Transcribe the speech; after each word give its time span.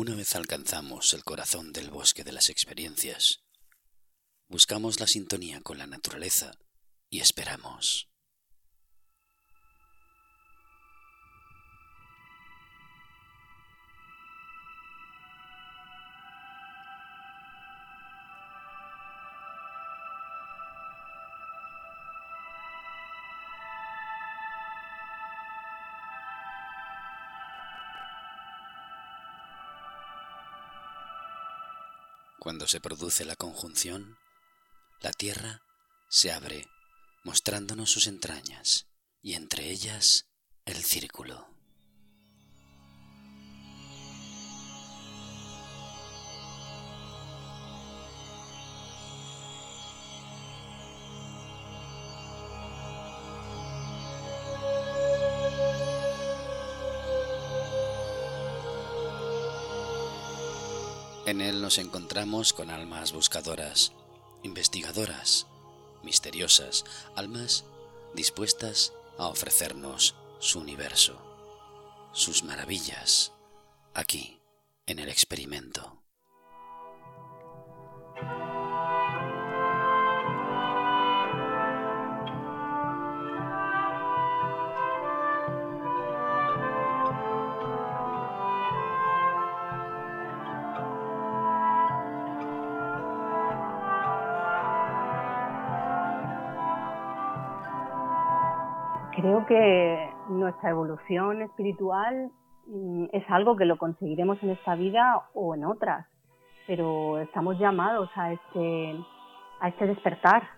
Una 0.00 0.14
vez 0.14 0.34
alcanzamos 0.34 1.12
el 1.12 1.24
corazón 1.24 1.74
del 1.74 1.90
bosque 1.90 2.24
de 2.24 2.32
las 2.32 2.48
experiencias, 2.48 3.42
buscamos 4.48 4.98
la 4.98 5.06
sintonía 5.06 5.60
con 5.60 5.76
la 5.76 5.86
naturaleza 5.86 6.52
y 7.10 7.20
esperamos. 7.20 8.09
Se 32.70 32.80
produce 32.80 33.24
la 33.24 33.34
conjunción, 33.34 34.16
la 35.00 35.10
Tierra 35.10 35.60
se 36.08 36.30
abre, 36.30 36.68
mostrándonos 37.24 37.90
sus 37.90 38.06
entrañas, 38.06 38.86
y 39.20 39.34
entre 39.34 39.70
ellas 39.70 40.28
el 40.66 40.76
círculo. 40.84 41.49
En 61.40 61.46
él 61.46 61.62
nos 61.62 61.78
encontramos 61.78 62.52
con 62.52 62.68
almas 62.68 63.12
buscadoras, 63.12 63.92
investigadoras, 64.42 65.46
misteriosas, 66.02 66.84
almas 67.16 67.64
dispuestas 68.14 68.92
a 69.16 69.26
ofrecernos 69.28 70.16
su 70.38 70.58
universo, 70.58 71.18
sus 72.12 72.44
maravillas, 72.44 73.32
aquí, 73.94 74.38
en 74.84 74.98
el 74.98 75.08
experimento. 75.08 75.99
Nuestra 100.40 100.70
evolución 100.70 101.42
espiritual 101.42 102.30
mm, 102.66 103.06
es 103.12 103.24
algo 103.30 103.56
que 103.56 103.64
lo 103.64 103.78
conseguiremos 103.78 104.42
en 104.42 104.50
esta 104.50 104.74
vida 104.74 105.22
o 105.34 105.54
en 105.54 105.64
otras, 105.64 106.06
pero 106.66 107.18
estamos 107.18 107.58
llamados 107.58 108.10
a 108.16 108.32
este, 108.32 108.96
a 109.60 109.68
este 109.68 109.86
despertar. 109.86 110.48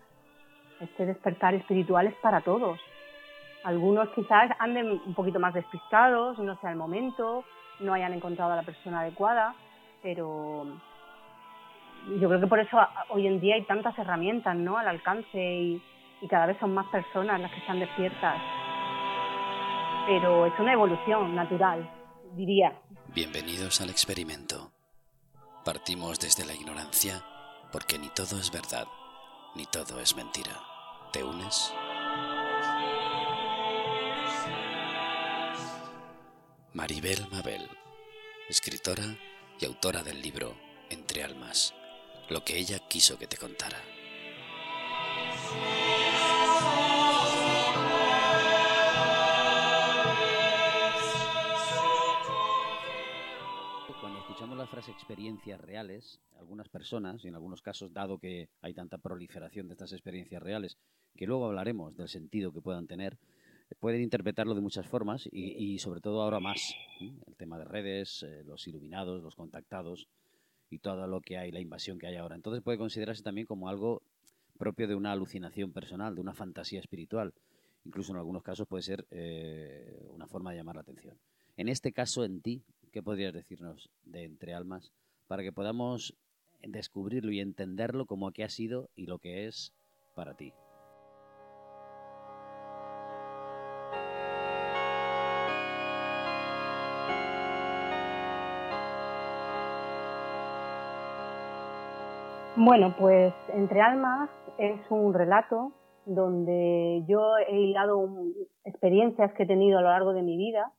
Este 0.81 1.07
despertar 1.07 1.55
espiritual 1.55 2.07
es 2.07 2.15
para 2.17 2.41
todos. 2.41 2.81
Algunos 3.65 4.09
quizás 4.11 4.51
anden 4.59 5.01
un 5.07 5.15
poquito 5.15 5.39
más 5.39 5.55
despistados, 5.55 6.39
no 6.39 6.57
sea 6.61 6.71
el 6.71 6.77
momento, 6.77 7.45
no 7.79 7.93
hayan 7.93 8.13
encontrado 8.13 8.53
a 8.53 8.57
la 8.57 8.63
persona 8.63 9.01
adecuada, 9.01 9.55
pero 10.03 10.67
yo 12.19 12.29
creo 12.29 12.41
que 12.41 12.47
por 12.49 12.59
eso 12.59 12.77
hoy 13.11 13.27
en 13.27 13.41
día 13.41 13.55
hay 13.55 13.63
tantas 13.63 13.97
herramientas 13.99 14.57
¿no? 14.57 14.77
al 14.77 14.89
alcance 14.89 15.39
y, 15.39 15.83
y 16.21 16.29
cada 16.29 16.47
vez 16.47 16.57
son 16.59 16.75
más 16.75 16.87
personas 16.87 17.41
las 17.41 17.53
que 17.53 17.59
están 17.59 17.79
despiertas. 17.79 18.41
Pero 20.07 20.47
es 20.47 20.53
una 20.59 20.73
evolución 20.73 21.35
natural, 21.35 21.89
diría. 22.35 22.81
Bienvenidos 23.15 23.81
al 23.81 23.91
experimento. 23.91 24.73
Partimos 25.65 26.19
desde 26.19 26.45
la 26.45 26.55
ignorancia 26.55 27.23
porque 27.71 27.99
ni 27.99 28.09
todo 28.09 28.39
es 28.39 28.51
verdad, 28.51 28.87
ni 29.55 29.65
todo 29.67 30.01
es 30.01 30.17
mentira. 30.17 30.61
¿Te 31.13 31.23
unes? 31.23 31.73
Maribel 36.75 37.29
Mabel, 37.31 37.69
escritora 38.49 39.05
y 39.61 39.67
autora 39.67 40.03
del 40.03 40.21
libro 40.21 40.55
Entre 40.91 41.23
Almas, 41.23 41.75
lo 42.29 42.43
que 42.45 42.59
ella 42.59 42.79
quiso 42.89 43.19
que 43.19 43.29
te 43.29 43.37
contara. 43.37 43.79
Frase 54.67 54.91
experiencias 54.91 55.61
reales, 55.61 56.21
algunas 56.39 56.69
personas, 56.69 57.25
y 57.25 57.29
en 57.29 57.35
algunos 57.35 57.63
casos, 57.63 57.93
dado 57.93 58.19
que 58.19 58.49
hay 58.61 58.75
tanta 58.75 58.99
proliferación 58.99 59.69
de 59.69 59.75
estas 59.75 59.93
experiencias 59.93 60.43
reales, 60.43 60.77
que 61.17 61.27
luego 61.27 61.47
hablaremos 61.47 61.97
del 61.97 62.09
sentido 62.09 62.53
que 62.53 62.61
puedan 62.61 62.87
tener, 62.87 63.19
pueden 63.81 64.03
interpretarlo 64.03 64.55
de 64.55 64.61
muchas 64.61 64.87
formas 64.87 65.29
y, 65.31 65.79
sobre 65.79 66.01
todo 66.01 66.23
ahora 66.23 66.41
más. 66.41 66.75
El 67.01 67.37
tema 67.37 67.59
de 67.59 67.65
redes, 67.65 68.23
eh, 68.23 68.43
los 68.45 68.67
iluminados, 68.69 69.23
los 69.23 69.35
contactados 69.35 70.09
y 70.71 70.79
todo 70.79 71.07
lo 71.07 71.21
que 71.21 71.39
hay, 71.39 71.51
la 71.51 71.61
invasión 71.61 71.99
que 71.99 72.07
hay 72.07 72.17
ahora. 72.17 72.35
Entonces 72.37 72.63
puede 72.63 72.79
considerarse 72.79 73.23
también 73.23 73.47
como 73.47 73.69
algo 73.69 74.03
propio 74.59 74.87
de 74.89 74.95
una 74.95 75.13
alucinación 75.13 75.73
personal, 75.73 76.15
de 76.15 76.21
una 76.21 76.35
fantasía 76.35 76.81
espiritual. 76.81 77.35
Incluso 77.85 78.13
en 78.13 78.19
algunos 78.19 78.43
casos 78.43 78.67
puede 78.67 78.83
ser 78.83 79.07
eh, 79.11 80.07
una 80.11 80.27
forma 80.27 80.51
de 80.51 80.59
llamar 80.59 80.77
la 80.77 80.83
atención. 80.83 81.19
En 81.57 81.69
este 81.69 81.93
caso, 81.93 82.25
en 82.25 82.41
ti, 82.41 82.63
¿qué 82.93 83.03
podrías 83.03 83.33
decirnos 83.33 83.91
de 84.05 84.25
Entre 84.25 84.55
Almas 84.55 84.93
para 85.27 85.43
que 85.43 85.51
podamos 85.51 86.15
descubrirlo 86.63 87.33
y 87.33 87.41
entenderlo 87.41 88.05
como 88.07 88.31
que 88.33 88.45
ha 88.45 88.49
sido 88.51 88.91
y 88.95 89.07
lo 89.07 89.19
que 89.19 89.47
es 89.47 89.73
para 90.15 90.35
ti? 90.35 90.53
Bueno, 102.55 102.95
pues 102.99 103.33
Entre 103.55 103.81
Almas 103.81 104.29
es 104.59 104.79
un 104.91 105.15
relato 105.15 105.73
donde 106.05 107.03
yo 107.09 107.39
he 107.49 107.59
hilado 107.59 108.07
experiencias 108.65 109.33
que 109.33 109.45
he 109.45 109.47
tenido 109.47 109.79
a 109.79 109.83
lo 109.83 109.89
largo 109.89 110.13
de 110.13 110.23
mi 110.23 110.37
vida 110.37 110.71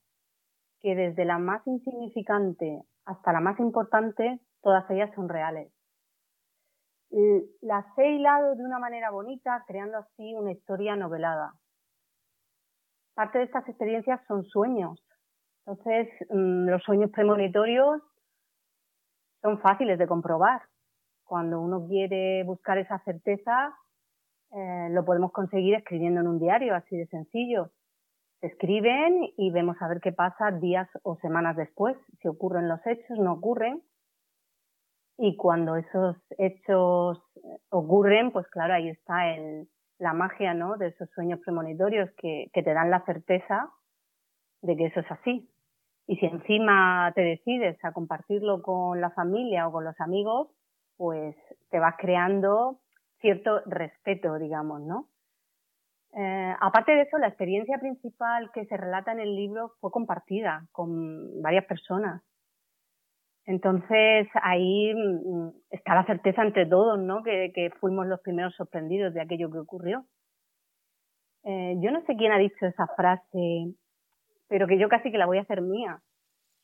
que 0.84 0.96
desde 0.96 1.24
la 1.24 1.40
más 1.40 1.66
insignificante 1.66 2.84
hasta 3.06 3.32
la 3.32 3.40
más 3.40 3.58
importante, 3.60 4.40
todas 4.62 4.88
ellas 4.92 5.10
son 5.16 5.30
reales. 5.30 5.72
Las 7.62 7.86
he 7.98 8.12
hilado 8.12 8.56
de 8.56 8.66
una 8.66 8.80
manera 8.80 9.10
bonita, 9.10 9.64
creando 9.66 10.00
así 10.00 10.36
una 10.36 10.52
historia 10.52 10.96
novelada. 10.96 11.54
Parte 13.14 13.38
de 13.38 13.46
estas 13.46 13.68
experiencias 13.70 14.20
son 14.28 14.44
sueños. 14.46 15.00
Entonces, 15.66 16.10
mm, 16.30 16.68
los 16.68 16.84
sueños 16.84 17.12
premonitorios 17.12 18.02
son 19.42 19.60
fáciles 19.62 19.98
de 19.98 20.08
comprobar. 20.08 20.64
Cuando 21.24 21.62
uno 21.62 21.88
quiere 21.88 22.44
buscar 22.44 22.78
esa 22.78 23.00
certeza, 23.06 23.74
eh, 24.52 24.90
lo 24.92 25.06
podemos 25.06 25.32
conseguir 25.32 25.76
escribiendo 25.76 26.20
en 26.20 26.28
un 26.28 26.40
diario, 26.40 26.76
así 26.76 26.98
de 26.98 27.08
sencillo 27.08 27.72
escriben 28.44 29.32
y 29.38 29.52
vemos 29.52 29.82
a 29.82 29.88
ver 29.88 30.02
qué 30.02 30.12
pasa 30.12 30.52
días 30.52 30.88
o 31.04 31.16
semanas 31.18 31.56
después, 31.56 31.96
si 32.22 32.28
ocurren 32.28 32.68
los 32.68 32.86
hechos, 32.86 33.18
no 33.18 33.34
ocurren. 33.34 33.82
Y 35.18 35.38
cuando 35.38 35.78
esos 35.78 36.18
hechos 36.38 37.22
ocurren, 37.70 38.32
pues 38.32 38.48
claro, 38.48 38.74
ahí 38.74 38.90
está 38.90 39.34
el, 39.34 39.70
la 40.00 40.14
magia 40.14 40.54
¿no? 40.54 40.76
de 40.76 40.88
esos 40.88 41.10
sueños 41.12 41.40
premonitorios 41.40 42.10
que, 42.18 42.50
que 42.54 42.64
te 42.64 42.74
dan 42.74 42.92
la 42.92 43.06
certeza 43.06 43.72
de 44.62 44.76
que 44.76 44.86
eso 44.88 45.00
es 45.00 45.12
así. 45.12 45.50
Y 46.08 46.18
si 46.18 46.26
encima 46.26 47.12
te 47.16 47.22
decides 47.22 47.78
a 47.86 47.94
compartirlo 47.94 48.62
con 48.62 49.00
la 49.00 49.12
familia 49.12 49.68
o 49.68 49.72
con 49.72 49.86
los 49.86 50.00
amigos, 50.02 50.50
pues 50.98 51.36
te 51.70 51.80
vas 51.80 51.96
creando 51.98 52.82
cierto 53.22 53.62
respeto, 53.66 54.38
digamos, 54.38 54.82
¿no? 54.82 55.08
Eh, 56.16 56.56
aparte 56.60 56.92
de 56.92 57.02
eso, 57.02 57.18
la 57.18 57.28
experiencia 57.28 57.80
principal 57.80 58.52
que 58.54 58.66
se 58.66 58.78
relata 58.78 59.12
en 59.12 59.20
el 59.20 59.36
libro 59.36 59.74
fue 59.80 59.92
compartida 59.92 60.68
con 60.72 61.42
varias 61.42 61.66
personas. 61.66 62.22
Entonces 63.46 64.28
ahí 64.42 64.94
mm, 64.94 65.50
está 65.72 65.96
la 65.96 66.06
certeza 66.06 66.44
entre 66.44 66.66
todos, 66.66 67.00
¿no? 67.00 67.24
Que, 67.24 67.72
fuimos 67.80 68.08
los 68.08 68.22
primeros 68.22 68.56
sorprendidos 68.56 69.14
de 69.14 69.22
aquello 69.22 69.52
que 69.52 69.58
ocurrió. 69.58 70.06
Eh, 71.44 71.76
yo 71.80 71.92
no 71.92 72.02
sé 72.06 72.16
quién 72.16 72.32
ha 72.32 72.38
dicho 72.38 72.66
esa 72.66 72.88
frase, 72.96 73.74
pero 74.48 74.68
que 74.68 74.78
yo 74.78 74.88
casi 74.88 75.12
que 75.12 75.18
la 75.18 75.26
voy 75.26 75.40
a 75.40 75.42
hacer 75.42 75.62
mía. 75.62 76.00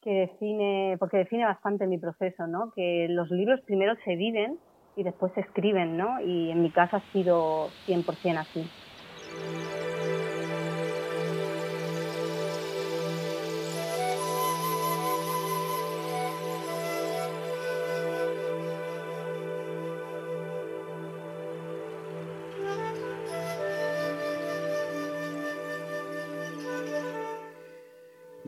que 0.01 0.11
define, 0.11 0.95
porque 0.97 1.17
define 1.17 1.43
bastante 1.43 1.85
mi 1.85 1.97
proceso, 1.97 2.47
¿no? 2.47 2.71
Que 2.73 3.07
los 3.09 3.29
libros 3.31 3.59
primero 3.61 3.95
se 4.05 4.15
viven 4.15 4.57
y 4.95 5.03
después 5.03 5.33
se 5.33 5.41
escriben, 5.41 5.97
¿no? 5.97 6.21
Y 6.21 6.51
en 6.51 6.61
mi 6.61 6.71
caso 6.71 6.97
ha 6.97 7.01
sido 7.11 7.67
100% 7.85 8.37
así. 8.37 8.88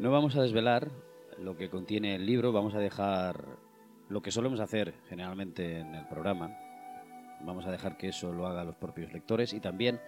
No 0.01 0.09
vamos 0.09 0.35
a 0.35 0.41
desvelar 0.41 0.89
lo 1.37 1.55
que 1.55 1.69
contiene 1.69 2.15
el 2.15 2.25
libro, 2.25 2.51
vamos 2.51 2.73
a 2.73 2.79
dejar 2.79 3.45
lo 4.09 4.23
que 4.23 4.31
solemos 4.31 4.59
hacer 4.59 4.95
generalmente 5.07 5.77
en 5.77 5.93
el 5.93 6.07
programa. 6.07 6.57
Vamos 7.41 7.67
a 7.67 7.71
dejar 7.71 7.97
que 7.97 8.07
eso 8.07 8.33
lo 8.33 8.47
hagan 8.47 8.65
los 8.65 8.75
propios 8.77 9.13
lectores 9.13 9.53
y 9.53 9.59
también 9.59 10.01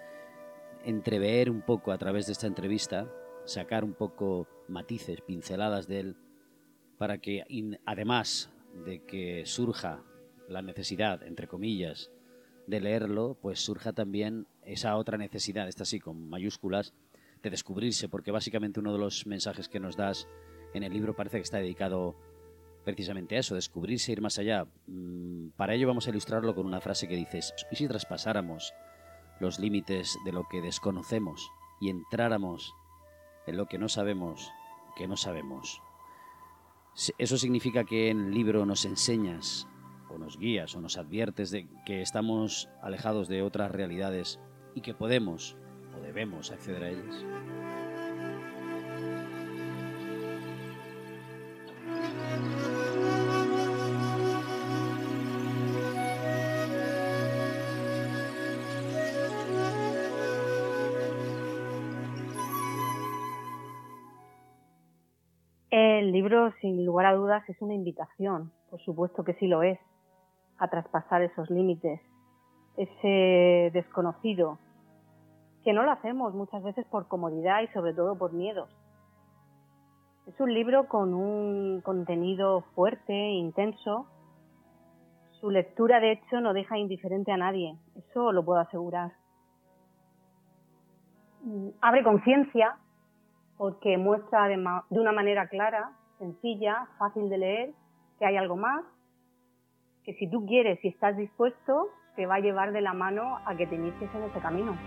entrever 0.84 1.50
un 1.50 1.62
poco 1.62 1.92
a 1.92 1.98
través 1.98 2.26
de 2.26 2.34
esta 2.34 2.48
entrevista, 2.48 3.12
sacar 3.46 3.84
un 3.84 3.94
poco 3.94 4.48
matices, 4.68 5.22
pinceladas 5.22 5.88
de 5.88 6.00
él, 6.00 6.18
para 6.98 7.18
que 7.18 7.44
además 7.86 8.52
de 8.86 9.04
que 9.04 9.46
surja 9.46 10.04
la 10.48 10.62
necesidad, 10.62 11.24
entre 11.24 11.48
comillas, 11.48 12.12
de 12.68 12.80
leerlo, 12.80 13.38
pues 13.42 13.60
surja 13.60 13.94
también 13.94 14.48
esa 14.64 14.96
otra 14.96 15.18
necesidad, 15.18 15.68
esta 15.68 15.86
sí 15.86 16.00
con 16.00 16.30
mayúsculas, 16.30 16.94
de 17.42 17.50
descubrirse, 17.50 18.08
porque 18.08 18.32
básicamente 18.32 18.80
uno 18.80 18.94
de 18.94 19.00
los 19.00 19.28
mensajes 19.28 19.68
que 19.68 19.80
nos 19.80 19.98
das 19.98 20.28
en 20.74 20.84
el 20.84 20.94
libro 20.94 21.16
parece 21.16 21.38
que 21.38 21.44
está 21.44 21.58
dedicado 21.58 22.16
precisamente 22.86 23.36
a 23.36 23.40
eso, 23.40 23.56
descubrirse, 23.56 24.12
ir 24.12 24.22
más 24.22 24.40
allá. 24.40 24.66
Mm, 24.88 25.50
para 25.56 25.74
ello 25.74 25.88
vamos 25.88 26.08
a 26.08 26.10
ilustrarlo 26.10 26.56
con 26.56 26.66
una 26.66 26.82
frase 26.82 27.08
que 27.08 27.16
dices, 27.16 27.54
¿y 27.72 27.76
si 27.76 27.88
traspasáramos 27.88 28.74
los 29.44 29.60
límites 29.60 30.18
de 30.26 30.32
lo 30.32 30.48
que 30.50 30.62
desconocemos 30.62 31.52
y 31.80 31.90
entráramos 31.90 32.74
en 33.46 33.58
lo 33.58 33.68
que 33.68 33.78
no 33.78 33.90
sabemos 33.90 34.52
que 34.96 35.08
no 35.08 35.18
sabemos? 35.18 35.82
Eso 37.18 37.38
significa 37.38 37.84
que 37.84 38.10
en 38.10 38.26
el 38.26 38.32
libro 38.32 38.66
nos 38.66 38.86
enseñas 38.86 39.68
o 40.10 40.18
nos 40.18 40.38
guías 40.38 40.76
o 40.76 40.82
nos 40.82 40.98
adviertes 40.98 41.52
de 41.52 41.68
que 41.86 42.02
estamos 42.02 42.70
alejados 42.82 43.28
de 43.28 43.42
otras 43.42 43.72
realidades 43.72 44.40
y 44.76 44.82
que 44.82 44.94
podemos 44.94 45.58
o 45.98 46.02
debemos 46.02 46.52
acceder 46.52 46.84
a 46.84 46.90
ellas. 46.90 47.26
Sin 66.62 66.86
lugar 66.86 67.06
a 67.06 67.16
dudas, 67.16 67.48
es 67.50 67.62
una 67.62 67.74
invitación, 67.74 68.52
por 68.70 68.82
supuesto 68.82 69.24
que 69.24 69.34
sí 69.36 69.48
lo 69.48 69.64
es, 69.64 69.80
a 70.58 70.68
traspasar 70.70 71.22
esos 71.22 71.50
límites, 71.50 72.02
ese 72.78 73.72
desconocido, 73.74 74.60
que 75.64 75.74
no 75.74 75.84
lo 75.84 75.92
hacemos 75.92 76.34
muchas 76.34 76.62
veces 76.64 76.86
por 76.88 77.08
comodidad 77.08 77.62
y 77.62 77.68
sobre 77.68 77.94
todo 77.94 78.18
por 78.18 78.34
miedos. 78.34 78.70
Es 80.28 80.40
un 80.40 80.54
libro 80.54 80.88
con 80.88 81.14
un 81.14 81.82
contenido 81.82 82.62
fuerte, 82.76 83.14
intenso. 83.14 84.08
Su 85.40 85.50
lectura, 85.50 86.00
de 86.00 86.14
hecho, 86.14 86.40
no 86.40 86.54
deja 86.54 86.78
indiferente 86.78 87.32
a 87.32 87.38
nadie, 87.38 87.78
eso 87.96 88.32
lo 88.32 88.46
puedo 88.46 88.60
asegurar. 88.60 89.12
Abre 91.82 92.04
conciencia 92.04 92.78
porque 93.58 93.98
muestra 93.98 94.48
de 94.48 95.00
una 95.00 95.12
manera 95.12 95.48
clara, 95.48 95.92
sencilla, 96.18 96.88
fácil 96.98 97.30
de 97.30 97.38
leer, 97.38 97.74
que 98.20 98.26
hay 98.26 98.38
algo 98.38 98.56
más, 98.56 98.84
que 100.04 100.14
si 100.16 100.30
tú 100.30 100.46
quieres 100.46 100.84
y 100.84 100.90
estás 100.90 101.16
dispuesto, 101.18 101.90
te 102.16 102.26
va 102.26 102.36
a 102.36 102.40
llevar 102.40 102.72
de 102.72 102.82
la 102.82 102.94
mano 102.94 103.40
a 103.46 103.56
que 103.56 103.68
te 103.68 103.76
inicies 103.76 104.14
en 104.14 104.24
ese 104.24 104.40
camino. 104.40 104.78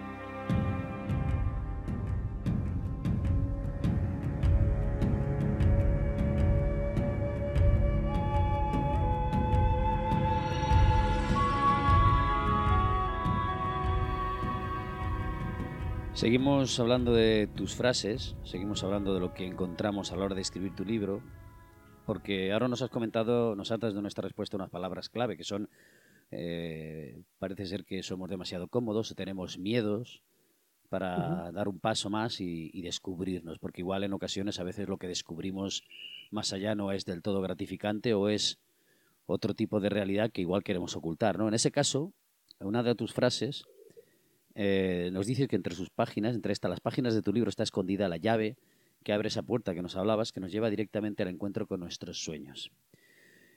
Seguimos 16.17 16.81
hablando 16.81 17.13
de 17.13 17.47
tus 17.47 17.75
frases, 17.75 18.37
seguimos 18.43 18.83
hablando 18.83 19.13
de 19.13 19.21
lo 19.21 19.35
que 19.35 19.45
encontramos 19.45 20.11
a 20.11 20.17
la 20.17 20.25
hora 20.25 20.35
de 20.35 20.41
escribir 20.41 20.75
tu 20.75 20.83
libro, 20.83 21.23
porque 22.07 22.55
ahora 22.55 22.69
nos 22.69 22.81
has 22.81 22.89
comentado, 22.89 23.55
nos 23.55 23.71
has 23.71 23.81
de 23.81 23.93
nuestra 23.93 24.23
respuesta 24.23 24.57
unas 24.57 24.71
palabras 24.71 25.11
clave 25.11 25.37
que 25.37 25.45
son, 25.45 25.69
eh, 26.31 27.21
parece 27.39 27.67
ser 27.67 27.85
que 27.85 28.03
somos 28.03 28.31
demasiado 28.31 28.67
cómodos, 28.69 29.15
tenemos 29.15 29.59
miedos 29.59 30.23
para 30.89 31.53
dar 31.53 31.69
un 31.69 31.81
paso 31.81 32.09
más 32.09 32.41
y, 32.41 32.71
y, 32.73 32.81
descubrirnos, 32.81 33.59
porque 33.59 33.83
igual 33.83 34.03
en 34.03 34.15
ocasiones 34.15 34.59
a 34.59 34.65
veces 34.65 34.89
lo 34.89 34.97
que 34.97 35.09
descubrimos 35.09 35.85
más 36.31 36.55
allá 36.55 36.75
no 36.75 36.93
es 36.93 37.05
del 37.05 37.21
todo 37.21 37.43
gratificante 37.43 38.15
o 38.15 38.31
es 38.31 38.59
otro 39.27 39.53
tipo 39.53 39.81
de 39.81 39.91
realidad 39.91 40.31
que 40.33 40.41
igual 40.41 40.65
queremos 40.65 40.97
ocultar, 40.97 41.39
¿no? 41.39 41.47
En 41.47 41.53
ese 41.53 41.71
caso, 41.71 42.15
una 42.59 42.83
de 42.83 42.95
tus 42.95 43.13
frases 43.13 43.67
eh, 44.57 45.11
nos 45.13 45.27
dice 45.27 45.49
que 45.49 45.57
entre 45.57 45.75
sus 45.75 45.91
páginas, 45.91 46.35
entre 46.35 46.53
estas 46.53 46.71
las 46.71 46.81
páginas 46.81 47.15
de 47.15 47.21
tu 47.21 47.33
libro, 47.33 47.51
está 47.51 47.63
escondida 47.63 48.09
la 48.09 48.17
llave 48.17 48.57
que 49.05 49.13
abre 49.13 49.29
esa 49.29 49.43
puerta 49.43 49.75
que 49.75 49.83
nos 49.83 49.97
hablabas, 49.97 50.33
que 50.33 50.41
nos 50.41 50.51
lleva 50.51 50.71
directamente 50.71 51.23
al 51.23 51.29
encuentro 51.29 51.67
con 51.67 51.81
nuestros 51.81 52.25
sueños. 52.25 52.73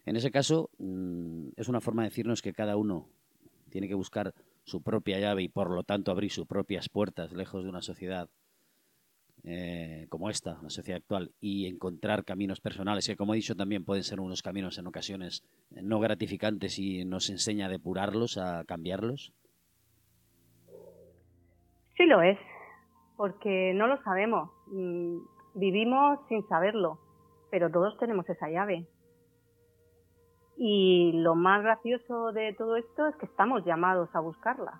En 0.06 0.18
ese 0.18 0.30
caso, 0.30 0.70
mm, 0.78 1.50
es 1.56 1.70
una 1.70 1.82
forma 1.82 2.04
de 2.04 2.10
decirnos 2.10 2.42
que 2.42 2.54
cada 2.54 2.76
uno 2.76 3.08
tiene 3.70 3.88
que 3.88 3.96
buscar 3.96 4.34
su 4.66 4.82
propia 4.82 5.20
llave 5.20 5.44
y 5.44 5.48
por 5.48 5.72
lo 5.72 5.84
tanto 5.84 6.12
abrir 6.12 6.32
sus 6.32 6.46
propias 6.46 6.90
puertas 6.90 7.32
lejos 7.32 7.64
de 7.64 7.70
una 7.70 7.82
sociedad 7.82 8.30
eh, 9.44 10.06
como 10.10 10.30
esta, 10.30 10.60
la 10.62 10.70
sociedad 10.70 10.98
actual, 10.98 11.32
y 11.40 11.66
encontrar 11.66 12.26
caminos 12.26 12.60
personales 12.60 13.08
que, 13.08 13.16
como 13.16 13.34
he 13.34 13.38
dicho, 13.38 13.56
también 13.56 13.86
pueden 13.86 14.04
ser 14.04 14.20
unos 14.20 14.42
caminos 14.42 14.78
en 14.78 14.88
ocasiones 14.88 15.44
no 15.70 16.02
gratificantes 16.02 16.78
y 16.78 17.06
nos 17.06 17.30
enseña 17.30 17.68
a 17.68 17.70
depurarlos, 17.70 18.38
a 18.38 18.66
cambiarlos. 18.66 19.32
Sí 22.00 22.06
lo 22.06 22.22
es, 22.22 22.40
porque 23.18 23.74
no 23.76 23.86
lo 23.86 24.02
sabemos. 24.04 24.50
Mm, 24.68 25.18
vivimos 25.56 26.18
sin 26.30 26.48
saberlo, 26.48 26.98
pero 27.52 27.70
todos 27.70 27.98
tenemos 27.98 28.28
esa 28.30 28.48
llave. 28.48 28.88
Y 30.56 31.12
lo 31.16 31.36
más 31.36 31.62
gracioso 31.62 32.32
de 32.32 32.54
todo 32.54 32.78
esto 32.78 33.08
es 33.08 33.18
que 33.18 33.26
estamos 33.26 33.66
llamados 33.66 34.10
a 34.16 34.22
buscarla. 34.22 34.80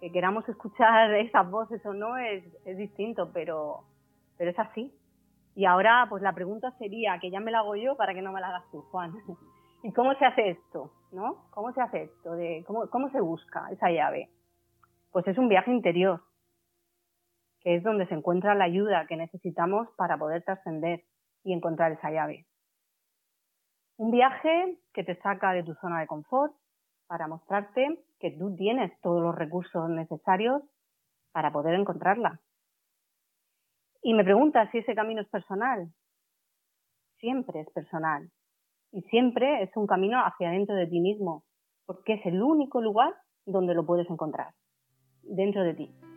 Que 0.00 0.10
queramos 0.10 0.48
escuchar 0.48 1.12
esas 1.16 1.50
voces 1.50 1.84
o 1.84 1.92
no 1.92 2.16
es, 2.16 2.42
es 2.64 2.78
distinto, 2.78 3.30
pero, 3.34 3.82
pero 4.38 4.50
es 4.50 4.58
así. 4.58 4.90
Y 5.54 5.66
ahora, 5.66 6.06
pues 6.08 6.22
la 6.22 6.32
pregunta 6.32 6.70
sería, 6.78 7.18
que 7.18 7.30
ya 7.30 7.40
me 7.40 7.50
la 7.50 7.58
hago 7.58 7.76
yo 7.76 7.94
para 7.94 8.14
que 8.14 8.22
no 8.22 8.32
me 8.32 8.40
la 8.40 8.48
hagas 8.48 8.70
tú, 8.70 8.80
Juan. 8.90 9.12
¿Y 9.82 9.92
cómo 9.92 10.14
se 10.14 10.24
hace 10.24 10.48
esto? 10.48 10.92
¿No? 11.12 11.44
¿Cómo 11.50 11.74
se 11.74 11.82
hace 11.82 12.04
esto? 12.04 12.32
De, 12.36 12.64
cómo, 12.66 12.88
¿Cómo 12.88 13.10
se 13.10 13.20
busca 13.20 13.68
esa 13.70 13.90
llave? 13.90 14.30
Pues 15.12 15.28
es 15.28 15.36
un 15.36 15.50
viaje 15.50 15.70
interior 15.70 16.22
que 17.60 17.76
es 17.76 17.82
donde 17.82 18.06
se 18.06 18.14
encuentra 18.14 18.54
la 18.54 18.64
ayuda 18.64 19.06
que 19.06 19.16
necesitamos 19.16 19.88
para 19.96 20.16
poder 20.16 20.42
trascender 20.42 21.04
y 21.44 21.52
encontrar 21.52 21.92
esa 21.92 22.10
llave. 22.10 22.46
Un 23.96 24.10
viaje 24.10 24.78
que 24.92 25.04
te 25.04 25.16
saca 25.20 25.52
de 25.52 25.64
tu 25.64 25.74
zona 25.74 26.00
de 26.00 26.06
confort 26.06 26.54
para 27.08 27.26
mostrarte 27.26 28.04
que 28.20 28.30
tú 28.30 28.54
tienes 28.54 28.92
todos 29.00 29.22
los 29.22 29.34
recursos 29.34 29.88
necesarios 29.88 30.62
para 31.32 31.52
poder 31.52 31.74
encontrarla. 31.74 32.40
Y 34.02 34.14
me 34.14 34.24
preguntas 34.24 34.68
si 34.70 34.78
ese 34.78 34.94
camino 34.94 35.20
es 35.20 35.28
personal. 35.28 35.88
Siempre 37.18 37.60
es 37.60 37.70
personal. 37.70 38.30
Y 38.92 39.02
siempre 39.02 39.62
es 39.62 39.76
un 39.76 39.86
camino 39.86 40.18
hacia 40.24 40.50
dentro 40.50 40.74
de 40.74 40.86
ti 40.86 41.00
mismo, 41.00 41.44
porque 41.84 42.14
es 42.14 42.26
el 42.26 42.40
único 42.42 42.80
lugar 42.80 43.14
donde 43.44 43.74
lo 43.74 43.84
puedes 43.84 44.08
encontrar, 44.08 44.54
dentro 45.22 45.62
de 45.62 45.74
ti. 45.74 46.07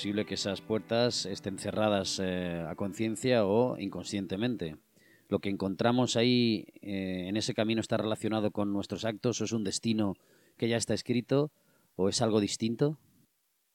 Posible 0.00 0.24
que 0.24 0.32
esas 0.32 0.62
puertas 0.62 1.26
estén 1.26 1.58
cerradas 1.58 2.18
eh, 2.24 2.64
a 2.66 2.74
conciencia 2.74 3.44
o 3.44 3.76
inconscientemente. 3.76 4.76
Lo 5.28 5.40
que 5.40 5.50
encontramos 5.50 6.16
ahí 6.16 6.64
eh, 6.80 7.28
en 7.28 7.36
ese 7.36 7.52
camino 7.52 7.82
está 7.82 7.98
relacionado 7.98 8.50
con 8.50 8.72
nuestros 8.72 9.04
actos 9.04 9.38
o 9.38 9.44
es 9.44 9.52
un 9.52 9.62
destino 9.62 10.14
que 10.56 10.70
ya 10.70 10.78
está 10.78 10.94
escrito 10.94 11.50
o 11.96 12.08
es 12.08 12.22
algo 12.22 12.40
distinto. 12.40 12.96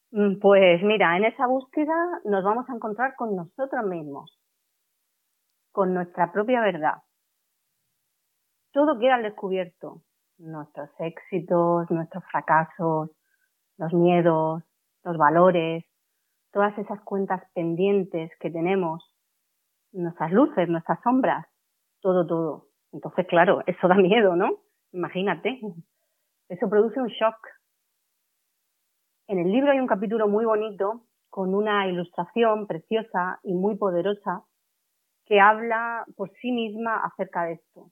Mm, 0.10 0.40
pues 0.42 0.82
mira, 0.82 1.16
en 1.16 1.26
esa 1.26 1.46
búsqueda 1.46 1.94
nos 2.24 2.44
vamos 2.44 2.68
a 2.70 2.74
encontrar 2.74 3.14
con 3.16 3.36
nosotros 3.36 3.86
mismos, 3.86 4.36
con 5.72 5.94
nuestra 5.94 6.32
propia 6.32 6.60
verdad. 6.62 7.04
Todo 8.74 8.98
queda 8.98 9.14
al 9.18 9.22
descubierto, 9.22 10.02
nuestros 10.40 10.90
éxitos, 10.98 11.86
nuestros 11.92 12.24
fracasos, 12.32 13.12
los 13.78 13.94
miedos, 13.94 14.64
los 15.04 15.18
valores, 15.18 15.86
todas 16.56 16.78
esas 16.78 17.02
cuentas 17.02 17.44
pendientes 17.54 18.32
que 18.40 18.50
tenemos, 18.50 19.04
nuestras 19.92 20.32
luces, 20.32 20.70
nuestras 20.70 21.02
sombras, 21.04 21.46
todo, 22.00 22.26
todo. 22.26 22.68
Entonces, 22.94 23.28
claro, 23.28 23.62
eso 23.68 23.90
da 23.90 23.96
miedo, 23.96 24.38
¿no? 24.38 24.60
Imagínate. 24.94 25.60
Eso 26.48 26.70
produce 26.70 27.02
un 27.02 27.10
shock. 27.10 27.36
En 29.28 29.40
el 29.40 29.52
libro 29.52 29.74
hay 29.74 29.82
un 29.82 29.88
capítulo 29.88 30.30
muy 30.30 30.46
bonito 30.46 31.02
con 31.30 31.54
una 31.54 31.90
ilustración 31.90 32.68
preciosa 32.68 33.42
y 33.44 33.54
muy 33.54 33.76
poderosa 33.76 34.46
que 35.26 35.42
habla 35.42 36.06
por 36.16 36.32
sí 36.40 36.54
misma 36.54 37.04
acerca 37.04 37.44
de 37.44 37.54
esto. 37.56 37.92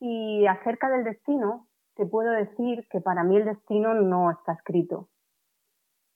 Y 0.00 0.44
acerca 0.48 0.88
del 0.88 1.04
destino, 1.04 1.68
te 1.94 2.04
puedo 2.04 2.32
decir 2.32 2.84
que 2.90 3.00
para 3.00 3.22
mí 3.22 3.36
el 3.36 3.44
destino 3.44 3.94
no 3.94 4.32
está 4.32 4.54
escrito, 4.54 5.08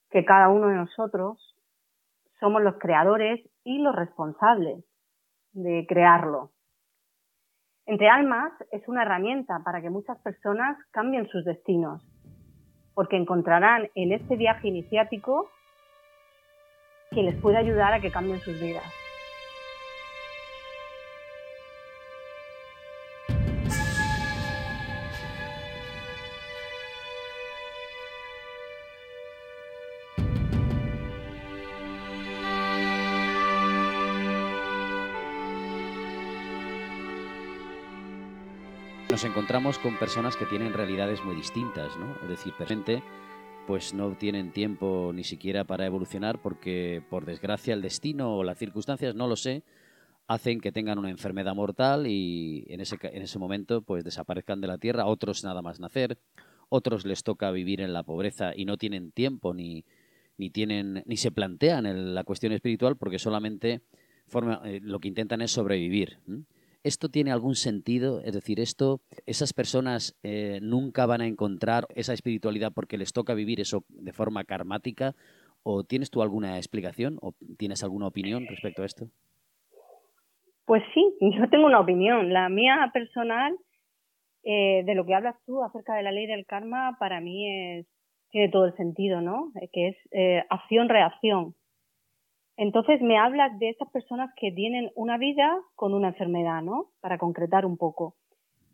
que 0.09 0.25
cada 0.25 0.49
uno 0.49 0.67
de 0.67 0.75
nosotros 0.75 1.55
somos 2.39 2.61
los 2.61 2.77
creadores 2.79 3.41
y 3.63 3.79
los 3.79 3.95
responsables 3.95 4.83
de 5.53 5.85
crearlo. 5.87 6.51
Entre 7.85 8.07
almas 8.07 8.53
es 8.71 8.87
una 8.87 9.01
herramienta 9.01 9.61
para 9.63 9.81
que 9.81 9.89
muchas 9.89 10.19
personas 10.19 10.77
cambien 10.91 11.27
sus 11.27 11.43
destinos, 11.43 12.05
porque 12.93 13.17
encontrarán 13.17 13.89
en 13.95 14.11
este 14.11 14.35
viaje 14.35 14.67
iniciático 14.67 15.49
que 17.11 17.23
les 17.23 17.35
puede 17.41 17.57
ayudar 17.57 17.93
a 17.93 17.99
que 17.99 18.11
cambien 18.11 18.39
sus 18.39 18.59
vidas. 18.61 18.98
Nos 39.19 39.25
encontramos 39.25 39.77
con 39.79 39.99
personas 39.99 40.37
que 40.37 40.45
tienen 40.45 40.71
realidades 40.71 41.21
muy 41.25 41.35
distintas, 41.35 41.97
¿no? 41.97 42.15
Es 42.23 42.29
decir, 42.29 42.53
gente 42.65 43.03
pues 43.67 43.93
no 43.93 44.15
tienen 44.15 44.53
tiempo 44.53 45.11
ni 45.13 45.25
siquiera 45.25 45.65
para 45.65 45.85
evolucionar 45.85 46.41
porque 46.41 47.03
por 47.09 47.25
desgracia 47.25 47.73
el 47.73 47.81
destino 47.81 48.37
o 48.37 48.45
las 48.45 48.57
circunstancias, 48.57 49.15
no 49.15 49.27
lo 49.27 49.35
sé, 49.35 49.63
hacen 50.27 50.61
que 50.61 50.71
tengan 50.71 50.99
una 50.99 51.09
enfermedad 51.09 51.53
mortal 51.53 52.07
y 52.07 52.63
en 52.69 52.79
ese, 52.79 52.97
en 53.01 53.21
ese 53.21 53.37
momento 53.39 53.81
pues 53.81 54.05
desaparezcan 54.05 54.61
de 54.61 54.67
la 54.67 54.77
tierra, 54.77 55.05
otros 55.05 55.43
nada 55.43 55.61
más 55.61 55.81
nacer, 55.81 56.17
otros 56.69 57.05
les 57.05 57.21
toca 57.21 57.51
vivir 57.51 57.81
en 57.81 57.91
la 57.91 58.03
pobreza 58.03 58.53
y 58.55 58.63
no 58.63 58.77
tienen 58.77 59.11
tiempo 59.11 59.53
ni, 59.53 59.83
ni 60.37 60.49
tienen 60.49 61.03
ni 61.05 61.17
se 61.17 61.31
plantean 61.31 62.15
la 62.15 62.23
cuestión 62.23 62.53
espiritual 62.53 62.95
porque 62.95 63.19
solamente 63.19 63.81
forma, 64.27 64.61
eh, 64.63 64.79
lo 64.81 65.01
que 65.01 65.09
intentan 65.09 65.41
es 65.41 65.51
sobrevivir. 65.51 66.19
¿Esto 66.89 67.07
tiene 67.07 67.31
algún 67.31 67.53
sentido? 67.53 68.19
Es 68.23 68.33
decir, 68.33 68.59
esto, 68.59 68.99
esas 69.27 69.53
personas 69.53 70.17
eh, 70.23 70.57
nunca 70.59 71.05
van 71.05 71.21
a 71.21 71.27
encontrar 71.27 71.85
esa 71.93 72.13
espiritualidad 72.13 72.71
porque 72.73 72.97
les 72.97 73.13
toca 73.13 73.35
vivir 73.35 73.59
eso 73.59 73.83
de 73.89 74.11
forma 74.11 74.43
karmática. 74.43 75.13
¿O 75.61 75.83
tienes 75.83 76.09
tú 76.09 76.23
alguna 76.23 76.57
explicación 76.57 77.19
o 77.21 77.35
tienes 77.59 77.83
alguna 77.83 78.07
opinión 78.07 78.47
respecto 78.47 78.81
a 78.81 78.87
esto? 78.87 79.05
Pues 80.65 80.81
sí, 80.95 81.15
yo 81.21 81.47
tengo 81.51 81.67
una 81.67 81.79
opinión. 81.79 82.33
La 82.33 82.49
mía 82.49 82.89
personal, 82.91 83.55
eh, 84.43 84.81
de 84.83 84.95
lo 84.95 85.05
que 85.05 85.13
hablas 85.13 85.35
tú 85.45 85.61
acerca 85.61 85.93
de 85.93 86.01
la 86.01 86.11
ley 86.11 86.25
del 86.25 86.47
karma, 86.47 86.97
para 86.99 87.21
mí 87.21 87.47
es, 87.51 87.85
tiene 88.31 88.49
todo 88.49 88.65
el 88.65 88.75
sentido, 88.77 89.21
¿no? 89.21 89.51
Eh, 89.61 89.69
que 89.71 89.89
es 89.89 89.97
acción-reacción. 90.49 91.53
Entonces 92.61 93.01
me 93.01 93.17
hablas 93.17 93.57
de 93.57 93.69
esas 93.69 93.89
personas 93.89 94.33
que 94.35 94.51
tienen 94.51 94.91
una 94.95 95.17
vida 95.17 95.61
con 95.75 95.93
una 95.93 96.09
enfermedad, 96.09 96.61
¿no? 96.61 96.87
Para 96.99 97.17
concretar 97.17 97.65
un 97.65 97.77
poco. 97.77 98.15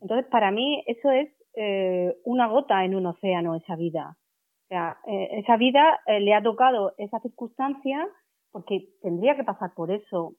Entonces 0.01 0.25
para 0.31 0.49
mí 0.49 0.83
eso 0.87 1.11
es 1.11 1.29
eh, 1.55 2.15
una 2.23 2.47
gota 2.47 2.83
en 2.83 2.95
un 2.95 3.05
océano, 3.05 3.53
esa 3.53 3.75
vida. 3.75 4.17
O 4.63 4.67
sea, 4.69 4.97
eh, 5.05 5.27
esa 5.33 5.55
vida 5.57 5.99
eh, 6.07 6.19
le 6.19 6.33
ha 6.33 6.41
tocado 6.41 6.93
esa 6.97 7.19
circunstancia 7.19 8.07
porque 8.51 8.89
tendría 9.03 9.35
que 9.35 9.43
pasar 9.43 9.75
por 9.75 9.91
eso, 9.91 10.33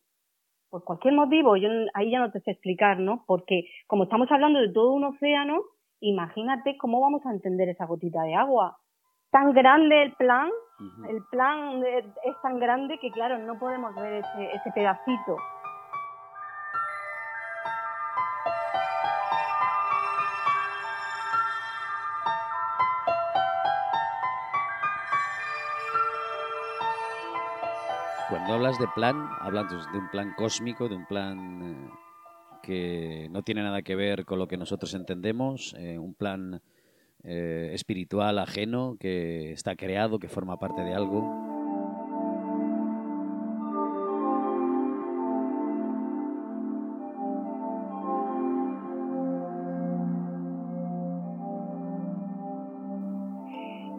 por 0.69 0.83
cualquier 0.83 1.15
motivo. 1.15 1.57
Yo 1.57 1.69
ahí 1.95 2.11
ya 2.11 2.19
no 2.19 2.33
te 2.33 2.41
sé 2.41 2.51
explicar, 2.51 2.99
¿no? 2.99 3.23
Porque 3.29 3.69
como 3.87 4.05
estamos 4.05 4.29
hablando 4.33 4.59
de 4.59 4.73
todo 4.73 4.93
un 4.93 5.05
océano, 5.05 5.63
imagínate 6.01 6.77
cómo 6.79 7.01
vamos 7.01 7.25
a 7.25 7.31
entender 7.31 7.69
esa 7.69 7.87
gotita 7.87 8.25
de 8.25 8.35
agua. 8.35 8.79
Tan 9.37 9.53
grande 9.53 10.03
el 10.03 10.13
plan 10.15 10.49
el 11.11 11.23
plan 11.25 11.85
es 11.85 12.41
tan 12.41 12.59
grande 12.59 12.99
que, 12.99 13.11
claro, 13.11 13.37
no 13.37 13.59
podemos 13.59 13.95
ver 13.95 14.25
ese, 14.55 14.73
pedacito. 14.75 15.37
Cuando 28.31 28.55
hablas 28.55 28.79
de 28.79 28.89
plan, 28.95 29.29
hablas 29.41 29.69
de 29.69 29.99
un 29.99 30.09
plan 30.11 30.33
cósmico, 30.35 30.89
de 30.89 30.97
un 30.97 31.05
plan 31.05 31.63
eh, 31.63 31.91
que 32.63 33.29
no 33.31 33.43
tiene 33.43 33.63
nada 33.63 33.83
que 33.83 33.97
ver 33.97 34.25
con 34.25 34.39
lo 34.39 34.49
que 34.49 34.57
nosotros 34.57 34.95
entendemos, 34.95 35.75
eh, 35.79 35.99
un 35.99 36.15
plan 36.15 36.63
eh, 37.29 37.71
espiritual 37.75 38.39
ajeno 38.39 38.97
que 39.01 39.51
está 39.51 39.75
creado, 39.75 40.21
que 40.21 40.29
forma 40.29 40.59
parte 40.59 40.83
de 40.83 40.95
algo. 40.95 41.23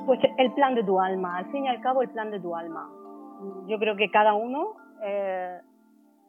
Pues 0.05 0.22
el 0.38 0.53
plan 0.53 0.74
de 0.75 0.86
tu 0.86 0.98
alma, 1.01 1.38
al 1.38 1.51
fin 1.51 1.65
y 1.65 1.67
al 1.67 1.81
cabo 1.81 2.01
el 2.01 2.10
plan 2.10 2.31
de 2.31 2.39
tu 2.39 2.55
alma. 2.55 2.89
Yo 3.67 3.77
creo 3.77 3.98
que 3.98 4.10
cada 4.10 4.36
uno 4.36 4.77
eh, 5.03 5.60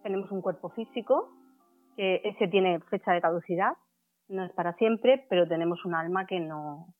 tenemos 0.02 0.32
un 0.32 0.40
cuerpo 0.40 0.70
físico, 0.70 1.30
que 1.96 2.20
ese 2.24 2.48
tiene 2.48 2.80
fecha 2.90 3.12
de 3.12 3.20
caducidad, 3.20 3.74
no 4.28 4.44
es 4.44 4.52
para 4.52 4.74
siempre, 4.74 5.26
pero 5.28 5.48
tenemos 5.48 5.84
un 5.84 5.94
alma 5.94 6.26
que 6.26 6.40
no, 6.40 6.94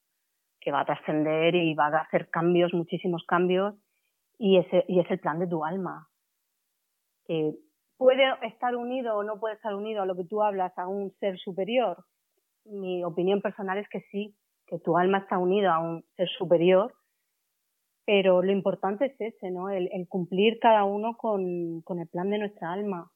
que 0.60 0.72
va 0.72 0.80
a 0.80 0.86
trascender 0.86 1.54
y 1.54 1.74
va 1.74 1.86
a 1.86 2.00
hacer 2.00 2.30
cambios, 2.30 2.72
muchísimos 2.72 3.24
cambios, 3.26 3.74
y, 4.38 4.58
ese, 4.58 4.84
y 4.88 5.00
es 5.00 5.10
el 5.10 5.20
plan 5.20 5.38
de 5.38 5.46
tu 5.46 5.64
alma. 5.64 6.08
Que 7.24 7.54
puede 7.96 8.24
estar 8.46 8.74
unido 8.76 9.16
o 9.16 9.24
no 9.24 9.38
puede 9.38 9.54
estar 9.54 9.74
unido 9.74 10.02
a 10.02 10.06
lo 10.06 10.16
que 10.16 10.24
tú 10.24 10.42
hablas, 10.42 10.76
a 10.78 10.88
un 10.88 11.12
ser 11.18 11.38
superior. 11.38 12.04
Mi 12.64 13.04
opinión 13.04 13.40
personal 13.40 13.78
es 13.78 13.88
que 13.88 14.00
sí, 14.10 14.34
que 14.66 14.78
tu 14.78 14.96
alma 14.96 15.18
está 15.18 15.38
unida 15.38 15.74
a 15.74 15.80
un 15.80 16.04
ser 16.16 16.28
superior, 16.28 16.94
pero 18.06 18.42
lo 18.42 18.52
importante 18.52 19.06
es 19.06 19.20
ese, 19.20 19.50
¿no? 19.50 19.68
El, 19.68 19.90
el 19.92 20.08
cumplir 20.08 20.58
cada 20.60 20.84
uno 20.84 21.16
con, 21.16 21.82
con 21.82 21.98
el 21.98 22.08
plan 22.08 22.30
de 22.30 22.38
nuestra 22.38 22.72
alma 22.72 23.10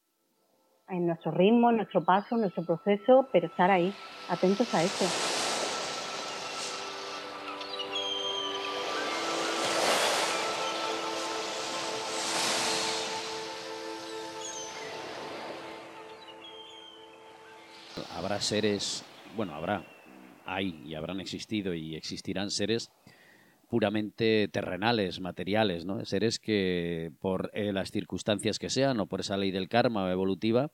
en 0.93 1.07
nuestro 1.07 1.31
ritmo, 1.31 1.71
en 1.71 1.79
nuestro 1.79 2.05
paso, 2.05 2.35
en 2.35 2.43
nuestro 2.43 2.65
proceso, 2.65 3.27
pero 3.33 3.47
estar 3.47 3.71
ahí, 3.71 3.93
atentos 4.29 4.73
a 4.75 4.83
eso. 4.83 5.07
Habrá 18.15 18.39
seres, 18.41 19.03
bueno, 19.35 19.55
habrá, 19.55 19.83
hay 20.45 20.83
y 20.85 20.95
habrán 20.95 21.21
existido 21.21 21.73
y 21.75 21.97
existirán 21.97 22.51
seres 22.51 22.91
puramente 23.73 24.49
terrenales, 24.49 25.19
materiales, 25.21 25.87
¿no? 25.87 26.05
Seres 26.05 26.39
que 26.39 27.11
por 27.21 27.51
eh, 27.55 27.73
las 27.73 27.91
circunstancias 27.91 28.59
que 28.59 28.69
sean 28.69 29.01
o 29.01 29.07
por 29.07 29.21
esa 29.21 29.39
ley 29.39 29.51
del 29.51 29.71
karma 29.71 30.05
o 30.05 30.09
evolutiva 30.11 30.71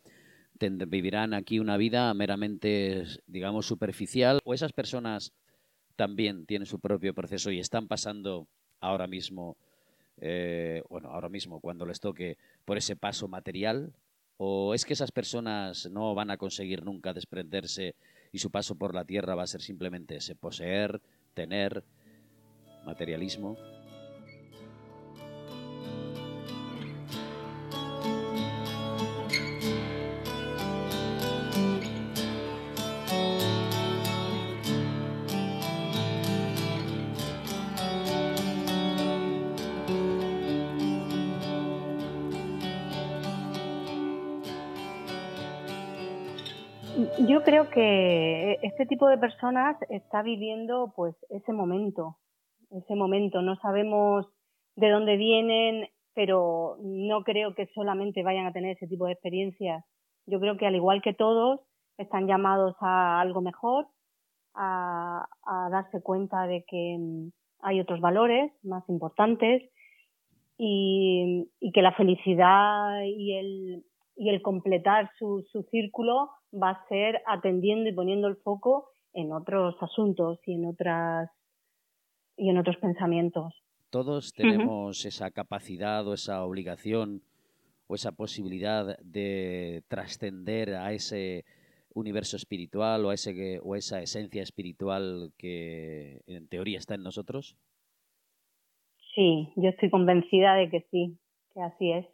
vivirán 0.58 1.32
aquí 1.32 1.60
una 1.60 1.76
vida 1.76 2.12
meramente, 2.14 3.04
digamos, 3.28 3.66
superficial 3.66 4.40
o 4.42 4.52
esas 4.52 4.72
personas 4.72 5.32
también 5.94 6.44
tienen 6.44 6.66
su 6.66 6.80
propio 6.80 7.14
proceso 7.14 7.52
y 7.52 7.60
están 7.60 7.86
pasando 7.86 8.48
ahora 8.80 9.06
mismo, 9.06 9.56
eh, 10.20 10.82
bueno, 10.90 11.10
ahora 11.10 11.28
mismo 11.28 11.60
cuando 11.60 11.86
les 11.86 12.00
toque 12.00 12.36
por 12.64 12.78
ese 12.78 12.96
paso 12.96 13.28
material? 13.28 13.92
¿O 14.38 14.74
es 14.74 14.84
que 14.84 14.94
esas 14.94 15.12
personas 15.12 15.88
no 15.88 16.16
van 16.16 16.32
a 16.32 16.36
conseguir 16.36 16.82
nunca 16.82 17.12
desprenderse 17.12 17.94
y 18.32 18.40
su 18.40 18.50
paso 18.50 18.74
por 18.74 18.92
la 18.92 19.04
tierra 19.04 19.36
va 19.36 19.44
a 19.44 19.46
ser 19.46 19.62
simplemente 19.62 20.16
ese 20.16 20.34
poseer, 20.34 21.00
tener, 21.34 21.84
materialismo? 22.88 23.56
Yo 47.28 47.42
creo 47.42 47.68
que 47.70 48.58
este 48.62 48.86
tipo 48.86 49.06
de 49.08 49.18
personas 49.18 49.76
está 49.90 50.22
viviendo 50.22 50.92
pues 50.96 51.14
ese 51.30 51.52
momento, 51.52 52.16
ese 52.70 52.94
momento. 52.94 53.42
No 53.42 53.56
sabemos 53.56 54.26
de 54.76 54.90
dónde 54.90 55.16
vienen, 55.16 55.88
pero 56.14 56.76
no 56.80 57.22
creo 57.22 57.54
que 57.54 57.66
solamente 57.74 58.22
vayan 58.22 58.46
a 58.46 58.52
tener 58.52 58.76
ese 58.76 58.86
tipo 58.86 59.06
de 59.06 59.12
experiencias. 59.12 59.84
Yo 60.26 60.40
creo 60.40 60.56
que 60.56 60.66
al 60.66 60.74
igual 60.74 61.02
que 61.02 61.14
todos, 61.14 61.60
están 61.96 62.26
llamados 62.26 62.76
a 62.80 63.20
algo 63.20 63.40
mejor, 63.40 63.86
a, 64.54 65.26
darse 65.70 66.00
cuenta 66.02 66.46
de 66.46 66.64
que 66.66 66.96
mm, 66.98 67.30
hay 67.60 67.80
otros 67.80 68.00
valores 68.00 68.52
más 68.62 68.88
importantes 68.88 69.62
y, 70.56 71.48
y 71.60 71.72
que 71.72 71.82
la 71.82 71.92
felicidad 71.92 73.02
y 73.04 73.34
el, 73.34 73.84
y 74.16 74.28
el 74.30 74.42
completar 74.42 75.10
su, 75.18 75.44
su 75.52 75.62
círculo 75.64 76.30
va 76.52 76.70
a 76.70 76.88
ser 76.88 77.22
atendiendo 77.26 77.88
y 77.88 77.94
poniendo 77.94 78.28
el 78.28 78.36
foco 78.36 78.90
en 79.12 79.32
otros 79.32 79.76
asuntos 79.80 80.40
y 80.46 80.54
en 80.54 80.66
otras 80.66 81.30
y 82.38 82.48
en 82.50 82.58
otros 82.58 82.76
pensamientos. 82.76 83.52
Todos 83.90 84.32
tenemos 84.32 85.04
esa 85.04 85.30
capacidad 85.30 86.06
o 86.06 86.14
esa 86.14 86.44
obligación 86.44 87.22
o 87.86 87.94
esa 87.94 88.12
posibilidad 88.12 88.98
de 88.98 89.82
trascender 89.88 90.74
a 90.74 90.92
ese 90.92 91.44
universo 91.94 92.36
espiritual 92.36 93.04
o 93.04 93.10
a 93.10 93.14
ese 93.14 93.60
o 93.62 93.74
esa 93.74 94.00
esencia 94.00 94.42
espiritual 94.42 95.32
que 95.38 96.20
en 96.26 96.48
teoría 96.48 96.78
está 96.78 96.94
en 96.94 97.02
nosotros. 97.02 97.56
Sí, 99.14 99.52
yo 99.56 99.70
estoy 99.70 99.90
convencida 99.90 100.54
de 100.54 100.70
que 100.70 100.86
sí, 100.90 101.18
que 101.54 101.60
así 101.62 101.90
es, 101.90 102.06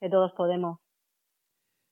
que 0.00 0.08
todos 0.08 0.32
podemos. 0.32 0.78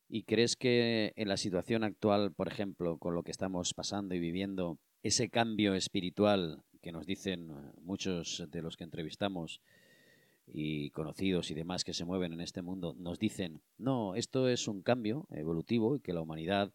¿Y 0.09 0.23
crees 0.23 0.57
que 0.57 1.13
en 1.17 1.29
la 1.29 1.37
situación 1.37 1.85
actual, 1.85 2.33
por 2.33 2.49
ejemplo, 2.49 2.97
con 2.97 3.15
lo 3.15 3.23
que 3.23 3.31
estamos 3.31 3.75
pasando 3.75 4.15
y 4.15 4.19
viviendo, 4.19 4.79
ese 5.03 5.29
cambio 5.29 5.75
espiritual 5.75 6.63
que 6.81 6.93
nos 6.93 7.07
dicen 7.07 7.53
muchos 7.83 8.45
de 8.51 8.63
los 8.63 8.77
que 8.77 8.85
entrevistamos 8.85 9.61
y 10.47 10.91
conocidos 10.91 11.51
y 11.51 11.55
demás 11.55 11.85
que 11.85 11.93
se 11.93 12.05
mueven 12.05 12.33
en 12.33 12.41
este 12.41 12.63
mundo, 12.63 12.95
nos 12.99 13.19
dicen, 13.19 13.61
no, 13.77 14.15
esto 14.15 14.49
es 14.49 14.67
un 14.69 14.83
cambio 14.83 15.27
evolutivo 15.31 15.97
y 15.97 16.01
que 16.01 16.13
la 16.13 16.23
humanidad 16.23 16.73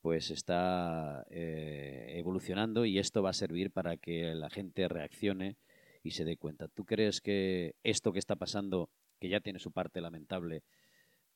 pues 0.00 0.30
está 0.30 1.24
eh, 1.30 2.14
evolucionando 2.16 2.84
y 2.84 2.98
esto 2.98 3.22
va 3.22 3.30
a 3.30 3.34
servir 3.34 3.70
para 3.70 3.96
que 3.96 4.34
la 4.34 4.50
gente 4.50 4.86
reaccione 4.88 5.56
y 6.02 6.10
se 6.10 6.24
dé 6.24 6.36
cuenta. 6.36 6.68
¿Tú 6.68 6.84
crees 6.84 7.20
que 7.20 7.74
esto 7.82 8.12
que 8.12 8.18
está 8.18 8.36
pasando, 8.36 8.90
que 9.18 9.28
ya 9.28 9.40
tiene 9.40 9.58
su 9.58 9.72
parte 9.72 10.00
lamentable, 10.00 10.62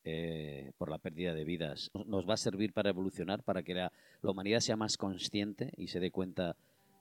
eh, 0.05 0.73
por 0.79 0.91
la 0.91 0.99
pérdida 0.99 1.35
de 1.35 1.45
vidas, 1.45 1.91
nos 2.07 2.27
va 2.27 2.35
a 2.35 2.39
servir 2.39 2.73
para 2.73 2.89
evolucionar, 2.89 3.43
para 3.43 3.63
que 3.63 3.75
la, 3.75 3.93
humanidad 4.23 4.61
sea 4.61 4.77
más 4.77 4.97
consciente 4.97 5.73
y 5.77 5.89
se 5.89 6.01
dé 6.01 6.11
cuenta 6.11 6.57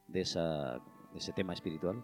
de, 0.08 0.22
esa, 0.22 0.82
ese 1.18 1.34
tema 1.34 1.54
espiritual? 1.54 2.04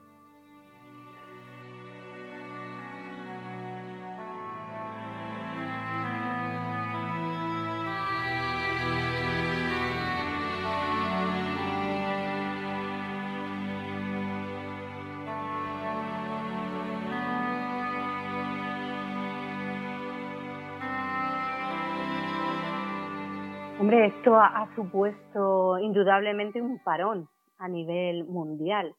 Hombre, 23.83 24.05
esto 24.05 24.37
ha, 24.37 24.73
supuesto 24.75 25.77
indudablemente 25.77 26.61
un 26.61 26.79
parón 26.79 27.27
a 27.57 27.67
nivel 27.67 28.23
mundial. 28.23 28.95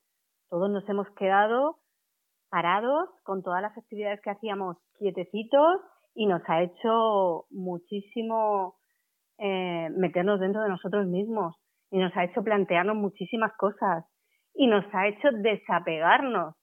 Todos 0.54 0.70
nos 0.70 0.88
hemos 0.88 1.10
quedado 1.16 1.78
parados 2.48 3.08
con 3.24 3.42
todas 3.42 3.60
las 3.60 3.76
actividades 3.76 4.20
que 4.20 4.30
hacíamos 4.30 4.76
quietecitos 5.00 5.80
y 6.14 6.26
nos 6.26 6.42
ha 6.48 6.62
hecho 6.62 7.46
muchísimo 7.50 8.76
eh, 9.38 9.88
meternos 9.96 10.38
dentro 10.38 10.62
de 10.62 10.68
nosotros 10.68 11.08
mismos 11.08 11.56
y 11.90 11.98
nos 11.98 12.16
ha 12.16 12.22
hecho 12.22 12.44
plantearnos 12.44 12.94
muchísimas 12.94 13.52
cosas 13.56 14.04
y 14.54 14.68
nos 14.68 14.84
ha 14.94 15.08
hecho 15.08 15.26
desapegarnos 15.32 16.54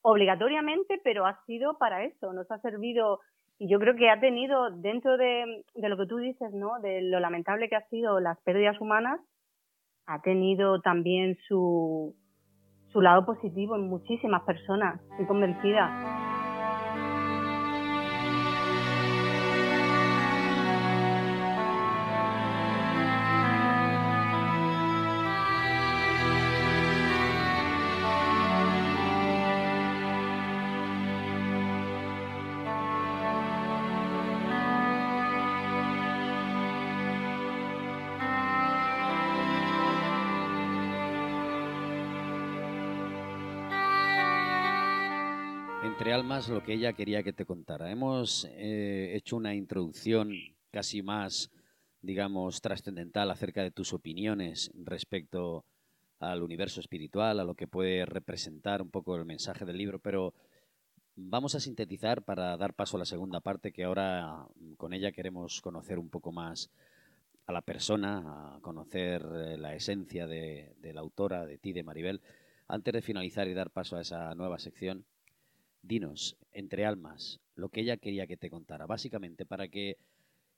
obligatoriamente, 0.00 0.98
pero 1.04 1.26
ha 1.26 1.44
sido 1.44 1.76
para 1.76 2.04
eso, 2.04 2.32
nos 2.32 2.50
ha 2.50 2.58
servido 2.60 3.20
y 3.58 3.68
yo 3.68 3.78
creo 3.80 3.96
que 3.96 4.08
ha 4.08 4.18
tenido, 4.18 4.70
dentro 4.70 5.18
de, 5.18 5.62
lo 5.74 5.96
que 5.98 6.06
tú 6.06 6.16
dices, 6.16 6.54
¿no? 6.54 6.80
De 6.80 7.02
lo 7.02 7.20
lamentable 7.20 7.68
que 7.68 7.76
ha 7.76 7.86
sido 7.88 8.18
las 8.18 8.40
pérdidas 8.44 8.80
humanas, 8.80 9.20
ha 10.06 10.22
tenido 10.22 10.80
también 10.80 11.36
su, 11.46 12.16
su 12.92 13.00
lado 13.00 13.24
positivo 13.26 13.76
en 13.76 13.88
muchísimas 13.88 14.42
personas, 14.42 15.00
estoy 15.10 15.26
convencida. 15.26 16.37
Entre 45.98 46.12
almas, 46.12 46.48
lo 46.48 46.62
que 46.62 46.74
ella 46.74 46.92
quería 46.92 47.24
que 47.24 47.32
te 47.32 47.44
contara. 47.44 47.90
Hemos 47.90 48.46
eh, 48.52 49.16
hecho 49.16 49.36
una 49.36 49.56
introducción 49.56 50.32
casi 50.70 51.02
más, 51.02 51.50
digamos, 52.02 52.60
trascendental 52.60 53.28
acerca 53.32 53.64
de 53.64 53.72
tus 53.72 53.92
opiniones 53.92 54.70
respecto 54.76 55.64
al 56.20 56.44
universo 56.44 56.78
espiritual, 56.78 57.40
a 57.40 57.44
lo 57.44 57.56
que 57.56 57.66
puede 57.66 58.06
representar 58.06 58.80
un 58.80 58.92
poco 58.92 59.16
el 59.16 59.24
mensaje 59.24 59.64
del 59.64 59.76
libro, 59.76 59.98
pero 59.98 60.34
vamos 61.16 61.56
a 61.56 61.60
sintetizar 61.60 62.22
para 62.22 62.56
dar 62.56 62.74
paso 62.74 62.96
a 62.96 63.00
la 63.00 63.04
segunda 63.04 63.40
parte, 63.40 63.72
que 63.72 63.82
ahora 63.82 64.46
con 64.76 64.92
ella 64.92 65.10
queremos 65.10 65.60
conocer 65.60 65.98
un 65.98 66.10
poco 66.10 66.30
más 66.30 66.70
a 67.46 67.52
la 67.52 67.62
persona, 67.62 68.60
conocer 68.62 69.26
eh, 69.34 69.56
la 69.58 69.74
esencia 69.74 70.28
de, 70.28 70.76
de 70.78 70.92
la 70.92 71.00
autora, 71.00 71.44
de 71.44 71.58
ti, 71.58 71.72
de 71.72 71.82
Maribel. 71.82 72.20
Antes 72.68 72.94
de 72.94 73.02
finalizar 73.02 73.48
y 73.48 73.54
dar 73.54 73.70
paso 73.72 73.96
a 73.96 74.02
esa 74.02 74.32
nueva 74.36 74.60
sección, 74.60 75.04
dinos, 75.88 76.36
entre 76.52 76.84
almas, 76.84 77.40
lo 77.56 77.70
que 77.70 77.80
ella 77.80 77.96
quería 77.96 78.26
que 78.26 78.36
te 78.36 78.50
contara, 78.50 78.86
básicamente 78.86 79.46
para 79.46 79.68
que 79.68 79.96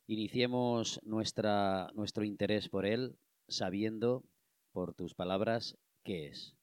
iniciemos 0.07 1.01
nuestra, 1.05 1.89
nuestro 1.95 2.25
interés 2.25 2.69
por 2.69 2.85
él 2.85 3.17
sabiendo, 3.49 4.25
por 4.73 4.93
tus 4.95 5.15
palabras, 5.15 5.77
qué 6.05 6.27
es. 6.27 6.57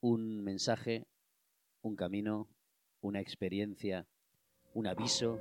Un 0.00 0.44
mensaje, 0.44 1.06
un 1.80 1.96
camino, 1.96 2.48
una 3.00 3.20
experiencia, 3.20 4.06
un 4.74 4.86
aviso 4.86 5.38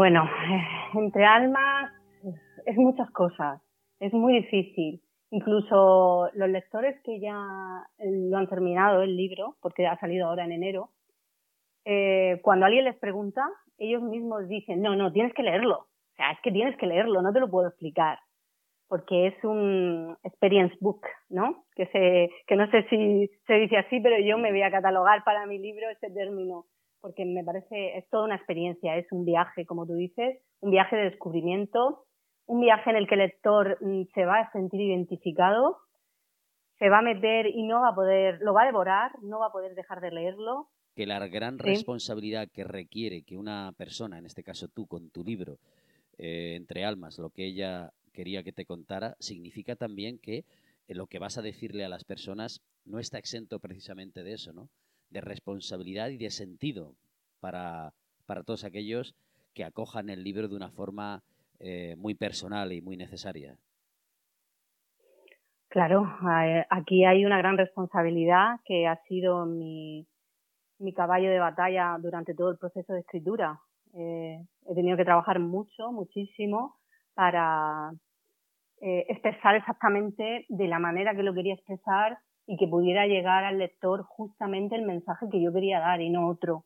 Bueno, 0.00 0.26
entre 0.94 1.26
almas 1.26 1.92
es 2.64 2.74
muchas 2.78 3.10
cosas, 3.10 3.60
es 3.98 4.14
muy 4.14 4.32
difícil. 4.32 5.02
Incluso 5.30 6.30
los 6.32 6.48
lectores 6.48 6.98
que 7.04 7.20
ya 7.20 7.36
lo 7.98 8.38
han 8.38 8.48
terminado 8.48 9.02
el 9.02 9.14
libro, 9.14 9.56
porque 9.60 9.86
ha 9.86 10.00
salido 10.00 10.26
ahora 10.26 10.46
en 10.46 10.52
enero, 10.52 10.88
eh, 11.84 12.40
cuando 12.42 12.64
alguien 12.64 12.86
les 12.86 12.96
pregunta, 12.96 13.46
ellos 13.76 14.00
mismos 14.00 14.48
dicen, 14.48 14.80
no, 14.80 14.96
no, 14.96 15.12
tienes 15.12 15.34
que 15.34 15.42
leerlo. 15.42 15.80
O 15.80 16.16
sea, 16.16 16.30
es 16.30 16.38
que 16.42 16.50
tienes 16.50 16.78
que 16.78 16.86
leerlo, 16.86 17.20
no 17.20 17.34
te 17.34 17.40
lo 17.40 17.50
puedo 17.50 17.68
explicar. 17.68 18.20
Porque 18.88 19.26
es 19.26 19.44
un 19.44 20.16
experience 20.22 20.74
book, 20.80 21.02
¿no? 21.28 21.64
Que, 21.76 21.84
se, 21.88 22.30
que 22.46 22.56
no 22.56 22.70
sé 22.70 22.86
si 22.88 23.30
se 23.46 23.52
dice 23.52 23.76
así, 23.76 24.00
pero 24.00 24.18
yo 24.18 24.38
me 24.38 24.50
voy 24.50 24.62
a 24.62 24.70
catalogar 24.70 25.24
para 25.24 25.44
mi 25.44 25.58
libro 25.58 25.90
ese 25.90 26.10
término, 26.10 26.64
porque 27.00 27.24
me 27.24 27.44
parece, 27.44 27.98
es 27.98 28.08
toda 28.10 28.24
una 28.24 28.36
experiencia, 28.36 28.96
es 28.96 29.10
un 29.12 29.24
viaje, 29.24 29.66
como 29.66 29.86
tú 29.86 29.94
dices, 29.94 30.38
un 30.60 30.70
viaje 30.70 30.96
de 30.96 31.10
descubrimiento 31.10 32.04
un 32.50 32.60
viaje 32.60 32.90
en 32.90 32.96
el 32.96 33.06
que 33.06 33.14
el 33.14 33.20
lector 33.20 33.78
mm, 33.80 34.02
se 34.12 34.24
va 34.24 34.40
a 34.40 34.52
sentir 34.52 34.80
identificado, 34.80 35.78
se 36.80 36.88
va 36.88 36.98
a 36.98 37.02
meter 37.02 37.46
y 37.46 37.62
no 37.62 37.80
va 37.80 37.90
a 37.90 37.94
poder, 37.94 38.40
lo 38.40 38.52
va 38.52 38.62
a 38.62 38.66
devorar, 38.66 39.12
no 39.22 39.38
va 39.38 39.46
a 39.46 39.52
poder 39.52 39.76
dejar 39.76 40.00
de 40.00 40.10
leerlo. 40.10 40.68
Que 40.96 41.06
la 41.06 41.24
gran 41.28 41.60
responsabilidad 41.60 42.48
que 42.52 42.64
requiere 42.64 43.22
que 43.22 43.36
una 43.36 43.72
persona, 43.76 44.18
en 44.18 44.26
este 44.26 44.42
caso 44.42 44.66
tú 44.66 44.88
con 44.88 45.10
tu 45.10 45.22
libro, 45.22 45.58
eh, 46.18 46.54
Entre 46.56 46.84
Almas, 46.84 47.20
lo 47.20 47.30
que 47.30 47.46
ella 47.46 47.92
quería 48.12 48.42
que 48.42 48.52
te 48.52 48.66
contara, 48.66 49.14
significa 49.20 49.76
también 49.76 50.18
que 50.18 50.38
eh, 50.88 50.94
lo 50.94 51.06
que 51.06 51.20
vas 51.20 51.38
a 51.38 51.42
decirle 51.42 51.84
a 51.84 51.88
las 51.88 52.02
personas 52.02 52.62
no 52.84 52.98
está 52.98 53.18
exento 53.18 53.60
precisamente 53.60 54.24
de 54.24 54.32
eso, 54.32 54.52
¿no? 54.52 54.68
De 55.10 55.20
responsabilidad 55.20 56.08
y 56.08 56.18
de 56.18 56.30
sentido 56.30 56.94
para, 57.40 57.92
para 58.26 58.42
todos 58.42 58.64
aquellos 58.64 59.14
que 59.54 59.64
acojan 59.64 60.08
el 60.08 60.22
libro 60.22 60.48
de 60.48 60.56
una 60.56 60.70
forma 60.70 61.22
eh, 61.58 61.94
muy 61.98 62.14
personal 62.14 62.72
y 62.72 62.80
muy 62.80 62.96
necesaria. 62.96 63.56
Claro, 65.68 66.04
aquí 66.68 67.04
hay 67.04 67.24
una 67.24 67.38
gran 67.38 67.56
responsabilidad 67.56 68.58
que 68.64 68.88
ha 68.88 68.96
sido 69.04 69.46
mi, 69.46 70.04
mi 70.78 70.92
caballo 70.92 71.30
de 71.30 71.38
batalla 71.38 71.96
durante 72.00 72.34
todo 72.34 72.50
el 72.50 72.58
proceso 72.58 72.92
de 72.92 73.00
escritura. 73.00 73.60
Eh, 73.94 74.40
he 74.66 74.74
tenido 74.74 74.96
que 74.96 75.04
trabajar 75.04 75.38
mucho, 75.38 75.92
muchísimo, 75.92 76.76
para 77.14 77.92
eh, 78.80 79.06
expresar 79.08 79.54
exactamente 79.56 80.46
de 80.48 80.66
la 80.66 80.78
manera 80.78 81.14
que 81.14 81.22
lo 81.22 81.34
quería 81.34 81.54
expresar 81.54 82.18
y 82.50 82.56
que 82.56 82.66
pudiera 82.66 83.06
llegar 83.06 83.44
al 83.44 83.58
lector 83.58 84.02
justamente 84.02 84.74
el 84.74 84.82
mensaje 84.82 85.28
que 85.30 85.40
yo 85.40 85.52
quería 85.52 85.78
dar 85.78 86.00
y 86.00 86.10
no 86.10 86.26
otro, 86.26 86.64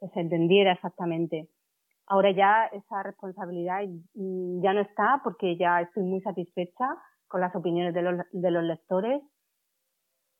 que 0.00 0.08
se 0.08 0.20
entendiera 0.20 0.72
exactamente. 0.72 1.50
Ahora 2.06 2.30
ya 2.30 2.64
esa 2.72 3.02
responsabilidad 3.02 3.82
ya 4.14 4.72
no 4.72 4.80
está 4.80 5.20
porque 5.22 5.58
ya 5.58 5.82
estoy 5.82 6.04
muy 6.04 6.22
satisfecha 6.22 6.96
con 7.28 7.42
las 7.42 7.54
opiniones 7.54 7.92
de 7.92 8.00
los, 8.00 8.20
de 8.32 8.50
los 8.50 8.64
lectores 8.64 9.22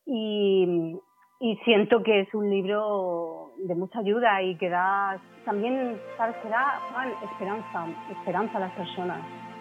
y, 0.06 0.96
y 1.40 1.56
siento 1.66 2.02
que 2.02 2.20
es 2.20 2.32
un 2.32 2.48
libro 2.48 3.52
de 3.58 3.74
mucha 3.74 3.98
ayuda 3.98 4.42
y 4.42 4.56
que 4.56 4.70
da 4.70 5.20
también, 5.44 6.00
sabes, 6.16 6.34
que 6.36 6.48
da 6.48 6.80
esperanza, 7.30 7.88
esperanza 8.10 8.56
a 8.56 8.60
las 8.60 8.72
personas. 8.72 9.51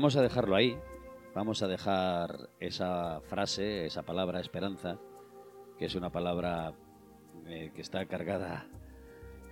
Vamos 0.00 0.16
a 0.16 0.22
dejarlo 0.22 0.56
ahí. 0.56 0.78
Vamos 1.34 1.62
a 1.62 1.68
dejar 1.68 2.48
esa 2.58 3.20
frase, 3.20 3.84
esa 3.84 4.02
palabra 4.02 4.40
esperanza, 4.40 4.98
que 5.78 5.84
es 5.84 5.94
una 5.94 6.08
palabra 6.08 6.72
eh, 7.46 7.70
que 7.74 7.82
está 7.82 8.06
cargada, 8.06 8.66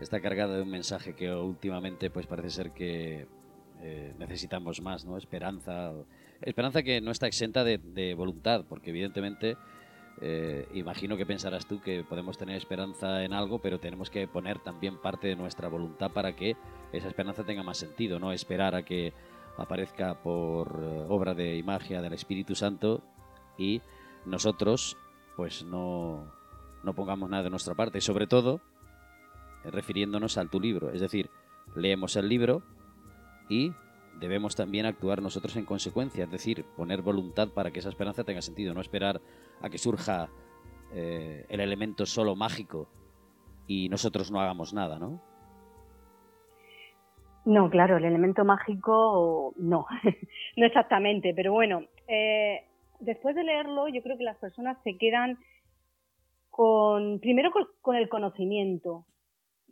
está 0.01 0.21
cargada 0.21 0.57
de 0.57 0.63
un 0.63 0.71
mensaje 0.71 1.15
que 1.15 1.31
últimamente, 1.31 2.09
pues 2.09 2.27
parece 2.27 2.49
ser 2.49 2.71
que 2.71 3.27
eh, 3.83 4.15
necesitamos 4.19 4.81
más, 4.81 5.05
¿no? 5.05 5.19
Esperanza, 5.19 5.93
esperanza 6.41 6.83
que 6.83 7.03
no 7.03 7.11
está 7.11 7.27
exenta 7.27 7.63
de, 7.63 8.15
voluntad, 8.15 8.65
porque 8.67 8.89
evidentemente 8.89 9.59
eh, 10.23 10.67
imagino 10.73 11.19
que 11.19 11.27
pensarás 11.27 11.67
tú 11.67 11.83
que 11.83 12.05
podemos 12.05 12.39
tener 12.39 12.57
esperanza 12.57 13.23
en 13.23 13.35
algo, 13.35 13.59
pero 13.59 13.81
tenemos 13.81 14.09
que 14.09 14.27
poner 14.27 14.61
también 14.61 14.97
parte 14.97 15.29
de 15.29 15.37
nuestra 15.37 15.69
voluntad 15.69 16.11
para 16.11 16.35
que 16.35 16.57
esa 16.95 17.09
esperanza 17.09 17.45
tenga 17.45 17.63
más 17.63 17.77
sentido, 17.77 18.19
no 18.19 18.33
esperar 18.33 18.75
a 18.75 18.83
que 18.83 19.13
aparezca 19.59 20.23
por 20.23 20.81
eh, 20.81 21.05
obra 21.09 21.35
de 21.35 21.63
magia 21.63 22.01
del 22.01 22.13
Espíritu 22.15 22.55
Santo 22.55 23.03
y 23.59 23.83
nosotros 24.25 24.97
pues 25.37 25.65
no, 25.65 26.33
no 26.83 26.95
pongamos 26.95 27.29
nada 27.29 27.43
de 27.43 27.51
nuestra 27.51 27.75
parte, 27.75 28.01
sobre 28.01 28.27
todo 28.27 28.61
eh, 29.65 29.71
refiriéndonos 29.71 30.39
al 30.39 30.49
tu 30.49 30.61
libro, 30.61 30.91
es 30.91 31.01
decir, 31.01 31.31
leemos 31.75 32.17
el 32.17 32.29
libro 32.29 32.63
y 33.49 33.73
debemos 34.21 34.57
también 34.57 34.87
actuar 34.87 35.23
nosotros 35.23 35.57
en 35.57 35.65
consecuencia, 35.65 36.25
es 36.25 36.31
decir, 36.31 36.65
poner 36.77 37.03
voluntad 37.03 37.49
para 37.49 37.71
que 37.71 37.81
esa 37.81 37.89
esperanza 37.89 38.25
tenga 38.25 38.43
sentido, 38.43 38.75
no 38.75 38.81
esperar 38.81 39.21
a 39.61 39.69
que 39.69 39.79
surja 39.79 40.29
eh, 40.93 41.47
el 41.49 41.61
elemento 41.61 42.07
solo 42.07 42.35
mágico 42.35 42.89
y 43.67 43.89
nosotros 43.89 44.31
no 44.31 44.41
hagamos 44.41 44.73
nada, 44.73 44.99
¿no? 44.99 45.23
No, 47.49 47.71
claro, 47.71 47.97
el 47.97 48.05
elemento 48.05 48.45
mágico 48.45 49.55
no, 49.57 49.87
no 50.57 50.67
exactamente, 50.67 51.33
pero 51.35 51.51
bueno, 51.51 51.81
eh, 52.07 52.63
después 53.01 53.35
de 53.35 53.43
leerlo 53.43 53.89
yo 53.89 54.03
creo 54.03 54.19
que 54.19 54.25
las 54.25 54.37
personas 54.37 54.77
se 54.85 54.99
quedan 54.99 55.39
con, 56.51 57.21
primero 57.21 57.51
con, 57.81 57.97
el 57.97 58.11
conocimiento, 58.11 59.07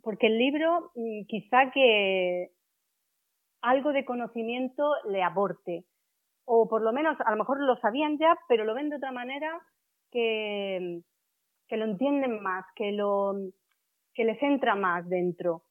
porque 0.01 0.25
el 0.25 0.39
libro 0.39 0.91
mm, 0.95 1.25
quizá 1.27 1.69
que 1.69 2.49
algo 3.61 3.93
de 3.93 4.05
conocimiento 4.05 4.95
le 5.07 5.21
aporte, 5.21 5.85
o 6.45 6.67
por 6.67 6.81
lo 6.81 6.91
menos 6.91 7.15
a 7.23 7.29
lo 7.29 7.37
mejor 7.37 7.61
lo 7.61 7.77
sabían 7.77 8.17
ya, 8.17 8.39
pero 8.47 8.65
lo 8.65 8.73
ven 8.73 8.89
de 8.89 8.95
otra 8.95 9.11
manera 9.11 9.61
que, 10.11 11.01
que 11.67 11.77
lo 11.77 11.85
entienden 11.85 12.41
más, 12.41 12.65
que, 12.75 12.91
lo, 12.91 13.35
que 14.15 14.25
les 14.25 14.41
entra 14.41 14.73
más 14.73 15.07
dentro. 15.07 15.66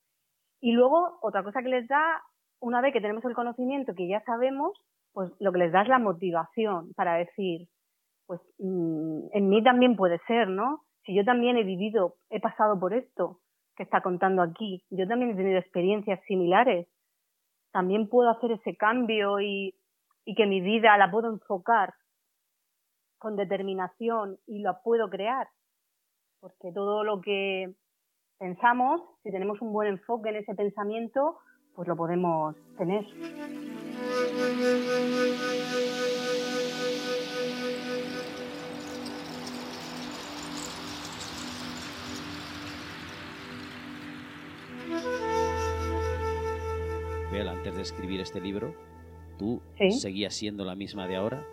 Y 0.61 0.73
luego, 0.73 1.19
otra 1.23 1.43
cosa 1.43 1.63
que 1.63 1.69
les 1.69 1.87
da, 1.89 2.23
una 2.61 2.81
vez 2.81 2.93
que 2.93 3.01
tenemos 3.01 3.25
el 3.25 3.35
conocimiento 3.35 3.95
que 3.95 4.09
ya 4.09 4.23
sabemos, 4.25 4.73
pues 5.13 5.31
lo 5.41 5.53
que 5.53 5.59
les 5.59 5.73
da 5.73 5.83
es 5.83 5.89
la 5.89 5.99
motivación 5.99 6.93
para 6.95 7.15
decir, 7.15 7.69
pues 8.27 8.41
mm, 8.59 9.29
en 9.33 9.49
mí 9.49 9.63
también 9.63 9.97
puede 9.97 10.19
ser, 10.27 10.49
¿no? 10.49 10.83
Si 11.05 11.15
yo 11.15 11.25
también 11.25 11.57
he 11.57 11.65
vivido, 11.65 12.17
he 12.31 12.41
pasado 12.41 12.79
por 12.79 12.93
esto 12.93 13.41
que 13.77 13.83
está 13.83 14.01
contando 14.01 14.43
aquí, 14.43 14.83
yo 14.91 15.07
también 15.07 15.31
he 15.31 15.37
tenido 15.37 15.59
experiencias 15.59 16.21
similares, 16.27 16.89
también 17.73 18.09
puedo 18.09 18.31
hacer 18.31 18.53
ese 18.53 18.77
cambio 18.77 19.41
y, 19.41 19.75
y 20.25 20.35
que 20.35 20.47
mi 20.47 20.61
vida 20.61 20.97
la 20.97 21.11
puedo 21.11 21.31
enfocar 21.31 21.95
con 23.19 23.37
determinación 23.37 24.39
y 24.47 24.61
la 24.61 24.81
puedo 24.83 25.09
crear. 25.09 25.49
Porque 26.41 26.73
todo 26.73 27.05
lo 27.05 27.21
que 27.21 27.75
pensamos, 28.39 29.01
si 29.23 29.31
tenemos 29.31 29.61
un 29.61 29.73
buen 29.73 29.89
enfoque 29.89 30.31
en 30.31 30.37
ese 30.37 30.55
pensamiento, 30.55 31.39
pues 31.75 31.89
lo 31.89 31.97
podemos 31.97 32.57
tener. 32.79 33.05
Maribel, 47.37 47.49
antes 47.49 47.77
de 47.77 47.83
escribir 47.83 48.21
este 48.21 48.41
libro, 48.41 48.75
tú 49.39 49.61
seguías 49.91 50.35
siendo 50.35 50.65
la 50.65 50.75
misma 50.75 51.07
de 51.07 51.17
ahora. 51.17 51.45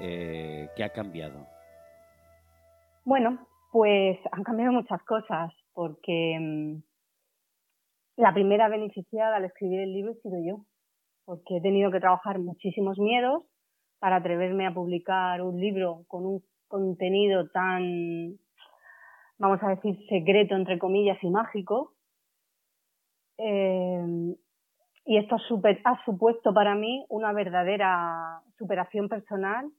Eh, 0.00 0.68
¿Qué 0.74 0.82
ha 0.82 0.88
cambiado? 0.88 1.46
Bueno, 3.04 3.46
pues 3.70 4.18
han 4.32 4.42
cambiado 4.42 4.72
muchas 4.72 5.00
cosas, 5.04 5.52
porque 5.74 6.38
mm, 6.40 6.82
la 8.16 8.32
primera 8.34 8.68
beneficiada 8.68 9.36
al 9.36 9.44
escribir 9.44 9.80
el 9.80 9.92
libro 9.92 10.12
he 10.12 10.20
sido 10.20 10.38
yo, 10.44 10.64
porque 11.24 11.56
he 11.56 11.60
tenido 11.60 11.90
que 11.90 12.00
trabajar 12.00 12.38
muchísimos 12.38 12.98
miedos 12.98 13.44
para 13.98 14.16
atreverme 14.16 14.66
a 14.66 14.74
publicar 14.74 15.42
un 15.42 15.60
libro 15.60 16.04
con 16.08 16.26
un 16.26 16.42
contenido 16.68 17.48
tan, 17.50 18.38
vamos 19.38 19.62
a 19.62 19.68
decir, 19.68 19.96
secreto, 20.08 20.56
entre 20.56 20.78
comillas, 20.78 21.22
y 21.22 21.30
mágico. 21.30 21.92
Eh, 23.38 24.34
y 25.04 25.16
esto 25.16 25.36
ha 25.36 26.04
supuesto 26.04 26.54
para 26.54 26.74
mí 26.74 27.04
una 27.08 27.32
verdadera 27.32 28.40
superación 28.56 29.08
personal, 29.08 29.70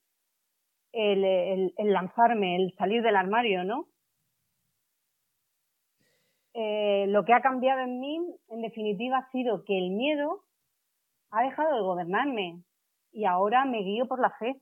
el, 0.92 1.74
lanzarme, 1.78 2.58
el 2.58 2.74
salir 2.78 3.02
del 3.02 3.16
armario, 3.16 3.64
¿no? 3.64 3.88
Eh, 6.54 7.06
lo 7.08 7.26
que 7.26 7.34
ha 7.34 7.42
cambiado 7.42 7.82
en 7.82 8.00
mí, 8.00 8.20
en 8.50 8.62
definitiva, 8.62 9.18
ha 9.18 9.32
sido 9.32 9.64
que 9.66 9.78
el 9.78 9.92
miedo 9.92 10.44
ha 11.32 11.44
dejado 11.44 11.76
de 11.76 11.82
gobernarme 11.82 12.62
y 13.12 13.26
ahora 13.26 13.66
me 13.66 13.80
guío 13.80 14.08
por 14.08 14.20
la 14.20 14.30
fe. 14.32 14.62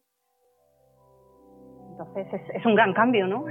Entonces 1.92 2.28
es 2.54 2.66
un 2.66 2.76
gran 2.76 2.94
cambio, 2.94 3.28
¿no? 3.28 3.46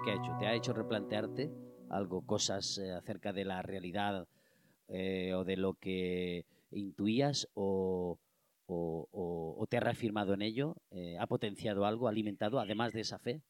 ¿Eso 0.00 0.06
qué 0.06 0.12
ha 0.12 0.14
hecho? 0.14 0.36
¿Te 0.38 0.46
ha 0.46 0.54
hecho 0.54 0.72
replantearte 0.72 1.50
algo, 1.90 2.24
cosas 2.24 2.78
eh, 2.78 2.92
acerca 2.92 3.34
de 3.34 3.44
la 3.44 3.60
realidad 3.60 4.26
eh, 4.88 5.34
o 5.34 5.44
de 5.44 5.58
lo 5.58 5.74
que 5.74 6.44
intuías 6.70 7.48
o, 7.54 8.18
te 9.68 9.76
ha 9.76 9.80
reafirmado 9.80 10.32
en 10.32 10.40
ello? 10.40 10.76
Eh, 10.90 11.18
¿Ha 11.20 11.26
potenciado 11.26 11.84
algo, 11.84 12.06
ha 12.06 12.10
alimentado, 12.10 12.58
además 12.60 12.92
de 12.94 13.00
esa 13.00 13.18
fe? 13.18 13.42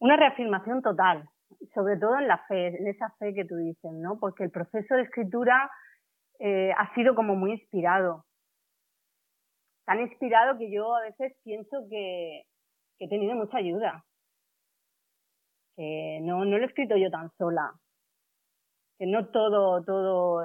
Una 0.00 0.16
reafirmación 0.16 0.82
total, 0.82 1.28
sobre 1.72 1.96
todo 1.98 2.18
en 2.18 2.26
la 2.26 2.38
fe, 2.48 2.68
en 2.68 2.88
esa 2.88 3.10
fe 3.20 3.32
que 3.32 3.44
tú 3.44 3.54
dices, 3.56 3.92
¿no? 3.92 4.18
Porque 4.18 4.42
el 4.42 4.50
proceso 4.50 4.96
de 4.96 5.02
escritura 5.02 5.70
ha 6.40 6.94
sido 6.96 7.14
como 7.14 7.36
muy 7.36 7.52
inspirado. 7.52 8.24
Tan 9.84 10.00
inspirado 10.00 10.58
que 10.58 10.72
yo 10.72 10.96
a 10.96 11.02
veces 11.02 11.36
pienso 11.44 11.86
que 11.88 12.42
he 12.98 13.08
tenido 13.08 13.36
mucha 13.36 13.58
ayuda 13.58 14.04
que 15.76 16.20
no, 16.22 16.44
no 16.44 16.58
lo 16.58 16.64
he 16.64 16.66
escrito 16.66 16.96
yo 16.96 17.10
tan 17.10 17.30
sola, 17.38 17.72
que 18.98 19.06
no 19.06 19.26
todo, 19.28 19.82
todo, 19.84 20.42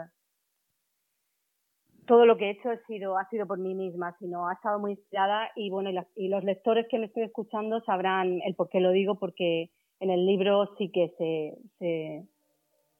todo 2.05 2.25
lo 2.25 2.37
que 2.37 2.45
he 2.45 2.51
hecho 2.51 2.69
ha 2.69 2.77
sido, 2.87 3.17
ha 3.17 3.27
sido 3.29 3.45
por 3.45 3.59
mí 3.59 3.75
misma, 3.75 4.15
sino 4.19 4.47
ha 4.47 4.53
estado 4.53 4.79
muy 4.79 4.91
inspirada 4.91 5.49
y 5.55 5.69
bueno, 5.69 5.89
y, 6.15 6.27
los 6.27 6.43
lectores 6.43 6.87
que 6.89 6.99
me 6.99 7.05
estoy 7.05 7.23
escuchando 7.23 7.81
sabrán 7.81 8.41
el 8.45 8.55
por 8.55 8.69
qué 8.69 8.79
lo 8.79 8.91
digo, 8.91 9.15
porque 9.15 9.69
en 9.99 10.09
el 10.09 10.25
libro 10.25 10.75
sí 10.77 10.89
que 10.91 11.13
se, 11.17 11.57
se, 11.79 12.27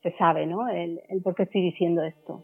se 0.01 0.17
sabe, 0.17 0.45
¿no? 0.45 0.67
El, 0.67 1.01
el 1.09 1.21
por 1.21 1.35
qué 1.35 1.43
estoy 1.43 1.61
diciendo 1.61 2.03
esto. 2.03 2.43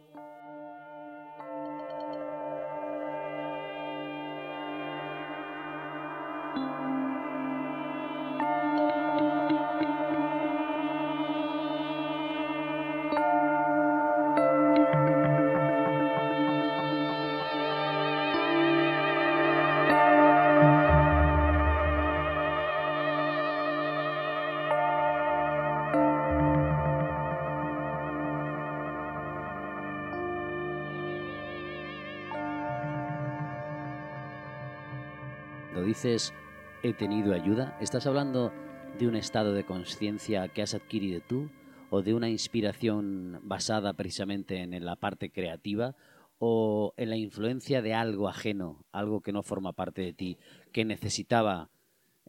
He 36.05 36.93
tenido 36.93 37.33
ayuda, 37.33 37.77
¿estás 37.79 38.05
hablando 38.07 38.51
de 38.99 39.07
un 39.07 39.15
estado 39.15 39.53
de 39.53 39.63
conciencia 39.63 40.49
que 40.49 40.61
has 40.61 40.75
adquirido 40.75 41.21
tú 41.21 41.49
o 41.89 42.01
de 42.01 42.13
una 42.13 42.27
inspiración 42.27 43.39
basada 43.43 43.93
precisamente 43.93 44.57
en 44.61 44.83
la 44.83 44.97
parte 44.97 45.31
creativa 45.31 45.95
o 46.39 46.93
en 46.97 47.09
la 47.09 47.15
influencia 47.15 47.81
de 47.81 47.93
algo 47.93 48.27
ajeno, 48.27 48.83
algo 48.91 49.21
que 49.21 49.31
no 49.31 49.43
forma 49.43 49.71
parte 49.71 50.01
de 50.01 50.13
ti, 50.13 50.37
que 50.73 50.83
necesitaba 50.83 51.69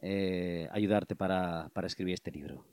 eh, 0.01 0.69
ayudarte 0.71 1.17
para 1.17 1.69
escribir 1.83 2.13
este 2.13 2.31
libro? 2.31 2.63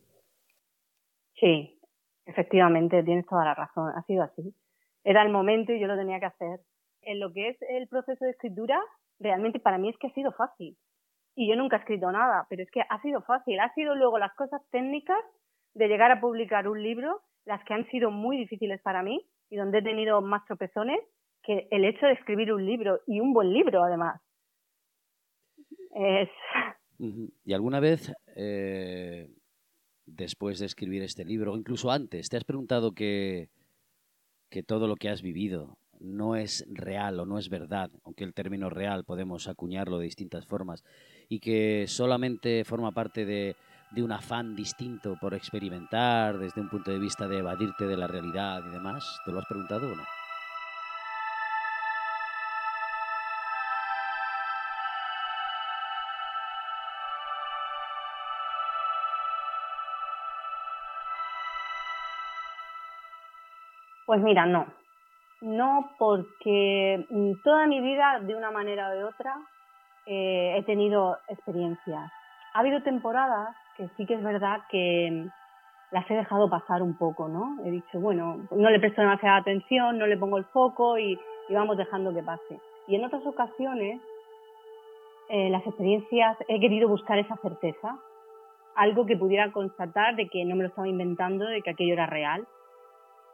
Sí, 1.34 1.80
efectivamente, 2.26 3.02
tienes 3.02 3.26
toda 3.26 3.44
la 3.44 3.54
razón, 3.54 3.90
ha 3.96 4.02
sido 4.04 4.22
así. 4.22 4.54
Era 5.02 5.22
el 5.22 5.32
momento 5.32 5.72
y 5.72 5.80
yo 5.80 5.88
lo 5.88 5.96
tenía 5.96 6.20
que 6.20 6.26
hacer. 6.26 6.60
En 7.00 7.18
lo 7.18 7.32
que 7.32 7.48
es 7.48 7.56
el 7.62 7.88
proceso 7.88 8.24
de 8.24 8.30
escritura, 8.30 8.80
realmente 9.18 9.58
para 9.58 9.78
mí 9.78 9.88
es 9.88 9.98
que 9.98 10.06
ha 10.06 10.14
sido 10.14 10.30
fácil. 10.32 10.76
Y 11.34 11.48
yo 11.48 11.56
nunca 11.56 11.76
he 11.76 11.80
escrito 11.80 12.10
nada, 12.12 12.46
pero 12.50 12.62
es 12.62 12.70
que 12.70 12.82
ha 12.88 13.00
sido 13.00 13.22
fácil. 13.22 13.58
Ha 13.60 13.72
sido 13.74 13.94
luego 13.94 14.18
las 14.18 14.34
cosas 14.34 14.60
técnicas 14.70 15.18
de 15.74 15.88
llegar 15.88 16.10
a 16.10 16.20
publicar 16.20 16.68
un 16.68 16.82
libro, 16.82 17.22
las 17.44 17.64
que 17.64 17.74
han 17.74 17.88
sido 17.88 18.10
muy 18.10 18.36
difíciles 18.36 18.80
para 18.82 19.02
mí 19.02 19.26
y 19.48 19.56
donde 19.56 19.78
he 19.78 19.82
tenido 19.82 20.20
más 20.20 20.44
tropezones, 20.46 21.00
que 21.42 21.68
el 21.70 21.84
hecho 21.84 22.06
de 22.06 22.12
escribir 22.12 22.52
un 22.52 22.64
libro 22.64 23.00
y 23.06 23.20
un 23.20 23.32
buen 23.32 23.52
libro 23.52 23.82
además. 23.82 24.20
Es... 25.94 26.28
¿Y 27.44 27.52
alguna 27.52 27.80
vez, 27.80 28.12
eh, 28.36 29.28
después 30.06 30.58
de 30.58 30.66
escribir 30.66 31.02
este 31.02 31.24
libro, 31.24 31.52
o 31.52 31.56
incluso 31.56 31.90
antes, 31.90 32.28
te 32.28 32.36
has 32.36 32.44
preguntado 32.44 32.92
que, 32.92 33.48
que 34.50 34.62
todo 34.62 34.86
lo 34.86 34.94
que 34.96 35.08
has 35.08 35.20
vivido, 35.20 35.76
no 36.02 36.36
es 36.36 36.64
real 36.68 37.18
o 37.20 37.26
no 37.26 37.38
es 37.38 37.48
verdad, 37.48 37.90
aunque 38.04 38.24
el 38.24 38.34
término 38.34 38.70
real 38.70 39.04
podemos 39.04 39.48
acuñarlo 39.48 39.98
de 39.98 40.04
distintas 40.04 40.46
formas, 40.46 40.84
y 41.32 41.40
que 41.40 41.86
solamente 41.88 42.62
forma 42.62 42.92
parte 42.92 43.24
de, 43.24 43.56
de 43.90 44.02
un 44.02 44.12
afán 44.12 44.54
distinto 44.54 45.16
por 45.18 45.32
experimentar 45.32 46.36
desde 46.36 46.60
un 46.60 46.68
punto 46.68 46.90
de 46.90 46.98
vista 46.98 47.26
de 47.26 47.38
evadirte 47.38 47.86
de 47.86 47.96
la 47.96 48.06
realidad 48.06 48.62
y 48.66 48.68
demás? 48.68 49.18
¿Te 49.24 49.32
lo 49.32 49.38
has 49.38 49.46
preguntado 49.46 49.90
o 49.90 49.96
no? 49.96 50.02
Pues 64.04 64.20
mira, 64.20 64.44
no. 64.44 64.66
No, 65.40 65.96
porque 65.98 67.06
mm, 67.08 67.40
toda 67.42 67.66
mi 67.66 67.80
vida, 67.80 68.20
de 68.20 68.34
una 68.36 68.50
manera 68.50 68.90
o 68.90 68.92
de 68.92 69.04
otra, 69.04 69.34
eh, 70.06 70.56
he 70.56 70.62
tenido 70.64 71.18
experiencias. 71.28 72.10
Ha 72.54 72.58
habido 72.58 72.82
temporadas 72.82 73.56
que 73.76 73.88
sí 73.96 74.06
que 74.06 74.14
es 74.14 74.22
verdad 74.22 74.60
que 74.70 75.10
mm, 75.10 75.28
las 75.92 76.10
he 76.10 76.14
dejado 76.14 76.48
pasar 76.48 76.82
un 76.82 76.96
poco, 76.96 77.28
¿no? 77.28 77.58
He 77.64 77.70
dicho, 77.70 78.00
bueno, 78.00 78.46
no 78.50 78.70
le 78.70 78.80
presto 78.80 79.00
demasiada 79.00 79.36
atención, 79.36 79.98
no 79.98 80.06
le 80.06 80.16
pongo 80.16 80.38
el 80.38 80.44
foco 80.46 80.98
y, 80.98 81.18
vamos 81.50 81.76
dejando 81.76 82.14
que 82.14 82.22
pase. 82.22 82.58
Y 82.88 82.96
en 82.96 83.04
otras 83.04 83.24
ocasiones, 83.26 84.00
eh, 85.28 85.50
las 85.50 85.66
experiencias, 85.66 86.38
he 86.48 86.58
querido 86.58 86.88
buscar 86.88 87.18
esa 87.18 87.36
certeza, 87.36 87.98
algo 88.74 89.04
que 89.04 89.18
pudiera 89.18 89.52
constatar 89.52 90.16
de 90.16 90.28
que 90.28 90.46
no 90.46 90.56
me 90.56 90.62
lo 90.62 90.68
estaba 90.70 90.88
inventando, 90.88 91.44
de 91.44 91.60
que 91.60 91.70
aquello 91.70 91.92
era 91.92 92.06
real. 92.06 92.46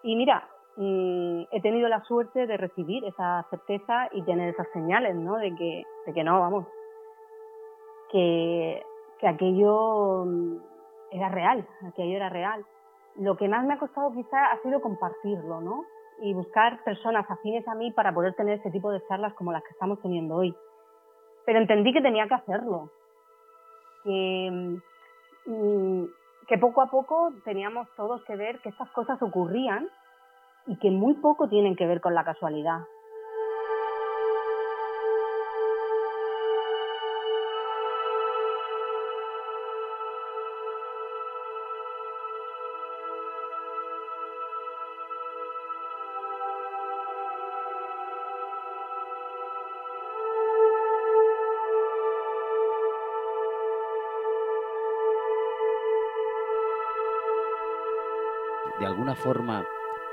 Y 0.02 0.16
mira, 0.16 0.48
He 0.80 1.60
tenido 1.60 1.88
la 1.88 2.04
suerte 2.04 2.46
de 2.46 2.56
recibir 2.56 3.04
esa 3.04 3.44
certeza 3.50 4.08
y 4.12 4.22
tener 4.22 4.50
esas 4.50 4.68
señales, 4.72 5.16
¿no? 5.16 5.36
De 5.36 5.52
que, 5.56 5.82
de 6.06 6.12
que 6.12 6.22
no, 6.22 6.38
vamos, 6.38 6.66
que, 8.12 8.82
que 9.18 9.26
aquello 9.26 10.24
mm, 10.24 10.56
era 11.10 11.28
real, 11.30 11.66
aquello 11.84 12.16
era 12.16 12.28
real. 12.28 12.64
Lo 13.16 13.36
que 13.36 13.48
más 13.48 13.64
me 13.64 13.74
ha 13.74 13.78
costado 13.78 14.12
quizá 14.12 14.52
ha 14.52 14.62
sido 14.62 14.80
compartirlo, 14.80 15.60
¿no? 15.60 15.84
Y 16.20 16.32
buscar 16.32 16.84
personas 16.84 17.28
afines 17.28 17.66
a 17.66 17.74
mí 17.74 17.90
para 17.90 18.14
poder 18.14 18.34
tener 18.34 18.60
ese 18.60 18.70
tipo 18.70 18.92
de 18.92 19.02
charlas 19.08 19.34
como 19.34 19.50
las 19.50 19.64
que 19.64 19.72
estamos 19.72 20.00
teniendo 20.00 20.36
hoy. 20.36 20.54
Pero 21.44 21.58
entendí 21.58 21.92
que 21.92 22.02
tenía 22.02 22.28
que 22.28 22.34
hacerlo. 22.34 22.90
que, 24.04 24.80
mm, 25.46 26.04
que 26.46 26.56
poco 26.58 26.82
a 26.82 26.86
poco 26.86 27.32
teníamos 27.44 27.88
todos 27.96 28.22
que 28.24 28.36
ver 28.36 28.60
que 28.60 28.68
estas 28.68 28.88
cosas 28.92 29.20
ocurrían 29.20 29.88
y 30.68 30.76
que 30.76 30.90
muy 30.90 31.14
poco 31.14 31.48
tienen 31.48 31.74
que 31.74 31.86
ver 31.86 32.00
con 32.00 32.14
la 32.14 32.24
casualidad. 32.24 32.86
de 58.78 58.86
alguna 58.86 59.16
forma 59.16 59.66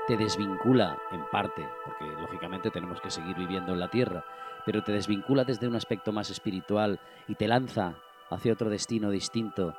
te 0.06 0.16
desvincula 0.16 0.98
en 1.10 1.24
parte, 1.30 1.66
porque 1.84 2.04
lógicamente 2.20 2.70
tenemos 2.70 3.00
que 3.00 3.10
seguir 3.10 3.36
viviendo 3.36 3.72
en 3.72 3.80
la 3.80 3.88
Tierra, 3.88 4.24
pero 4.64 4.82
te 4.82 4.92
desvincula 4.92 5.44
desde 5.44 5.66
un 5.66 5.74
aspecto 5.74 6.12
más 6.12 6.30
espiritual 6.30 7.00
y 7.26 7.34
te 7.34 7.48
lanza 7.48 7.96
hacia 8.30 8.52
otro 8.52 8.70
destino 8.70 9.10
distinto 9.10 9.74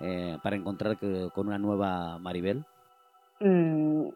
eh, 0.00 0.38
para 0.42 0.56
encontrar 0.56 0.96
con 1.32 1.48
una 1.48 1.58
nueva 1.58 2.18
Maribel? 2.18 2.64
Mm, 3.40 4.08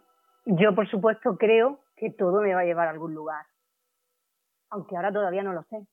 yo, 0.47 0.75
por 0.75 0.89
supuesto, 0.89 1.37
creo 1.37 1.81
que 1.97 2.11
todo 2.11 2.41
me 2.41 2.55
va 2.55 2.61
a 2.61 2.65
llevar 2.65 2.87
a 2.89 2.93
algún 2.93 3.15
lugar, 3.15 3.45
aunque 4.71 4.97
ahora 4.97 5.13
todavía 5.13 5.43
no 5.43 5.53
lo 5.53 5.65
sé. 5.65 5.87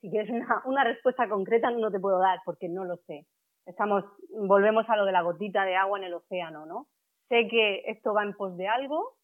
Si 0.00 0.10
quieres 0.10 0.30
una, 0.30 0.62
una 0.64 0.84
respuesta 0.84 1.28
concreta 1.28 1.70
no 1.70 1.90
te 1.90 2.00
puedo 2.00 2.18
dar 2.18 2.40
porque 2.44 2.68
no 2.68 2.84
lo 2.84 2.96
sé. 3.06 3.26
Estamos, 3.66 4.04
volvemos 4.30 4.88
a 4.88 4.96
lo 4.96 5.04
de 5.04 5.12
la 5.12 5.22
gotita 5.22 5.64
de 5.64 5.76
agua 5.76 5.98
en 5.98 6.04
el 6.04 6.14
océano, 6.14 6.66
¿no? 6.66 6.86
Sé 7.32 7.48
que 7.48 7.84
esto 7.86 8.12
va 8.12 8.24
en 8.24 8.34
pos 8.34 8.58
de 8.58 8.68
algo, 8.68 9.14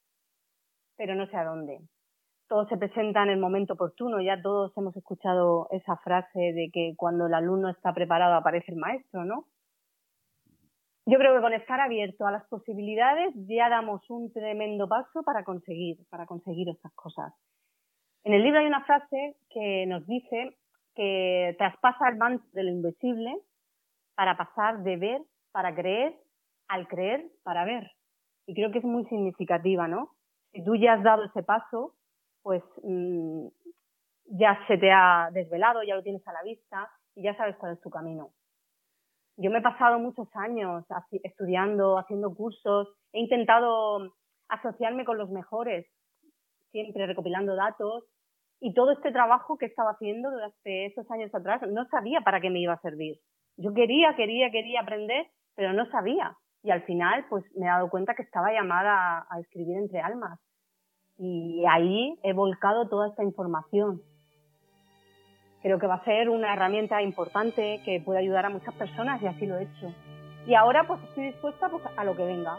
pero 0.96 1.14
no 1.14 1.26
sé 1.26 1.36
a 1.36 1.44
dónde. 1.44 1.78
Todo 2.48 2.66
se 2.68 2.78
presenta 2.78 3.22
en 3.22 3.28
el 3.28 3.38
momento 3.38 3.74
oportuno. 3.74 4.18
Ya 4.22 4.40
todos 4.40 4.72
hemos 4.78 4.96
escuchado 4.96 5.68
esa 5.72 5.94
frase 5.98 6.38
de 6.38 6.70
que 6.72 6.94
cuando 6.96 7.26
el 7.26 7.34
alumno 7.34 7.68
está 7.68 7.92
preparado 7.92 8.34
aparece 8.34 8.72
el 8.72 8.78
maestro, 8.78 9.26
¿no? 9.26 9.44
Yo 11.04 11.18
creo 11.18 11.34
que 11.36 11.42
con 11.42 11.52
estar 11.52 11.80
abierto 11.80 12.26
a 12.26 12.32
las 12.32 12.46
posibilidades 12.48 13.34
ya 13.46 13.68
damos 13.68 14.08
un 14.08 14.32
tremendo 14.32 14.88
paso 14.88 15.22
para 15.22 15.44
conseguir, 15.44 15.98
para 16.08 16.24
conseguir 16.24 16.70
estas 16.70 16.94
cosas. 16.94 17.34
En 18.24 18.32
el 18.32 18.42
libro 18.42 18.60
hay 18.60 18.66
una 18.68 18.86
frase 18.86 19.36
que 19.50 19.84
nos 19.86 20.06
dice 20.06 20.56
que 20.94 21.54
traspasa 21.58 22.08
el 22.08 22.16
manto 22.16 22.46
de 22.52 22.62
lo 22.62 22.70
invisible 22.70 23.38
para 24.14 24.38
pasar 24.38 24.82
de 24.82 24.96
ver 24.96 25.20
para 25.52 25.74
creer 25.74 26.18
al 26.68 26.88
creer 26.88 27.26
para 27.42 27.66
ver 27.66 27.97
y 28.48 28.54
creo 28.54 28.72
que 28.72 28.78
es 28.78 28.84
muy 28.84 29.04
significativa, 29.04 29.86
¿no? 29.86 30.14
Si 30.52 30.64
tú 30.64 30.74
ya 30.74 30.94
has 30.94 31.02
dado 31.02 31.24
ese 31.24 31.42
paso, 31.42 31.92
pues 32.42 32.62
mm, 32.82 33.46
ya 34.24 34.58
se 34.66 34.78
te 34.78 34.90
ha 34.90 35.28
desvelado, 35.32 35.82
ya 35.82 35.94
lo 35.94 36.02
tienes 36.02 36.26
a 36.26 36.32
la 36.32 36.42
vista 36.42 36.90
y 37.14 37.24
ya 37.24 37.36
sabes 37.36 37.56
cuál 37.56 37.74
es 37.74 37.80
tu 37.82 37.90
camino. 37.90 38.30
Yo 39.36 39.50
me 39.50 39.58
he 39.58 39.62
pasado 39.62 39.98
muchos 39.98 40.28
años 40.34 40.86
estudiando, 41.22 41.98
haciendo 41.98 42.34
cursos, 42.34 42.88
he 43.12 43.20
intentado 43.20 44.14
asociarme 44.48 45.04
con 45.04 45.18
los 45.18 45.28
mejores, 45.28 45.86
siempre 46.70 47.06
recopilando 47.06 47.54
datos 47.54 48.04
y 48.60 48.72
todo 48.72 48.92
este 48.92 49.12
trabajo 49.12 49.58
que 49.58 49.66
estaba 49.66 49.90
haciendo 49.90 50.30
durante 50.30 50.86
esos 50.86 51.08
años 51.10 51.34
atrás 51.34 51.60
no 51.68 51.86
sabía 51.90 52.22
para 52.22 52.40
qué 52.40 52.48
me 52.48 52.60
iba 52.60 52.72
a 52.72 52.80
servir. 52.80 53.20
Yo 53.58 53.74
quería, 53.74 54.16
quería, 54.16 54.50
quería 54.50 54.80
aprender, 54.80 55.26
pero 55.54 55.74
no 55.74 55.84
sabía 55.90 56.34
y 56.62 56.70
al 56.70 56.82
final 56.82 57.26
pues 57.28 57.44
me 57.56 57.66
he 57.66 57.68
dado 57.68 57.90
cuenta 57.90 58.14
que 58.14 58.22
estaba 58.22 58.52
llamada 58.52 59.26
a, 59.30 59.40
escribir 59.40 59.76
entre 59.76 60.00
almas 60.00 60.38
y 61.16 61.64
ahí 61.68 62.18
he 62.22 62.32
volcado 62.32 62.88
toda 62.88 63.08
esta 63.08 63.24
información. 63.24 64.02
Creo 65.62 65.78
que 65.78 65.88
va 65.88 65.96
a 65.96 66.04
ser 66.04 66.28
una 66.28 66.52
herramienta 66.52 67.02
importante 67.02 67.80
que 67.84 68.00
puede 68.00 68.20
ayudar 68.20 68.46
a 68.46 68.50
muchas 68.50 68.74
personas 68.74 69.20
y 69.20 69.26
así 69.26 69.46
lo 69.46 69.58
he 69.58 69.64
hecho. 69.64 69.92
Y 70.46 70.54
ahora 70.54 70.86
pues 70.86 71.02
estoy 71.04 71.24
dispuesta 71.24 71.68
pues, 71.68 71.82
a 71.96 72.04
lo 72.04 72.16
que 72.16 72.24
venga. 72.24 72.56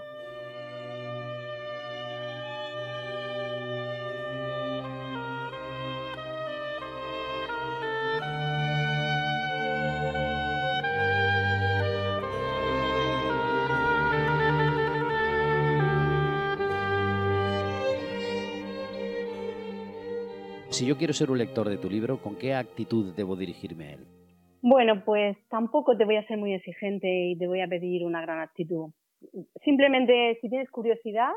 Si 20.79 20.85
yo 20.85 20.97
quiero 20.97 21.11
ser 21.11 21.29
un 21.29 21.37
lector 21.37 21.67
de 21.67 21.77
tu 21.77 21.89
libro, 21.89 22.21
¿con 22.21 22.37
qué 22.37 22.53
actitud 22.53 23.13
debo 23.13 23.35
dirigirme 23.35 23.87
a 23.87 23.91
él? 23.95 24.07
Bueno, 24.61 25.03
pues 25.03 25.35
tampoco 25.49 25.97
te 25.97 26.05
voy 26.05 26.15
a 26.15 26.25
ser 26.25 26.37
muy 26.37 26.53
exigente 26.53 27.05
y 27.05 27.37
te 27.37 27.47
voy 27.47 27.59
a 27.59 27.67
pedir 27.67 28.05
una 28.05 28.21
gran 28.21 28.39
actitud. 28.39 28.89
Simplemente, 29.65 30.39
si 30.39 30.47
tienes 30.47 30.71
curiosidad, 30.71 31.33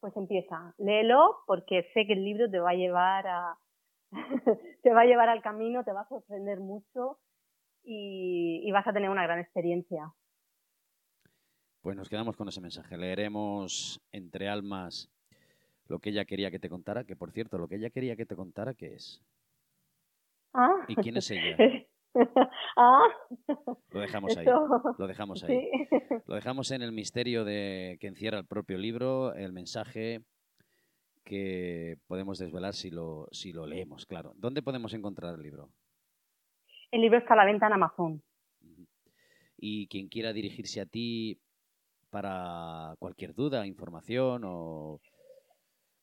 pues 0.00 0.14
empieza, 0.18 0.74
léelo 0.76 1.36
porque 1.46 1.88
sé 1.94 2.06
que 2.06 2.12
el 2.12 2.26
libro 2.26 2.50
te 2.50 2.58
va 2.58 2.72
a 2.72 2.74
llevar 2.74 3.26
a 3.26 3.56
te 4.82 4.92
va 4.92 5.00
a 5.00 5.06
llevar 5.06 5.30
al 5.30 5.40
camino, 5.40 5.82
te 5.82 5.92
va 5.94 6.02
a 6.02 6.08
sorprender 6.08 6.60
mucho 6.60 7.16
y, 7.84 8.60
y 8.68 8.70
vas 8.70 8.86
a 8.86 8.92
tener 8.92 9.08
una 9.08 9.22
gran 9.22 9.38
experiencia. 9.38 10.12
Pues 11.80 11.96
nos 11.96 12.10
quedamos 12.10 12.36
con 12.36 12.48
ese 12.48 12.60
mensaje. 12.60 12.98
Leeremos 12.98 13.98
Entre 14.12 14.46
Almas 14.46 15.10
lo 15.88 15.98
que 15.98 16.10
ella 16.10 16.24
quería 16.24 16.50
que 16.50 16.58
te 16.58 16.68
contara, 16.68 17.04
que 17.04 17.16
por 17.16 17.30
cierto, 17.30 17.58
lo 17.58 17.68
que 17.68 17.76
ella 17.76 17.90
quería 17.90 18.16
que 18.16 18.26
te 18.26 18.36
contara, 18.36 18.74
¿qué 18.74 18.94
es? 18.94 19.22
Ah. 20.52 20.84
¿Y 20.88 20.96
quién 20.96 21.16
es 21.16 21.30
ella? 21.30 21.56
ah. 22.76 23.02
Lo 23.90 24.00
dejamos 24.00 24.36
ahí. 24.36 24.46
Lo 24.98 25.06
dejamos 25.06 25.44
ahí. 25.44 25.68
Lo 26.26 26.34
dejamos 26.34 26.70
en 26.70 26.82
el 26.82 26.92
misterio 26.92 27.44
de 27.44 27.96
que 28.00 28.06
encierra 28.06 28.38
el 28.38 28.46
propio 28.46 28.78
libro, 28.78 29.34
el 29.34 29.52
mensaje 29.52 30.22
que 31.24 31.96
podemos 32.06 32.38
desvelar 32.38 32.74
si 32.74 32.90
lo, 32.90 33.28
si 33.32 33.52
lo 33.52 33.66
leemos, 33.66 34.04
claro. 34.04 34.32
¿Dónde 34.36 34.62
podemos 34.62 34.92
encontrar 34.92 35.34
el 35.34 35.42
libro? 35.42 35.70
El 36.90 37.00
libro 37.00 37.18
está 37.18 37.32
a 37.32 37.38
la 37.38 37.44
venta 37.46 37.66
en 37.66 37.72
Amazon. 37.72 38.22
Y 39.56 39.86
quien 39.88 40.08
quiera 40.08 40.34
dirigirse 40.34 40.82
a 40.82 40.86
ti 40.86 41.38
para 42.10 42.94
cualquier 42.98 43.34
duda, 43.34 43.66
información 43.66 44.42
o 44.44 45.00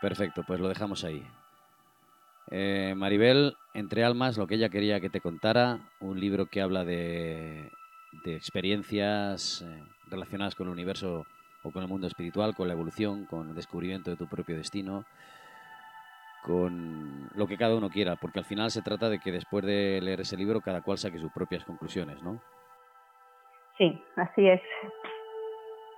Perfecto, 0.00 0.42
pues 0.46 0.60
lo 0.60 0.68
dejamos 0.68 1.04
ahí. 1.04 1.22
Eh, 2.50 2.94
Maribel, 2.96 3.54
Entre 3.74 4.02
Almas, 4.02 4.38
lo 4.38 4.46
que 4.46 4.54
ella 4.54 4.70
quería 4.70 5.00
que 5.00 5.10
te 5.10 5.20
contara, 5.20 5.90
un 6.00 6.18
libro 6.18 6.46
que 6.46 6.62
habla 6.62 6.84
de 6.84 7.70
de 8.24 8.36
experiencias 8.36 9.62
eh, 9.62 9.82
relacionadas 10.08 10.54
con 10.54 10.66
el 10.66 10.72
universo 10.72 11.26
o 11.62 11.70
con 11.70 11.82
el 11.82 11.88
mundo 11.88 12.06
espiritual, 12.06 12.54
con 12.54 12.68
la 12.68 12.74
evolución, 12.74 13.26
con 13.26 13.50
el 13.50 13.54
descubrimiento 13.54 14.10
de 14.10 14.16
tu 14.16 14.26
propio 14.26 14.56
destino, 14.56 15.04
con 16.42 17.28
lo 17.34 17.46
que 17.46 17.56
cada 17.56 17.76
uno 17.76 17.90
quiera, 17.90 18.16
porque 18.16 18.38
al 18.38 18.44
final 18.44 18.70
se 18.70 18.82
trata 18.82 19.08
de 19.08 19.18
que 19.18 19.30
después 19.30 19.64
de 19.64 20.00
leer 20.00 20.20
ese 20.20 20.36
libro 20.36 20.60
cada 20.60 20.80
cual 20.80 20.98
saque 20.98 21.18
sus 21.18 21.32
propias 21.32 21.64
conclusiones, 21.64 22.22
¿no? 22.22 22.40
Sí, 23.76 24.02
así 24.16 24.48
es. 24.48 24.60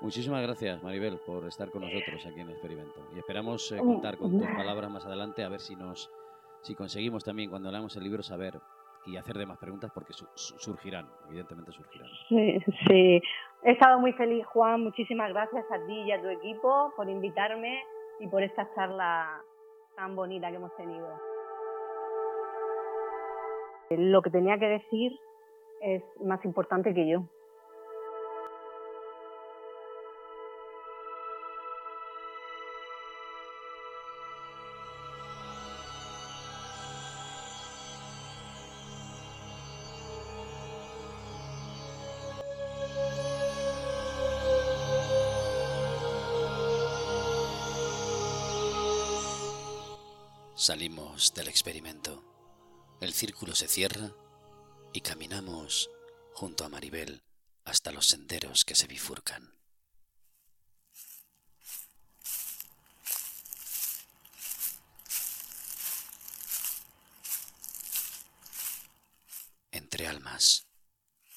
Muchísimas 0.00 0.42
gracias, 0.42 0.82
Maribel, 0.82 1.18
por 1.24 1.46
estar 1.46 1.70
con 1.70 1.82
nosotros 1.82 2.26
aquí 2.26 2.40
en 2.40 2.48
el 2.48 2.54
experimento. 2.54 3.08
Y 3.14 3.18
esperamos 3.18 3.70
eh, 3.70 3.78
contar 3.78 4.16
con 4.16 4.32
tus 4.32 4.48
palabras 4.48 4.90
más 4.90 5.06
adelante, 5.06 5.44
a 5.44 5.48
ver 5.48 5.60
si 5.60 5.76
nos 5.76 6.10
si 6.62 6.74
conseguimos 6.74 7.24
también 7.24 7.50
cuando 7.50 7.70
leamos 7.70 7.96
el 7.96 8.04
libro 8.04 8.22
saber 8.22 8.60
y 9.06 9.16
hacer 9.16 9.36
demás 9.36 9.58
preguntas 9.58 9.90
porque 9.92 10.12
surgirán, 10.12 11.08
evidentemente 11.28 11.72
surgirán. 11.72 12.08
Sí, 12.28 12.58
sí, 12.86 13.22
he 13.64 13.72
estado 13.72 13.98
muy 13.98 14.12
feliz, 14.12 14.46
Juan. 14.46 14.82
Muchísimas 14.82 15.30
gracias 15.30 15.64
a 15.70 15.86
ti 15.86 16.00
y 16.02 16.12
a 16.12 16.20
tu 16.20 16.28
equipo 16.28 16.92
por 16.96 17.08
invitarme 17.08 17.82
y 18.20 18.28
por 18.28 18.42
esta 18.42 18.68
charla 18.74 19.42
tan 19.96 20.14
bonita 20.14 20.50
que 20.50 20.56
hemos 20.56 20.74
tenido. 20.76 21.08
Lo 23.90 24.22
que 24.22 24.30
tenía 24.30 24.58
que 24.58 24.68
decir 24.68 25.18
es 25.80 26.02
más 26.24 26.44
importante 26.44 26.94
que 26.94 27.08
yo. 27.08 27.24
Del 51.30 51.46
experimento. 51.46 52.24
El 53.00 53.14
círculo 53.14 53.54
se 53.54 53.68
cierra 53.68 54.12
y 54.92 55.02
caminamos 55.02 55.88
junto 56.34 56.64
a 56.64 56.68
Maribel 56.68 57.22
hasta 57.64 57.92
los 57.92 58.08
senderos 58.08 58.64
que 58.64 58.74
se 58.74 58.88
bifurcan. 58.88 59.54
Entre 69.70 70.08
almas, 70.08 70.66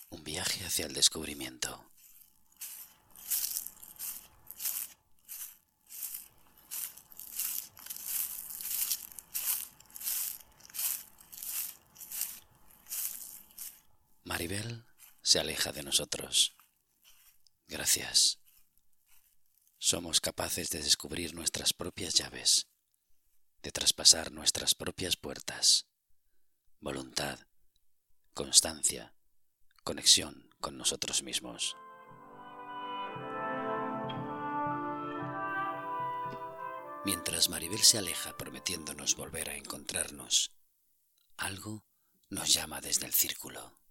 un 0.10 0.24
viaje 0.24 0.66
hacia 0.66 0.88
el 0.88 0.94
descubrimiento. 0.94 1.95
Maribel 14.36 14.86
se 15.22 15.40
aleja 15.40 15.72
de 15.72 15.82
nosotros. 15.82 16.58
Gracias. 17.68 18.42
Somos 19.78 20.20
capaces 20.20 20.70
de 20.72 20.80
descubrir 20.84 21.34
nuestras 21.34 21.72
propias 21.72 22.16
llaves, 22.16 22.68
de 23.64 23.72
traspasar 23.72 24.34
nuestras 24.34 24.76
propias 24.76 25.16
puertas. 25.16 25.88
Voluntad, 26.82 27.48
constancia, 28.34 29.16
conexión 29.86 30.50
con 30.60 30.78
nosotros 30.78 31.24
mismos. 31.24 31.78
Mientras 37.06 37.48
Maribel 37.48 37.84
se 37.84 38.00
aleja 38.00 38.36
prometiéndonos 38.36 39.16
volver 39.16 39.50
a 39.50 39.56
encontrarnos, 39.56 40.52
algo 41.38 41.86
nos 42.30 42.54
llama 42.54 42.82
desde 42.82 43.06
el 43.06 43.14
círculo. 43.14 43.85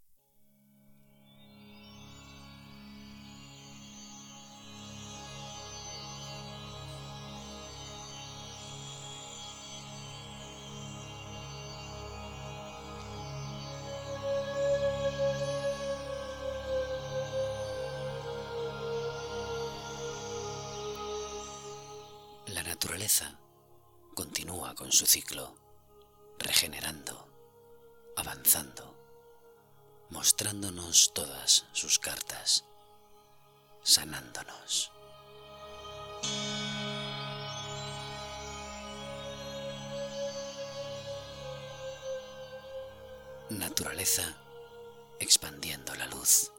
Todas 31.13 31.67
sus 31.73 31.99
cartas, 31.99 32.65
sanándonos. 33.83 34.93
Naturaleza 43.51 44.37
expandiendo 45.19 45.97
la 45.97 46.07
luz, 46.07 46.53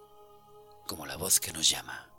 como 0.86 1.05
la 1.05 1.15
voz 1.15 1.39
que 1.39 1.53
nos 1.53 1.69
llama, 1.69 2.09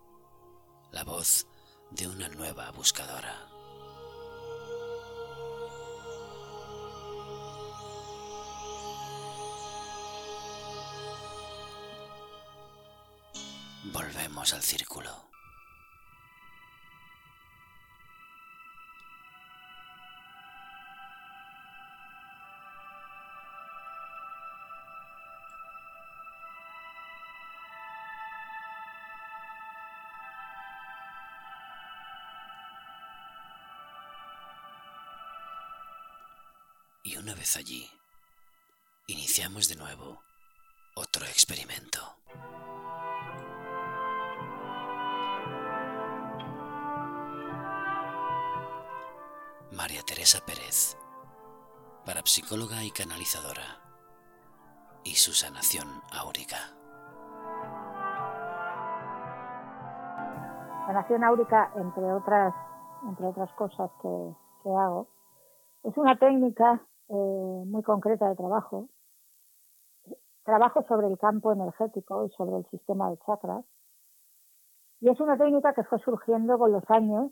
la 0.92 1.04
voz 1.04 1.46
de 1.90 2.08
una 2.08 2.28
nueva 2.30 2.70
buscadora. 2.70 3.55
Volvemos 13.96 14.52
al 14.52 14.62
círculo. 14.62 15.10
Y 37.02 37.16
una 37.16 37.34
vez 37.34 37.56
allí, 37.56 37.90
iniciamos 39.06 39.68
de 39.68 39.76
nuevo 39.76 40.22
otro 40.96 41.24
experimento. 41.24 42.14
María 49.76 50.00
Teresa 50.08 50.40
Pérez, 50.46 50.96
parapsicóloga 52.06 52.82
y 52.82 52.90
canalizadora, 52.90 53.76
y 55.04 55.10
su 55.16 55.32
sanación 55.32 55.86
áurica. 56.16 56.56
Sanación 60.86 61.24
áurica, 61.24 61.72
entre 61.76 62.10
otras, 62.10 62.54
entre 63.06 63.26
otras 63.26 63.52
cosas 63.52 63.90
que, 64.00 64.08
hago, 64.64 65.08
es 65.82 65.94
una 65.98 66.18
técnica 66.18 66.80
eh, 67.08 67.62
muy 67.66 67.82
concreta 67.82 68.30
de 68.30 68.36
trabajo. 68.36 68.88
Trabajo 70.44 70.86
sobre 70.88 71.08
el 71.08 71.18
campo 71.18 71.52
energético 71.52 72.24
y 72.24 72.30
sobre 72.30 72.56
el 72.56 72.66
sistema 72.70 73.10
de 73.10 73.18
chakras. 73.26 73.62
Y 75.00 75.10
es 75.10 75.20
una 75.20 75.36
técnica 75.36 75.74
que 75.74 75.84
fue 75.84 75.98
surgiendo 75.98 76.56
con 76.58 76.72
los 76.72 76.88
años 76.88 77.30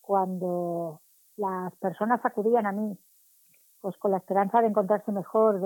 cuando 0.00 1.02
las 1.38 1.74
personas 1.76 2.20
acudían 2.24 2.66
a 2.66 2.72
mí, 2.72 2.98
pues 3.80 3.96
con 3.98 4.10
la 4.10 4.18
esperanza 4.18 4.60
de 4.60 4.68
encontrarse 4.68 5.12
mejor, 5.12 5.60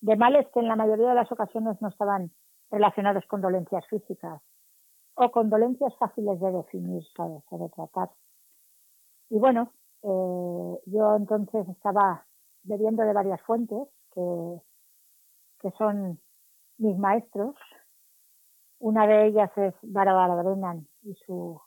de, 0.00 0.16
males 0.16 0.48
que 0.52 0.60
en 0.60 0.68
la 0.68 0.76
mayoría 0.76 1.10
de 1.10 1.14
las 1.14 1.30
ocasiones 1.30 1.80
no 1.80 1.88
estaban 1.88 2.32
relacionados 2.70 3.24
con 3.26 3.40
dolencias 3.40 3.86
físicas 3.88 4.40
o 5.14 5.30
con 5.30 5.50
dolencias 5.50 5.94
fáciles 5.98 6.40
de 6.40 6.52
definir, 6.52 7.02
¿sabes? 7.14 7.42
O 7.50 7.58
de 7.58 7.68
tratar. 7.68 8.10
Y 9.28 9.38
bueno, 9.38 9.72
eh, 10.02 10.80
yo 10.86 11.16
entonces 11.16 11.68
estaba 11.68 12.26
bebiendo 12.62 13.02
de 13.02 13.12
varias 13.12 13.42
fuentes 13.42 13.88
que, 14.14 14.60
que 15.60 15.70
son 15.72 16.18
mis 16.78 16.96
maestros. 16.96 17.54
Una 18.78 19.06
de 19.06 19.26
ellas 19.26 19.50
es 19.56 19.74
Barbara 19.82 20.34
Brennan 20.42 20.88
y 21.02 21.14
su 21.26 21.60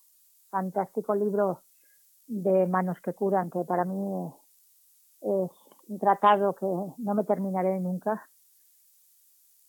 fantástico 0.49 1.13
libro 1.13 1.61
de 2.27 2.67
Manos 2.67 2.97
que 3.01 3.13
curan, 3.13 3.49
que 3.49 3.63
para 3.63 3.85
mí 3.85 4.31
es 5.21 5.51
un 5.87 5.99
tratado 5.99 6.53
que 6.55 6.65
no 6.65 7.15
me 7.15 7.23
terminaré 7.23 7.79
nunca. 7.79 8.29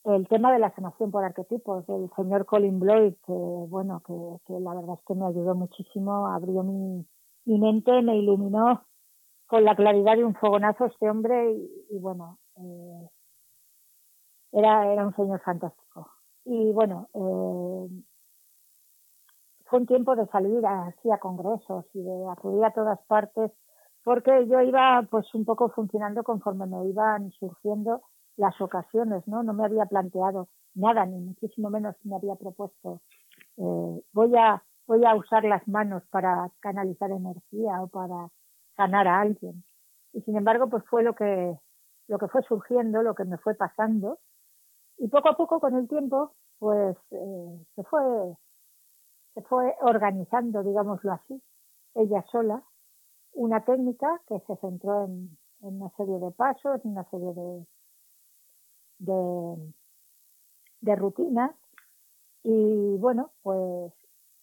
El 0.04 0.28
tema 0.28 0.52
de 0.52 0.60
la 0.60 0.72
sanación 0.74 1.10
por 1.10 1.24
arquetipos 1.24 1.86
del 1.86 2.08
señor 2.14 2.46
Colin 2.46 2.78
Bloyd, 2.78 3.14
que 3.26 3.32
bueno, 3.32 4.02
que, 4.06 4.60
la 4.60 4.74
verdad 4.74 4.94
es 4.98 5.04
que 5.04 5.14
me 5.14 5.26
ayudó 5.26 5.54
muchísimo, 5.54 6.28
abrió 6.28 6.62
mi, 6.62 7.04
mente, 7.44 8.02
me 8.02 8.16
iluminó 8.16 8.84
con 9.46 9.64
la 9.64 9.74
claridad 9.74 10.16
de 10.16 10.24
un 10.24 10.34
fogonazo 10.34 10.86
este 10.86 11.10
hombre 11.10 11.52
y, 11.90 11.98
bueno, 11.98 12.38
eh, 12.56 13.08
era, 14.52 14.92
era 14.92 15.06
un 15.06 15.14
señor 15.14 15.40
fantástico. 15.40 16.08
Y 16.44 16.72
bueno, 16.72 17.08
eh, 17.14 18.02
fue 19.66 19.80
un 19.80 19.86
tiempo 19.86 20.16
de 20.16 20.26
salir 20.28 20.64
así 20.66 21.10
a 21.10 21.18
congresos 21.18 21.84
y 21.94 22.02
de 22.02 22.28
acudir 22.30 22.64
a 22.64 22.72
todas 22.72 23.00
partes, 23.06 23.52
porque 24.04 24.46
yo 24.48 24.60
iba 24.60 25.02
pues 25.10 25.32
un 25.34 25.44
poco 25.44 25.68
funcionando 25.70 26.22
conforme 26.22 26.66
me 26.66 26.88
iban 26.88 27.30
surgiendo 27.32 28.02
las 28.36 28.60
ocasiones, 28.60 29.26
¿no? 29.26 29.42
No 29.42 29.54
me 29.54 29.64
había 29.64 29.86
planteado 29.86 30.48
nada, 30.74 31.06
ni 31.06 31.18
muchísimo 31.18 31.70
menos 31.70 31.96
me 32.04 32.16
había 32.16 32.36
propuesto 32.36 33.00
eh, 33.56 34.02
voy 34.12 34.36
a 34.36 34.62
voy 34.86 35.04
a 35.04 35.14
usar 35.16 35.44
las 35.44 35.66
manos 35.66 36.02
para 36.10 36.50
canalizar 36.60 37.10
energía 37.10 37.82
o 37.82 37.88
para 37.88 38.28
sanar 38.76 39.08
a 39.08 39.20
alguien. 39.20 39.64
Y 40.12 40.20
sin 40.22 40.36
embargo, 40.36 40.68
pues 40.68 40.84
fue 40.88 41.02
lo 41.02 41.14
que 41.14 41.58
lo 42.08 42.18
que 42.18 42.28
fue 42.28 42.42
surgiendo, 42.42 43.02
lo 43.02 43.14
que 43.14 43.24
me 43.24 43.38
fue 43.38 43.54
pasando. 43.54 44.18
Y 44.98 45.08
poco 45.08 45.30
a 45.30 45.36
poco 45.36 45.60
con 45.60 45.74
el 45.74 45.88
tiempo, 45.88 46.32
pues 46.58 46.96
eh, 47.10 47.66
se 47.74 47.82
fue 47.84 48.02
se 49.36 49.42
fue 49.42 49.74
organizando, 49.82 50.62
digámoslo 50.62 51.12
así, 51.12 51.42
ella 51.94 52.24
sola, 52.32 52.62
una 53.34 53.62
técnica 53.66 54.22
que 54.26 54.40
se 54.46 54.56
centró 54.56 55.04
en, 55.04 55.36
una 55.60 55.90
serie 55.90 56.18
de 56.18 56.30
pasos, 56.30 56.82
en 56.82 56.92
una 56.92 57.04
serie 57.10 57.34
de, 58.98 59.72
de, 60.80 60.96
rutinas. 60.96 61.54
Y 62.44 62.96
bueno, 62.96 63.32
pues 63.42 63.92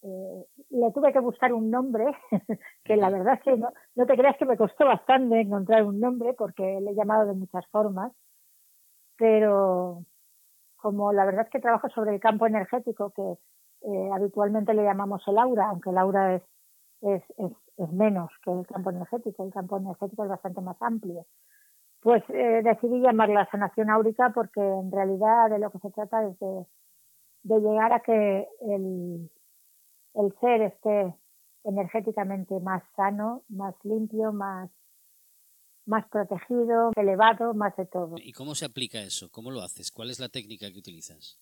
eh, 0.02 0.46
le 0.70 0.92
tuve 0.92 1.12
que 1.12 1.18
buscar 1.18 1.52
un 1.52 1.72
nombre, 1.72 2.06
que 2.84 2.96
la 2.96 3.10
verdad 3.10 3.34
es 3.34 3.42
que 3.42 3.56
no, 3.56 3.72
no 3.96 4.06
te 4.06 4.16
creas 4.16 4.36
que 4.36 4.46
me 4.46 4.56
costó 4.56 4.84
bastante 4.84 5.40
encontrar 5.40 5.82
un 5.82 5.98
nombre 5.98 6.34
porque 6.34 6.80
le 6.80 6.92
he 6.92 6.94
llamado 6.94 7.26
de 7.26 7.34
muchas 7.34 7.66
formas, 7.66 8.12
pero 9.16 10.04
como 10.76 11.12
la 11.12 11.24
verdad 11.24 11.46
es 11.46 11.50
que 11.50 11.58
trabajo 11.58 11.88
sobre 11.88 12.14
el 12.14 12.20
campo 12.20 12.46
energético, 12.46 13.10
que 13.10 13.38
eh, 13.84 14.10
habitualmente 14.12 14.74
le 14.74 14.82
llamamos 14.82 15.22
el 15.26 15.38
aura, 15.38 15.68
aunque 15.68 15.90
el 15.90 15.98
aura 15.98 16.36
es, 16.36 16.42
es, 17.02 17.22
es, 17.36 17.52
es, 17.76 17.92
menos 17.92 18.30
que 18.42 18.50
el 18.50 18.66
campo 18.66 18.90
energético, 18.90 19.44
el 19.44 19.52
campo 19.52 19.76
energético 19.76 20.24
es 20.24 20.30
bastante 20.30 20.60
más 20.60 20.80
amplio. 20.80 21.26
Pues 22.00 22.22
eh, 22.30 22.62
decidí 22.62 23.00
llamarla 23.00 23.48
sanación 23.50 23.90
áurica 23.90 24.30
porque 24.34 24.60
en 24.60 24.90
realidad 24.90 25.50
de 25.50 25.58
lo 25.58 25.70
que 25.70 25.78
se 25.78 25.90
trata 25.90 26.26
es 26.26 26.38
de, 26.38 26.66
de 27.44 27.60
llegar 27.60 27.92
a 27.92 28.00
que 28.00 28.48
el, 28.60 29.30
el 30.14 30.34
ser 30.40 30.62
esté 30.62 31.14
energéticamente 31.64 32.58
más 32.60 32.82
sano, 32.96 33.42
más 33.48 33.74
limpio, 33.84 34.32
más, 34.32 34.70
más 35.86 36.06
protegido, 36.08 36.92
elevado, 36.96 37.54
más 37.54 37.76
de 37.76 37.86
todo. 37.86 38.16
¿Y 38.18 38.32
cómo 38.32 38.54
se 38.54 38.66
aplica 38.66 39.00
eso? 39.00 39.30
¿Cómo 39.30 39.50
lo 39.50 39.62
haces? 39.62 39.90
¿Cuál 39.90 40.10
es 40.10 40.20
la 40.20 40.28
técnica 40.28 40.70
que 40.70 40.78
utilizas? 40.78 41.38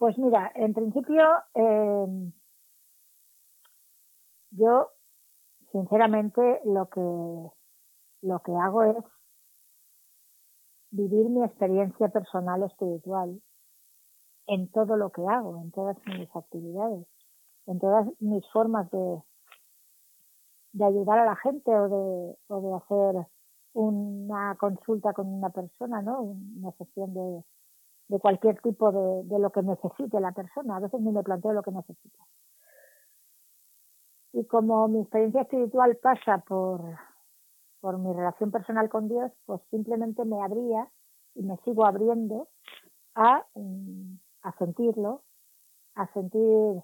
Pues 0.00 0.16
mira, 0.16 0.50
en 0.54 0.72
principio 0.72 1.22
eh, 1.54 2.32
yo 4.52 4.88
sinceramente 5.72 6.40
lo 6.64 6.88
que 6.88 7.00
lo 8.22 8.38
que 8.40 8.52
hago 8.56 8.82
es 8.82 8.96
vivir 10.90 11.28
mi 11.28 11.44
experiencia 11.44 12.08
personal 12.08 12.62
espiritual 12.62 13.42
en 14.46 14.72
todo 14.72 14.96
lo 14.96 15.12
que 15.12 15.20
hago, 15.28 15.60
en 15.60 15.70
todas 15.70 15.98
mis 16.06 16.34
actividades, 16.34 17.06
en 17.66 17.78
todas 17.78 18.06
mis 18.20 18.50
formas 18.52 18.90
de, 18.90 19.22
de 20.72 20.84
ayudar 20.86 21.18
a 21.18 21.26
la 21.26 21.36
gente 21.36 21.70
o 21.70 21.88
de, 21.90 22.38
o 22.48 22.60
de 22.62 22.74
hacer 22.74 23.26
una 23.74 24.56
consulta 24.58 25.12
con 25.12 25.26
una 25.26 25.50
persona, 25.50 26.00
¿no? 26.00 26.22
Una 26.22 26.72
sesión 26.78 27.12
de, 27.12 27.44
de 28.10 28.18
cualquier 28.18 28.60
tipo 28.60 28.90
de, 28.90 29.28
de, 29.28 29.38
lo 29.38 29.50
que 29.50 29.62
necesite 29.62 30.18
la 30.18 30.32
persona. 30.32 30.76
A 30.76 30.80
veces 30.80 31.00
ni 31.00 31.12
me 31.12 31.22
planteo 31.22 31.52
lo 31.52 31.62
que 31.62 31.70
necesita. 31.70 32.24
Y 34.32 34.44
como 34.46 34.88
mi 34.88 35.00
experiencia 35.02 35.42
espiritual 35.42 35.96
pasa 35.96 36.38
por, 36.38 36.82
por 37.80 37.98
mi 37.98 38.12
relación 38.12 38.50
personal 38.50 38.88
con 38.88 39.08
Dios, 39.08 39.30
pues 39.46 39.60
simplemente 39.70 40.24
me 40.24 40.42
abría 40.42 40.90
y 41.36 41.42
me 41.42 41.56
sigo 41.58 41.86
abriendo 41.86 42.48
a, 43.14 43.46
mm, 43.54 44.18
a 44.42 44.58
sentirlo, 44.58 45.22
a 45.94 46.12
sentir 46.12 46.82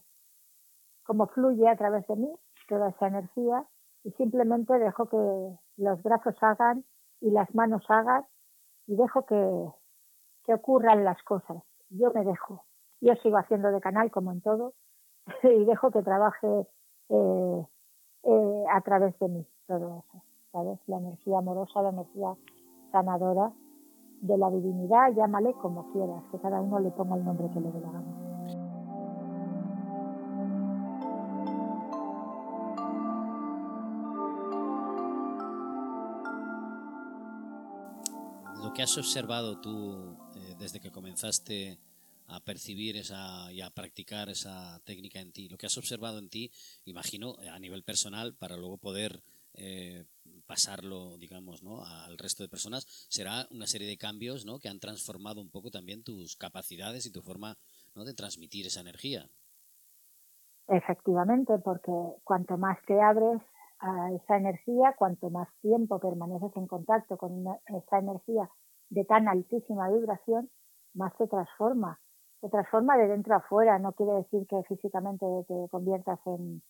cómo 1.02 1.26
fluye 1.26 1.68
a 1.68 1.76
través 1.76 2.06
de 2.06 2.16
mí 2.16 2.32
toda 2.68 2.90
esa 2.90 3.08
energía 3.08 3.66
y 4.04 4.12
simplemente 4.12 4.78
dejo 4.78 5.08
que 5.08 5.58
los 5.76 6.02
brazos 6.04 6.36
hagan 6.40 6.84
y 7.20 7.30
las 7.30 7.52
manos 7.52 7.84
hagan 7.88 8.24
y 8.86 8.94
dejo 8.94 9.26
que, 9.26 9.72
que 10.46 10.54
ocurran 10.54 11.04
las 11.04 11.22
cosas. 11.24 11.62
Yo 11.90 12.12
me 12.14 12.24
dejo. 12.24 12.64
Yo 13.00 13.14
sigo 13.16 13.36
haciendo 13.36 13.70
de 13.70 13.80
canal 13.80 14.10
como 14.10 14.32
en 14.32 14.40
todo 14.40 14.72
y 15.42 15.64
dejo 15.64 15.90
que 15.90 16.02
trabaje 16.02 16.66
eh, 17.08 17.66
eh, 18.22 18.64
a 18.72 18.80
través 18.80 19.18
de 19.18 19.28
mí 19.28 19.46
todo 19.66 20.04
eso. 20.06 20.22
¿Sabes? 20.52 20.78
La 20.86 20.98
energía 20.98 21.38
amorosa, 21.38 21.82
la 21.82 21.90
energía 21.90 22.34
sanadora 22.92 23.52
de 24.22 24.38
la 24.38 24.48
divinidad, 24.50 25.12
llámale 25.12 25.52
como 25.54 25.92
quieras, 25.92 26.22
que 26.30 26.38
cada 26.38 26.60
uno 26.62 26.78
le 26.78 26.90
ponga 26.90 27.16
el 27.16 27.24
nombre 27.24 27.50
que 27.50 27.60
le 27.60 27.70
dé 27.70 27.80
la 27.80 27.90
que 38.76 38.82
has 38.82 38.98
observado 38.98 39.58
tú 39.58 40.15
desde 40.58 40.80
que 40.80 40.90
comenzaste 40.90 41.78
a 42.28 42.40
percibir 42.40 42.96
esa 42.96 43.52
y 43.52 43.60
a 43.60 43.70
practicar 43.70 44.28
esa 44.28 44.80
técnica 44.84 45.20
en 45.20 45.32
ti, 45.32 45.48
lo 45.48 45.56
que 45.56 45.66
has 45.66 45.78
observado 45.78 46.18
en 46.18 46.28
ti, 46.28 46.50
imagino, 46.84 47.36
a 47.52 47.58
nivel 47.58 47.84
personal, 47.84 48.34
para 48.34 48.56
luego 48.56 48.78
poder 48.78 49.22
eh, 49.54 50.04
pasarlo, 50.46 51.16
digamos, 51.18 51.62
¿no? 51.62 51.84
al 51.84 52.18
resto 52.18 52.42
de 52.42 52.48
personas, 52.48 52.86
será 53.08 53.46
una 53.50 53.66
serie 53.66 53.88
de 53.88 53.96
cambios 53.96 54.44
¿no? 54.44 54.58
que 54.58 54.68
han 54.68 54.80
transformado 54.80 55.40
un 55.40 55.50
poco 55.50 55.70
también 55.70 56.02
tus 56.02 56.36
capacidades 56.36 57.06
y 57.06 57.12
tu 57.12 57.22
forma 57.22 57.56
de 57.94 58.14
transmitir 58.14 58.66
esa 58.66 58.80
energía. 58.80 59.28
Efectivamente, 60.68 61.58
porque 61.64 61.92
cuanto 62.24 62.58
más 62.58 62.78
te 62.86 63.00
abres 63.00 63.40
a 63.78 64.12
esa 64.12 64.36
energía, 64.36 64.94
cuanto 64.98 65.30
más 65.30 65.48
tiempo 65.62 65.98
permaneces 65.98 66.54
en 66.56 66.66
contacto 66.66 67.16
con 67.16 67.44
esa 67.66 67.98
energía 67.98 68.50
de 68.90 69.04
tan 69.04 69.28
altísima 69.28 69.88
vibración, 69.90 70.50
más 70.94 71.12
se 71.18 71.26
transforma. 71.26 72.00
Se 72.40 72.48
transforma 72.48 72.96
de 72.96 73.08
dentro 73.08 73.34
a 73.34 73.40
fuera, 73.40 73.78
no 73.78 73.92
quiere 73.92 74.12
decir 74.12 74.46
que 74.46 74.62
físicamente 74.64 75.26
te 75.48 75.68
conviertas 75.70 76.20
en, 76.26 76.62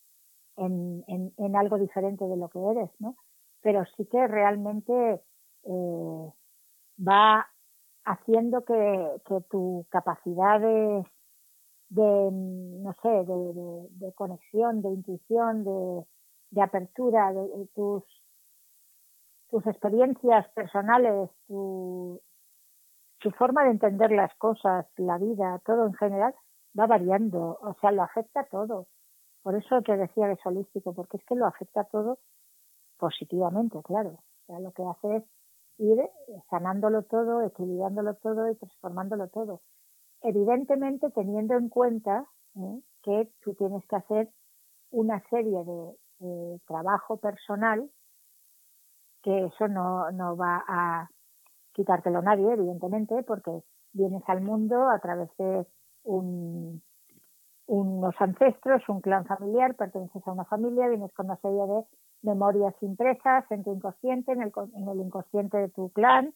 en, 0.56 1.04
en, 1.08 1.32
en 1.36 1.56
algo 1.56 1.78
diferente 1.78 2.24
de 2.26 2.36
lo 2.36 2.48
que 2.48 2.58
eres, 2.58 2.90
¿no? 2.98 3.16
pero 3.66 3.84
sí 3.96 4.06
que 4.06 4.28
realmente 4.28 4.92
eh, 5.64 6.32
va 7.00 7.46
haciendo 8.04 8.64
que, 8.64 9.20
que, 9.26 9.40
tu 9.50 9.84
capacidad 9.90 10.60
de, 10.60 11.04
de 11.88 12.30
no 12.30 12.94
sé, 13.02 13.08
de, 13.08 13.24
de, 13.24 13.88
de, 14.06 14.12
conexión, 14.12 14.82
de 14.82 14.90
intuición, 14.90 15.64
de, 15.64 16.06
de 16.50 16.62
apertura, 16.62 17.32
de, 17.32 17.66
tus, 17.74 18.04
tus 19.56 19.66
experiencias 19.68 20.46
personales, 20.50 21.30
tu, 21.46 22.20
tu 23.20 23.30
forma 23.30 23.64
de 23.64 23.70
entender 23.70 24.10
las 24.10 24.34
cosas, 24.36 24.84
la 24.98 25.16
vida, 25.16 25.62
todo 25.64 25.86
en 25.86 25.94
general, 25.94 26.34
va 26.78 26.86
variando, 26.86 27.58
o 27.62 27.74
sea, 27.80 27.90
lo 27.90 28.02
afecta 28.02 28.44
todo. 28.50 28.86
Por 29.42 29.54
eso 29.54 29.80
te 29.80 29.96
decía 29.96 30.26
que 30.26 30.32
es 30.32 30.44
holístico, 30.44 30.92
porque 30.92 31.16
es 31.16 31.24
que 31.24 31.36
lo 31.36 31.46
afecta 31.46 31.84
todo 31.84 32.18
positivamente, 32.98 33.80
claro. 33.82 34.10
O 34.10 34.46
sea, 34.46 34.60
lo 34.60 34.72
que 34.72 34.82
hace 34.82 35.16
es 35.16 35.24
ir 35.78 36.06
sanándolo 36.50 37.04
todo, 37.04 37.40
equilibrándolo 37.40 38.14
todo 38.16 38.50
y 38.50 38.56
transformándolo 38.56 39.28
todo. 39.28 39.62
Evidentemente 40.20 41.08
teniendo 41.12 41.54
en 41.54 41.70
cuenta 41.70 42.26
¿eh? 42.56 42.82
que 43.02 43.32
tú 43.40 43.54
tienes 43.54 43.86
que 43.86 43.96
hacer 43.96 44.30
una 44.90 45.22
serie 45.30 45.64
de, 45.64 46.60
trabajo 46.66 47.16
personal, 47.16 47.90
que 49.26 49.46
eso 49.46 49.66
no, 49.66 50.08
no 50.12 50.36
va 50.36 50.64
a 50.68 51.10
quitártelo 51.72 52.22
nadie, 52.22 52.52
evidentemente, 52.52 53.24
porque 53.24 53.50
vienes 53.92 54.22
al 54.28 54.40
mundo 54.40 54.88
a 54.88 55.00
través 55.00 55.28
de 55.36 55.66
un, 56.04 56.80
unos 57.66 58.14
ancestros, 58.20 58.88
un 58.88 59.00
clan 59.00 59.26
familiar, 59.26 59.74
perteneces 59.74 60.22
a 60.24 60.30
una 60.30 60.44
familia, 60.44 60.86
vienes 60.86 61.12
con 61.12 61.26
una 61.26 61.38
serie 61.38 61.66
de 61.66 61.84
memorias 62.22 62.72
impresas 62.82 63.44
en 63.50 63.64
tu 63.64 63.74
inconsciente, 63.74 64.30
en 64.30 64.42
el, 64.42 64.52
en 64.76 64.88
el 64.88 65.00
inconsciente 65.00 65.58
de 65.58 65.70
tu 65.70 65.90
clan, 65.90 66.32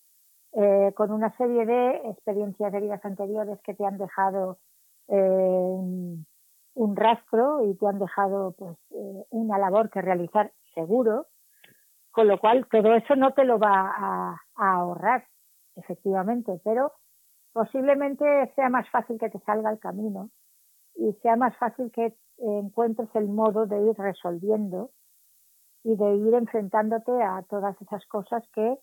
eh, 0.55 0.93
con 0.97 1.13
una 1.13 1.31
serie 1.37 1.65
de 1.67 2.11
experiencias 2.11 2.73
de 2.73 2.81
vidas 2.81 3.05
anteriores 3.05 3.61
que 3.63 3.75
te 3.75 3.87
han 3.87 3.99
dejado 3.99 4.59
eh, 5.07 6.27
un 6.75 6.97
rastro 6.97 7.65
y 7.67 7.77
te 7.77 7.87
han 7.87 8.01
dejado 8.01 8.51
pues 8.59 8.77
eh, 8.91 9.25
una 9.31 9.59
labor 9.59 9.91
que 9.91 10.03
realizar 10.03 10.51
seguro, 10.75 11.29
con 12.11 12.29
lo 12.29 12.39
cual 12.39 12.67
todo 12.71 12.95
eso 12.95 13.17
no 13.17 13.33
te 13.33 13.45
lo 13.45 13.59
va 13.59 13.93
a, 13.97 14.37
ahorrar, 14.57 15.27
efectivamente, 15.77 16.61
pero 16.65 16.93
posiblemente 17.53 18.25
sea 18.55 18.69
más 18.69 18.89
fácil 18.91 19.19
que 19.19 19.31
te 19.31 19.39
salga 19.41 19.71
el 19.71 19.79
camino 19.79 20.31
y 20.95 21.13
sea 21.23 21.37
más 21.37 21.57
fácil 21.57 21.91
que 21.93 22.15
encuentres 22.39 23.09
el 23.15 23.29
modo 23.29 23.67
de 23.67 23.81
ir 23.81 23.97
resolviendo 23.97 24.91
y 25.83 25.97
de 25.97 26.17
ir 26.17 26.35
enfrentándote 26.35 27.13
a 27.23 27.43
todas 27.49 27.81
esas 27.81 28.05
cosas 28.07 28.43
que 28.53 28.79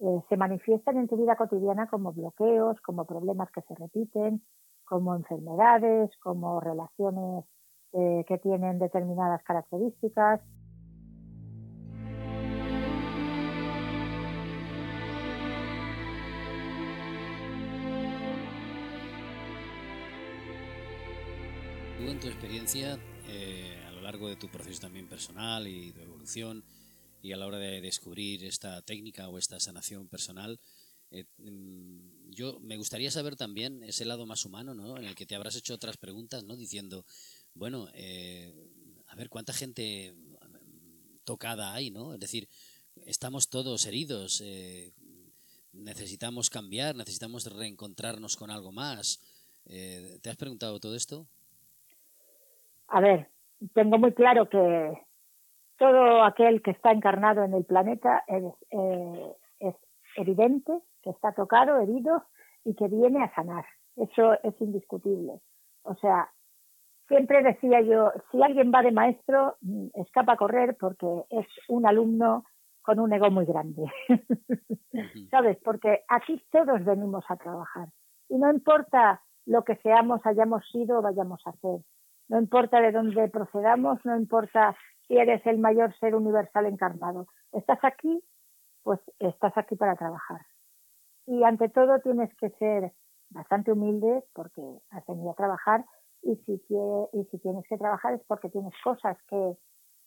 eh, 0.00 0.20
se 0.28 0.36
manifiestan 0.36 0.98
en 0.98 1.08
tu 1.08 1.16
vida 1.16 1.36
cotidiana 1.36 1.86
como 1.86 2.12
bloqueos, 2.12 2.80
como 2.80 3.06
problemas 3.06 3.50
que 3.52 3.62
se 3.62 3.74
repiten, 3.74 4.42
como 4.84 5.14
enfermedades, 5.14 6.10
como 6.18 6.60
relaciones 6.60 7.44
eh, 7.92 8.24
que 8.26 8.38
tienen 8.38 8.78
determinadas 8.78 9.42
características. 9.44 10.40
Tú 22.04 22.10
en 22.10 22.20
tu 22.20 22.28
experiencia 22.28 23.00
eh, 23.28 23.82
a 23.86 23.90
lo 23.92 24.02
largo 24.02 24.28
de 24.28 24.36
tu 24.36 24.50
proceso 24.50 24.78
también 24.78 25.08
personal 25.08 25.66
y 25.66 25.90
tu 25.90 26.02
evolución 26.02 26.62
y 27.22 27.32
a 27.32 27.38
la 27.38 27.46
hora 27.46 27.56
de 27.56 27.80
descubrir 27.80 28.44
esta 28.44 28.82
técnica 28.82 29.26
o 29.30 29.38
esta 29.38 29.58
sanación 29.58 30.06
personal, 30.08 30.60
eh, 31.10 31.24
mm, 31.38 32.30
yo 32.30 32.60
me 32.60 32.76
gustaría 32.76 33.10
saber 33.10 33.36
también 33.36 33.82
ese 33.82 34.04
lado 34.04 34.26
más 34.26 34.44
humano, 34.44 34.74
¿no? 34.74 34.98
En 34.98 35.06
el 35.06 35.14
que 35.14 35.24
te 35.24 35.34
habrás 35.34 35.56
hecho 35.56 35.72
otras 35.72 35.96
preguntas, 35.96 36.44
¿no? 36.44 36.56
Diciendo, 36.56 37.06
bueno, 37.54 37.88
eh, 37.94 38.52
a 39.06 39.16
ver 39.16 39.30
cuánta 39.30 39.54
gente 39.54 40.14
tocada 41.24 41.72
hay, 41.72 41.90
¿no? 41.90 42.12
Es 42.12 42.20
decir, 42.20 42.50
estamos 43.06 43.48
todos 43.48 43.86
heridos, 43.86 44.42
eh, 44.44 44.92
necesitamos 45.72 46.50
cambiar, 46.50 46.96
necesitamos 46.96 47.46
reencontrarnos 47.46 48.36
con 48.36 48.50
algo 48.50 48.72
más. 48.72 49.20
Eh, 49.64 50.18
¿Te 50.20 50.28
has 50.28 50.36
preguntado 50.36 50.78
todo 50.80 50.94
esto? 50.96 51.26
A 52.88 53.00
ver, 53.00 53.28
tengo 53.74 53.98
muy 53.98 54.12
claro 54.12 54.48
que 54.48 54.92
todo 55.78 56.22
aquel 56.22 56.62
que 56.62 56.70
está 56.70 56.92
encarnado 56.92 57.42
en 57.42 57.54
el 57.54 57.64
planeta 57.64 58.22
es, 58.26 58.44
es 59.58 59.74
evidente 60.16 60.80
que 61.02 61.10
está 61.10 61.32
tocado, 61.32 61.80
herido 61.80 62.24
y 62.64 62.74
que 62.74 62.88
viene 62.88 63.22
a 63.22 63.34
sanar. 63.34 63.64
Eso 63.96 64.34
es 64.42 64.60
indiscutible. 64.60 65.40
O 65.82 65.94
sea, 65.96 66.30
siempre 67.08 67.42
decía 67.42 67.80
yo, 67.82 68.12
si 68.30 68.42
alguien 68.42 68.72
va 68.74 68.82
de 68.82 68.92
maestro, 68.92 69.56
mm, 69.60 69.88
escapa 69.94 70.32
a 70.32 70.36
correr 70.36 70.76
porque 70.78 71.06
es 71.30 71.46
un 71.68 71.86
alumno 71.86 72.44
con 72.82 73.00
un 73.00 73.12
ego 73.12 73.30
muy 73.30 73.44
grande. 73.44 73.84
¿Sabes? 75.30 75.58
Porque 75.64 76.04
aquí 76.08 76.42
todos 76.50 76.84
venimos 76.84 77.24
a 77.28 77.36
trabajar. 77.36 77.88
Y 78.28 78.36
no 78.36 78.50
importa 78.50 79.22
lo 79.46 79.64
que 79.64 79.76
seamos, 79.76 80.20
hayamos 80.24 80.66
sido 80.70 80.98
o 80.98 81.02
vayamos 81.02 81.40
a 81.46 81.50
hacer. 81.50 81.80
No 82.28 82.38
importa 82.38 82.80
de 82.80 82.92
dónde 82.92 83.28
procedamos, 83.28 84.04
no 84.04 84.16
importa 84.16 84.76
si 85.06 85.16
eres 85.16 85.44
el 85.46 85.58
mayor 85.58 85.94
ser 85.98 86.14
universal 86.14 86.66
encarnado. 86.66 87.26
Estás 87.52 87.78
aquí, 87.82 88.22
pues 88.82 89.00
estás 89.18 89.56
aquí 89.56 89.76
para 89.76 89.96
trabajar. 89.96 90.40
Y 91.26 91.42
ante 91.44 91.68
todo 91.68 92.00
tienes 92.00 92.34
que 92.36 92.50
ser 92.50 92.92
bastante 93.30 93.72
humilde 93.72 94.24
porque 94.34 94.62
has 94.90 95.04
venido 95.06 95.30
a 95.30 95.34
trabajar 95.34 95.84
y 96.22 96.36
si, 96.46 96.52
y 97.12 97.24
si 97.24 97.38
tienes 97.38 97.64
que 97.68 97.76
trabajar 97.76 98.14
es 98.14 98.22
porque 98.26 98.48
tienes 98.48 98.72
cosas 98.82 99.16
que 99.28 99.56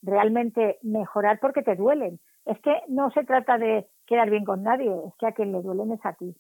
realmente 0.02 0.80
mejorar 0.82 1.40
porque 1.40 1.62
te 1.62 1.76
duelen. 1.76 2.20
Es 2.46 2.60
que 2.62 2.74
no 2.88 3.12
se 3.12 3.24
trata 3.24 3.58
de 3.58 3.88
quedar 4.06 4.30
bien 4.30 4.46
con 4.46 4.64
nadie, 4.64 4.92
es 5.08 5.14
que 5.18 5.28
a 5.28 5.34
quien 5.34 5.52
le 5.52 5.62
duelen 5.62 5.92
es 5.92 6.06
a 6.06 6.14
ti. 6.14 6.36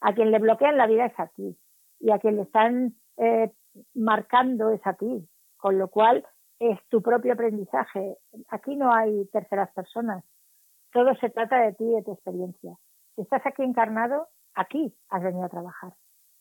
A 0.00 0.14
quien 0.14 0.30
le 0.30 0.38
bloquean 0.38 0.76
la 0.76 0.86
vida 0.86 1.06
es 1.06 1.18
a 1.18 1.28
ti. 1.28 1.56
Y 2.00 2.10
a 2.10 2.18
quien 2.18 2.36
le 2.36 2.42
están 2.42 2.94
eh, 3.16 3.52
marcando 3.94 4.70
es 4.70 4.80
a 4.86 4.94
ti. 4.94 5.28
Con 5.56 5.78
lo 5.78 5.88
cual 5.88 6.26
es 6.58 6.78
tu 6.88 7.02
propio 7.02 7.32
aprendizaje. 7.32 8.18
Aquí 8.48 8.76
no 8.76 8.92
hay 8.92 9.26
terceras 9.26 9.72
personas. 9.72 10.24
Todo 10.92 11.14
se 11.16 11.30
trata 11.30 11.56
de 11.62 11.72
ti 11.72 11.84
y 11.84 11.94
de 11.94 12.02
tu 12.02 12.12
experiencia. 12.12 12.76
Si 13.14 13.22
estás 13.22 13.42
aquí 13.46 13.62
encarnado, 13.62 14.28
aquí 14.54 14.94
has 15.08 15.22
venido 15.22 15.44
a 15.44 15.48
trabajar. 15.48 15.94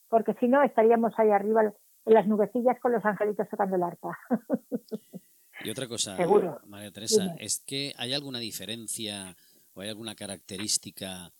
Porque 0.09 0.33
si 0.35 0.47
no, 0.47 0.61
estaríamos 0.61 1.13
ahí 1.17 1.31
arriba 1.31 1.63
en 2.05 2.13
las 2.13 2.27
nubecillas 2.27 2.79
con 2.79 2.91
los 2.91 3.03
angelitos 3.05 3.47
tocando 3.49 3.75
el 3.75 3.83
arpa. 3.83 4.17
Y 5.63 5.69
otra 5.69 5.87
cosa, 5.87 6.17
María 6.65 6.91
Teresa, 6.91 7.35
¿es 7.39 7.59
que 7.59 7.93
hay 7.97 8.13
alguna 8.13 8.39
diferencia 8.39 9.35
o 9.73 9.81
hay 9.81 9.89
alguna 9.89 10.15
característica 10.15 11.31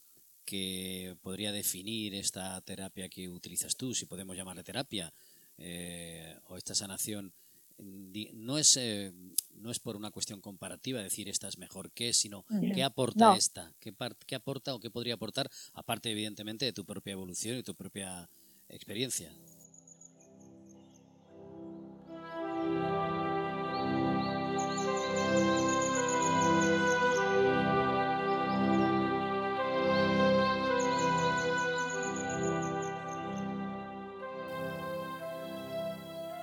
que 0.46 1.16
podría 1.22 1.52
definir 1.52 2.14
esta 2.16 2.60
terapia 2.62 3.10
que 3.10 3.30
utilizas 3.30 3.76
tú, 3.76 3.94
si 3.94 4.06
podemos 4.06 4.36
llamarle 4.36 4.64
terapia, 4.64 5.12
eh, 5.58 6.38
o 6.48 6.58
esta 6.58 6.76
sanación? 6.76 7.34
No 7.78 8.58
es, 8.58 8.78
eh, 8.78 9.12
no 9.56 9.72
es 9.72 9.80
por 9.80 9.96
una 9.96 10.12
cuestión 10.12 10.42
comparativa 10.42 11.02
decir 11.02 11.28
esta 11.28 11.48
es 11.48 11.58
mejor 11.58 11.92
que, 11.92 12.14
sino 12.14 12.46
qué 12.74 12.84
aporta 12.84 13.36
esta, 13.36 13.74
¿Qué, 13.80 13.94
qué 14.26 14.36
aporta 14.36 14.76
o 14.76 14.80
qué 14.80 14.90
podría 14.90 15.16
aportar, 15.16 15.50
aparte 15.74 16.12
evidentemente 16.12 16.66
de 16.66 16.74
tu 16.74 16.86
propia 16.86 17.14
evolución 17.14 17.58
y 17.58 17.64
tu 17.64 17.76
propia 17.76 18.30
experiencia. 18.70 19.34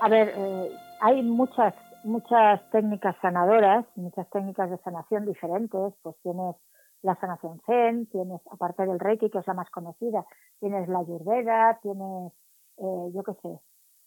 A 0.00 0.08
ver, 0.08 0.32
eh, 0.36 0.70
hay 1.00 1.22
muchas 1.22 1.74
muchas 2.04 2.60
técnicas 2.70 3.16
sanadoras, 3.20 3.84
muchas 3.96 4.28
técnicas 4.30 4.70
de 4.70 4.78
sanación 4.78 5.26
diferentes, 5.26 5.94
pues 6.02 6.16
tienes 6.22 6.56
la 7.02 7.14
sanación 7.16 7.60
Zen, 7.66 8.06
tienes, 8.06 8.40
aparte 8.50 8.86
del 8.86 8.98
Reiki, 9.00 9.30
que 9.30 9.38
es 9.38 9.46
la 9.46 9.54
más 9.54 9.70
conocida, 9.70 10.24
tienes 10.60 10.88
la 10.88 11.00
Ayurveda, 11.00 11.78
tienes, 11.82 12.32
eh, 12.78 13.10
yo 13.14 13.22
qué 13.22 13.32
sé, 13.42 13.58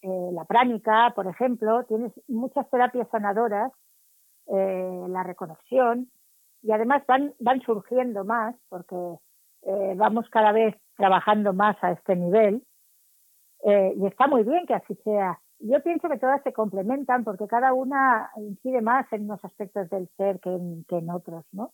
eh, 0.01 0.29
la 0.31 0.45
pránica, 0.45 1.11
por 1.15 1.27
ejemplo, 1.27 1.83
tienes 1.85 2.11
muchas 2.27 2.69
terapias 2.69 3.07
sanadoras, 3.09 3.71
eh, 4.47 5.05
la 5.09 5.23
reconexión, 5.23 6.09
y 6.61 6.71
además 6.71 7.03
van, 7.07 7.33
van 7.39 7.61
surgiendo 7.61 8.23
más, 8.25 8.55
porque 8.69 8.95
eh, 9.63 9.93
vamos 9.95 10.29
cada 10.29 10.51
vez 10.51 10.75
trabajando 10.97 11.53
más 11.53 11.77
a 11.83 11.91
este 11.91 12.15
nivel, 12.15 12.63
eh, 13.65 13.93
y 13.95 14.05
está 14.05 14.27
muy 14.27 14.43
bien 14.43 14.65
que 14.65 14.73
así 14.73 14.95
sea 15.03 15.39
yo 15.65 15.81
pienso 15.81 16.09
que 16.09 16.17
todas 16.17 16.43
se 16.43 16.51
complementan 16.51 17.23
porque 17.23 17.47
cada 17.47 17.73
una 17.73 18.29
incide 18.35 18.81
más 18.81 19.11
en 19.13 19.23
unos 19.23 19.43
aspectos 19.45 19.89
del 19.89 20.09
ser 20.17 20.39
que 20.41 20.49
en, 20.49 21.09
otros, 21.09 21.45
¿no? 21.53 21.71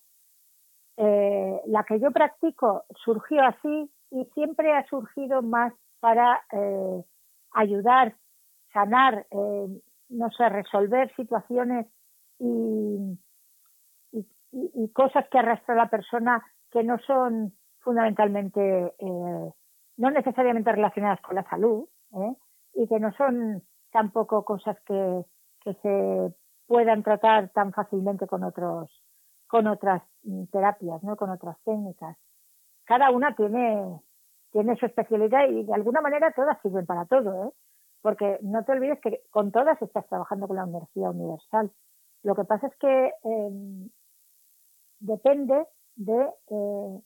Eh, 0.98 1.62
la 1.66 1.84
que 1.84 2.00
yo 2.00 2.12
practico 2.12 2.84
surgió 3.04 3.42
así 3.42 3.90
y 4.12 4.26
siempre 4.36 4.74
ha 4.74 4.86
surgido 4.88 5.42
más 5.42 5.74
para 6.00 6.42
eh, 6.52 7.04
ayudar, 7.54 8.16
sanar, 8.74 9.26
eh, 9.32 9.82
no 10.10 10.30
sé, 10.32 10.50
resolver 10.50 11.12
situaciones 11.16 11.88
y, 12.38 13.18
y, 14.52 14.90
cosas 14.94 15.28
que 15.30 15.40
arrastra 15.40 15.76
la 15.76 15.90
persona 15.90 16.44
que 16.72 16.84
no 16.84 17.00
son 17.00 17.54
fundamentalmente, 17.80 18.94
no 19.98 20.12
necesariamente 20.12 20.72
relacionadas 20.72 21.22
con 21.22 21.36
la 21.36 21.44
salud, 21.50 21.88
y 22.74 22.88
que 22.88 23.00
no 23.00 23.12
son 23.14 23.64
tampoco 23.92 24.46
cosas 24.46 24.78
que, 24.86 25.26
que 25.62 25.74
se 25.76 26.36
puedan 26.68 27.04
tratar 27.04 27.50
tan 27.50 27.74
fácilmente 27.74 28.28
con 28.28 28.44
otros 28.44 28.90
con 29.48 29.66
otras 29.66 30.04
mm, 30.24 30.46
terapias, 30.52 31.02
¿no? 31.04 31.16
Con 31.16 31.32
otras 31.32 31.58
técnicas. 31.64 32.16
Cada 32.86 33.10
una 33.12 33.36
tiene 33.36 34.00
tiene 34.52 34.76
su 34.78 34.86
especialidad 34.86 35.48
y 35.50 35.64
de 35.64 35.74
alguna 35.74 36.02
manera 36.02 36.32
todas 36.32 36.60
sirven 36.62 36.86
para 36.86 37.06
todo, 37.06 37.48
¿eh? 37.48 37.52
Porque 38.02 38.40
no 38.42 38.64
te 38.64 38.72
olvides 38.72 39.00
que 39.02 39.22
con 39.30 39.52
todas 39.52 39.82
estás 39.82 40.08
trabajando 40.08 40.48
con 40.48 40.56
la 40.56 40.64
energía 40.64 41.10
universal. 41.10 41.72
Lo 42.24 42.36
que 42.36 42.46
pasa 42.46 42.68
es 42.68 42.76
que 42.78 43.14
em, 43.24 43.90
depende 45.00 45.68
de 45.96 46.30
eh, 46.48 47.02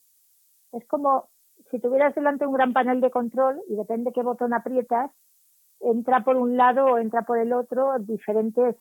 es 0.73 0.87
como 0.87 1.29
si 1.71 1.79
tuvieras 1.79 2.13
delante 2.15 2.45
un 2.45 2.53
gran 2.53 2.73
panel 2.73 3.01
de 3.01 3.11
control 3.11 3.61
y 3.67 3.75
depende 3.75 4.13
qué 4.13 4.21
botón 4.21 4.53
aprietas, 4.53 5.11
entra 5.83 6.23
por 6.23 6.35
un 6.35 6.57
lado 6.57 6.85
o 6.85 6.97
entra 6.97 7.23
por 7.23 7.37
el 7.37 7.53
otro 7.53 7.97
diferentes 7.99 8.75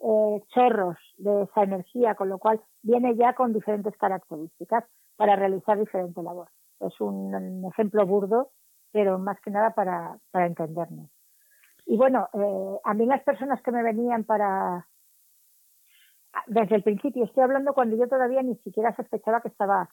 eh, 0.00 0.42
chorros 0.48 0.96
de 1.16 1.42
esa 1.42 1.62
energía, 1.62 2.14
con 2.14 2.28
lo 2.28 2.38
cual 2.38 2.60
viene 2.82 3.14
ya 3.16 3.34
con 3.34 3.52
diferentes 3.52 3.96
características 3.96 4.84
para 5.16 5.36
realizar 5.36 5.78
diferente 5.78 6.22
labor. 6.22 6.48
Es 6.80 7.00
un, 7.00 7.64
ejemplo 7.70 8.04
burdo, 8.06 8.50
pero 8.90 9.18
más 9.18 9.40
que 9.40 9.50
nada 9.50 9.70
para, 9.70 10.18
para 10.30 10.46
entendernos. 10.46 11.08
Y 11.86 11.96
bueno, 11.96 12.28
eh, 12.32 12.78
a 12.84 12.94
mí 12.94 13.06
las 13.06 13.22
personas 13.22 13.62
que 13.62 13.72
me 13.72 13.82
venían 13.82 14.24
para, 14.24 14.86
desde 16.46 16.76
el 16.76 16.82
principio, 16.82 17.24
estoy 17.24 17.44
hablando 17.44 17.74
cuando 17.74 17.96
yo 17.96 18.08
todavía 18.08 18.42
ni 18.42 18.56
siquiera 18.56 18.94
sospechaba 18.96 19.40
que 19.40 19.48
estaba 19.48 19.88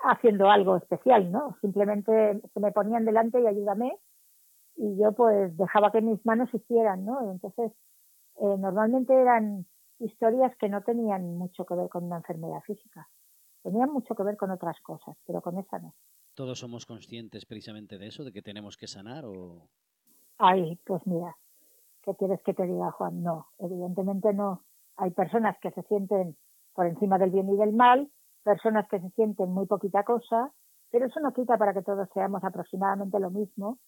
haciendo 0.00 0.50
algo 0.50 0.76
especial, 0.76 1.30
¿no? 1.32 1.56
Simplemente 1.60 2.40
se 2.52 2.60
me 2.60 2.72
ponían 2.72 3.04
delante 3.04 3.40
y 3.40 3.46
ayúdame 3.46 3.98
y 4.78 4.96
yo 4.96 5.12
pues 5.12 5.56
dejaba 5.56 5.90
que 5.90 6.00
mis 6.00 6.24
manos 6.24 6.48
hicieran, 6.54 7.04
¿no? 7.04 7.30
Entonces, 7.32 7.72
eh, 8.36 8.56
normalmente 8.58 9.12
eran 9.12 9.66
historias 9.98 10.56
que 10.56 10.68
no 10.68 10.82
tenían 10.82 11.36
mucho 11.36 11.66
que 11.66 11.74
ver 11.74 11.88
con 11.88 12.04
una 12.04 12.18
enfermedad 12.18 12.60
física. 12.60 13.08
Tenían 13.62 13.90
mucho 13.90 14.14
que 14.14 14.22
ver 14.22 14.36
con 14.36 14.52
otras 14.52 14.80
cosas, 14.80 15.16
pero 15.26 15.42
con 15.42 15.58
esa 15.58 15.80
no. 15.80 15.94
¿Todos 16.34 16.60
somos 16.60 16.86
conscientes 16.86 17.44
precisamente 17.44 17.98
de 17.98 18.06
eso, 18.06 18.22
de 18.22 18.32
que 18.32 18.40
tenemos 18.40 18.76
que 18.76 18.86
sanar 18.86 19.24
o...? 19.26 19.68
Ay, 20.38 20.78
pues 20.86 21.04
mira, 21.04 21.36
¿qué 22.02 22.14
quieres 22.14 22.40
que 22.44 22.54
te 22.54 22.64
diga, 22.64 22.92
Juan? 22.92 23.24
No, 23.24 23.48
evidentemente 23.58 24.32
no. 24.32 24.62
Hay 24.96 25.10
personas 25.10 25.58
que 25.60 25.72
se 25.72 25.82
sienten 25.82 26.36
por 26.72 26.86
encima 26.86 27.18
del 27.18 27.30
bien 27.30 27.48
y 27.48 27.56
del 27.56 27.72
mal, 27.72 28.08
personas 28.44 28.86
que 28.88 29.00
se 29.00 29.10
sienten 29.10 29.50
muy 29.50 29.66
poquita 29.66 30.04
cosa, 30.04 30.52
pero 30.92 31.06
eso 31.06 31.18
no 31.18 31.32
quita 31.32 31.58
para 31.58 31.74
que 31.74 31.82
todos 31.82 32.08
seamos 32.14 32.44
aproximadamente 32.44 33.18
lo 33.18 33.30
mismo 33.30 33.80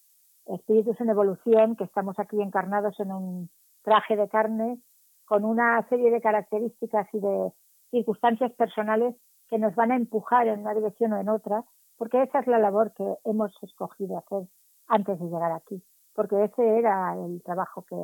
espíritus 0.47 0.99
en 1.01 1.09
evolución, 1.09 1.75
que 1.75 1.83
estamos 1.83 2.17
aquí 2.19 2.41
encarnados 2.41 2.99
en 2.99 3.11
un 3.11 3.49
traje 3.83 4.15
de 4.15 4.27
carne 4.29 4.79
con 5.25 5.45
una 5.45 5.87
serie 5.87 6.11
de 6.11 6.21
características 6.21 7.07
y 7.13 7.19
de 7.19 7.51
circunstancias 7.91 8.51
personales 8.53 9.15
que 9.49 9.59
nos 9.59 9.75
van 9.75 9.91
a 9.91 9.95
empujar 9.95 10.47
en 10.47 10.61
una 10.61 10.73
dirección 10.73 11.13
o 11.13 11.19
en 11.19 11.29
otra, 11.29 11.63
porque 11.97 12.23
esa 12.23 12.39
es 12.39 12.47
la 12.47 12.59
labor 12.59 12.93
que 12.93 13.05
hemos 13.25 13.51
escogido 13.63 14.17
hacer 14.17 14.47
antes 14.87 15.19
de 15.19 15.25
llegar 15.25 15.51
aquí, 15.51 15.81
porque 16.13 16.43
ese 16.43 16.79
era 16.79 17.15
el 17.15 17.41
trabajo 17.43 17.83
que, 17.83 17.95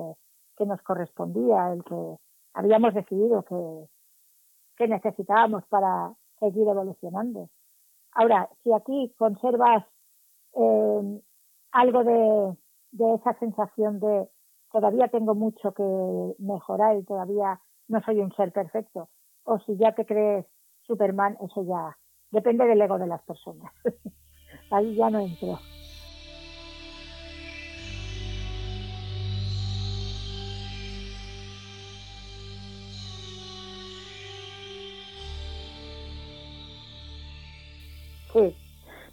que 0.56 0.66
nos 0.66 0.82
correspondía, 0.82 1.74
el 1.74 1.84
que 1.84 2.18
habíamos 2.54 2.94
decidido 2.94 3.44
que, 3.44 3.88
que 4.78 4.88
necesitábamos 4.88 5.66
para 5.68 6.14
seguir 6.40 6.68
evolucionando. 6.68 7.50
Ahora, 8.14 8.50
si 8.64 8.74
aquí 8.74 9.14
conservas 9.18 9.86
eh, 10.54 11.22
algo 11.78 12.04
de, 12.04 12.58
de 12.92 13.14
esa 13.14 13.38
sensación 13.38 14.00
de 14.00 14.28
todavía 14.72 15.10
tengo 15.10 15.36
mucho 15.36 15.74
que 15.74 15.84
mejorar 16.40 16.98
y 16.98 17.04
todavía 17.04 17.62
no 17.88 18.02
soy 18.02 18.20
un 18.20 18.34
ser 18.34 18.52
perfecto, 18.52 19.10
o 19.44 19.60
si 19.60 19.78
ya 19.78 19.94
te 19.94 20.06
crees 20.06 20.46
Superman, 20.82 21.38
eso 21.42 21.64
ya 21.64 21.96
depende 22.32 22.66
del 22.66 22.82
ego 22.82 22.98
de 22.98 23.08
las 23.08 23.22
personas. 23.24 23.72
Ahí 24.72 24.96
ya 24.96 25.10
no 25.12 25.20
entro. 25.20 25.60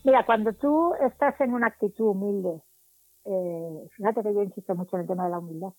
Mira, 0.05 0.27
cuando 0.27 0.53
tú 0.53 0.95
estás 1.01 1.41
en 1.41 1.55
una 1.55 1.69
actitud 1.69 2.09
humilde, 2.09 2.63
eh, 3.25 3.89
fíjate 3.97 4.23
que 4.23 4.35
yo 4.35 4.43
insisto 4.43 4.75
mucho 4.75 4.97
en 4.97 5.03
el 5.03 5.09
tema 5.09 5.25
de 5.25 5.31
la 5.31 5.39
humildad, 5.39 5.73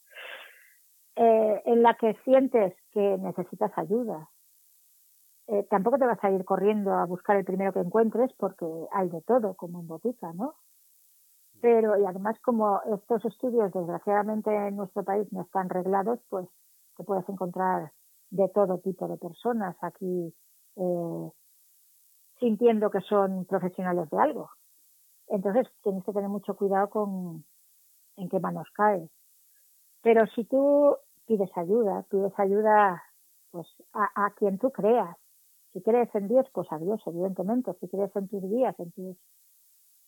eh, 1.15 1.61
en 1.65 1.83
la 1.83 1.93
que 1.93 2.15
sientes 2.25 2.73
que 2.91 3.17
necesitas 3.19 3.71
ayuda, 3.77 4.27
eh, 5.47 5.63
tampoco 5.69 5.99
te 5.99 6.07
vas 6.07 6.23
a 6.23 6.31
ir 6.31 6.43
corriendo 6.43 6.91
a 6.91 7.05
buscar 7.05 7.37
el 7.37 7.45
primero 7.45 7.71
que 7.71 7.79
encuentres 7.79 8.33
porque 8.39 8.65
hay 8.91 9.09
de 9.09 9.21
todo, 9.21 9.53
como 9.53 9.79
en 9.81 9.87
botica, 9.87 10.33
¿no? 10.33 10.55
Pero, 11.61 11.95
y 11.99 12.05
además, 12.05 12.35
como 12.41 12.81
estos 12.95 13.23
estudios, 13.25 13.71
desgraciadamente, 13.71 14.49
en 14.49 14.75
nuestro 14.75 15.03
país 15.03 15.31
no 15.31 15.43
están 15.43 15.69
reglados, 15.69 16.19
pues 16.29 16.47
te 16.97 17.03
puedes 17.03 17.29
encontrar 17.29 17.91
de 18.31 18.49
todo 18.49 18.79
tipo 18.79 19.07
de 19.07 19.17
personas 19.17 19.75
aquí 19.81 20.33
eh, 20.77 21.29
sintiendo 22.39 22.89
que 22.89 23.01
son 23.01 23.45
profesionales 23.45 24.09
de 24.09 24.17
algo. 24.19 24.49
Entonces, 25.27 25.67
tienes 25.81 26.03
que 26.03 26.13
tener 26.13 26.29
mucho 26.29 26.55
cuidado 26.55 26.89
con 26.89 27.45
en 28.17 28.29
qué 28.29 28.39
manos 28.39 28.67
caes. 28.73 29.09
Pero 30.01 30.27
si 30.27 30.45
tú 30.45 30.95
pides 31.25 31.49
ayuda, 31.55 32.05
pides 32.09 32.37
ayuda 32.37 33.03
pues 33.51 33.67
a, 33.93 34.25
a 34.25 34.31
quien 34.31 34.59
tú 34.59 34.71
creas, 34.71 35.17
si 35.75 35.81
crees 35.81 36.13
en 36.15 36.29
Dios, 36.29 36.47
pues 36.53 36.71
a 36.71 36.77
Dios, 36.77 37.01
evidentemente. 37.05 37.73
Si 37.81 37.89
crees 37.89 38.15
en 38.15 38.29
tus 38.29 38.41
días, 38.49 38.79
en 38.79 38.91
tus, 38.93 39.17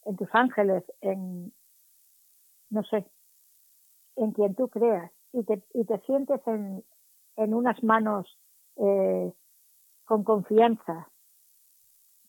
en 0.06 0.16
tus 0.16 0.30
ángeles, 0.32 0.82
en, 1.02 1.52
no 2.70 2.84
sé, 2.84 3.06
en 4.16 4.32
quien 4.32 4.56
tú 4.56 4.70
creas 4.70 5.12
y 5.34 5.44
te, 5.44 5.62
y 5.74 5.84
te 5.84 6.00
sientes 6.06 6.40
en, 6.48 6.86
en 7.36 7.54
unas 7.54 7.84
manos 7.84 8.40
eh, 8.78 9.34
con 10.06 10.24
confianza 10.24 11.10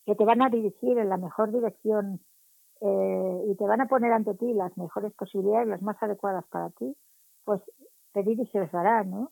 que 0.09 0.15
te 0.15 0.25
van 0.25 0.41
a 0.41 0.49
dirigir 0.49 0.97
en 0.97 1.07
la 1.07 1.17
mejor 1.17 1.51
dirección 1.51 2.19
eh, 2.81 3.43
y 3.47 3.55
te 3.55 3.63
van 3.63 3.81
a 3.81 3.87
poner 3.87 4.11
ante 4.11 4.33
ti 4.33 4.53
las 4.53 4.75
mejores 4.75 5.13
posibilidades, 5.13 5.67
las 5.67 5.83
más 5.83 6.01
adecuadas 6.01 6.45
para 6.47 6.71
ti, 6.71 6.95
pues 7.43 7.61
pedir 8.11 8.39
y 8.39 8.47
se 8.47 8.59
os 8.59 8.71
dará, 8.71 9.03
¿no? 9.03 9.31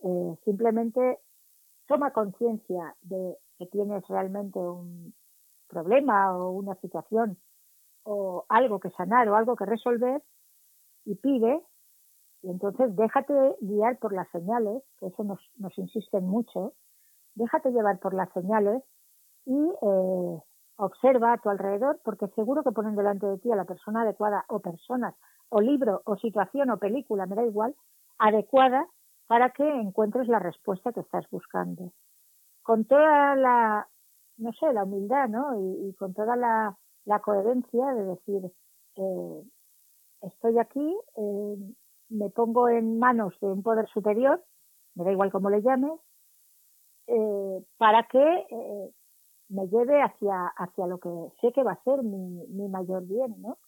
Eh, 0.00 0.36
simplemente 0.44 1.20
toma 1.86 2.12
conciencia 2.12 2.96
de 3.02 3.36
que 3.58 3.66
tienes 3.66 4.06
realmente 4.08 4.58
un 4.58 5.14
problema 5.68 6.36
o 6.36 6.50
una 6.50 6.74
situación 6.80 7.38
o 8.02 8.44
algo 8.48 8.80
que 8.80 8.90
sanar 8.90 9.28
o 9.28 9.36
algo 9.36 9.54
que 9.54 9.66
resolver 9.66 10.20
y 11.04 11.14
pide 11.14 11.62
y 12.42 12.50
entonces 12.50 12.94
déjate 12.96 13.56
guiar 13.60 13.98
por 13.98 14.12
las 14.12 14.28
señales, 14.30 14.82
que 14.98 15.06
eso 15.06 15.22
nos, 15.22 15.40
nos 15.58 15.76
insisten 15.78 16.26
mucho, 16.26 16.74
déjate 17.34 17.70
llevar 17.70 18.00
por 18.00 18.14
las 18.14 18.32
señales 18.32 18.82
y 19.48 19.72
eh, 19.82 20.42
observa 20.76 21.32
a 21.32 21.38
tu 21.38 21.48
alrededor 21.48 21.98
porque 22.04 22.28
seguro 22.28 22.62
que 22.62 22.70
ponen 22.70 22.94
delante 22.94 23.26
de 23.26 23.38
ti 23.38 23.50
a 23.50 23.56
la 23.56 23.64
persona 23.64 24.02
adecuada 24.02 24.44
o 24.48 24.60
personas 24.60 25.14
o 25.48 25.60
libro 25.60 26.02
o 26.04 26.16
situación 26.16 26.68
o 26.70 26.78
película, 26.78 27.24
me 27.24 27.34
da 27.34 27.42
igual, 27.42 27.74
adecuada 28.18 28.86
para 29.26 29.50
que 29.50 29.66
encuentres 29.66 30.28
la 30.28 30.38
respuesta 30.38 30.92
que 30.92 31.00
estás 31.00 31.24
buscando. 31.30 31.92
Con 32.62 32.84
toda 32.84 33.34
la, 33.36 33.88
no 34.36 34.52
sé, 34.52 34.70
la 34.74 34.84
humildad, 34.84 35.28
¿no? 35.28 35.58
Y, 35.58 35.94
con 35.94 36.12
toda 36.12 36.36
la, 36.36 36.76
coherencia 37.22 37.86
de 37.94 38.04
decir, 38.04 38.52
eh, 38.96 39.42
estoy 40.20 40.58
aquí, 40.58 40.96
eh, 41.16 41.56
me 42.10 42.28
pongo 42.28 42.68
en 42.68 42.98
manos 42.98 43.34
de 43.40 43.46
un 43.46 43.62
poder 43.62 43.88
superior, 43.88 44.44
me 44.94 45.04
da 45.04 45.12
igual 45.12 45.32
cómo 45.32 45.48
le 45.48 45.62
llames, 45.62 45.98
eh, 47.06 47.64
para 47.78 48.02
que 48.08 48.92
me 49.48 49.66
lleve 49.68 50.02
hacia, 50.02 50.46
hacia 50.56 50.86
lo 50.86 50.98
que 50.98 51.10
sé 51.40 51.52
que 51.52 51.62
va 51.62 51.72
a 51.72 51.82
ser 51.84 52.02
mi, 52.02 52.46
mi 52.48 52.68
mayor 52.68 53.06
bien, 53.06 53.40
¿no? 53.40 53.58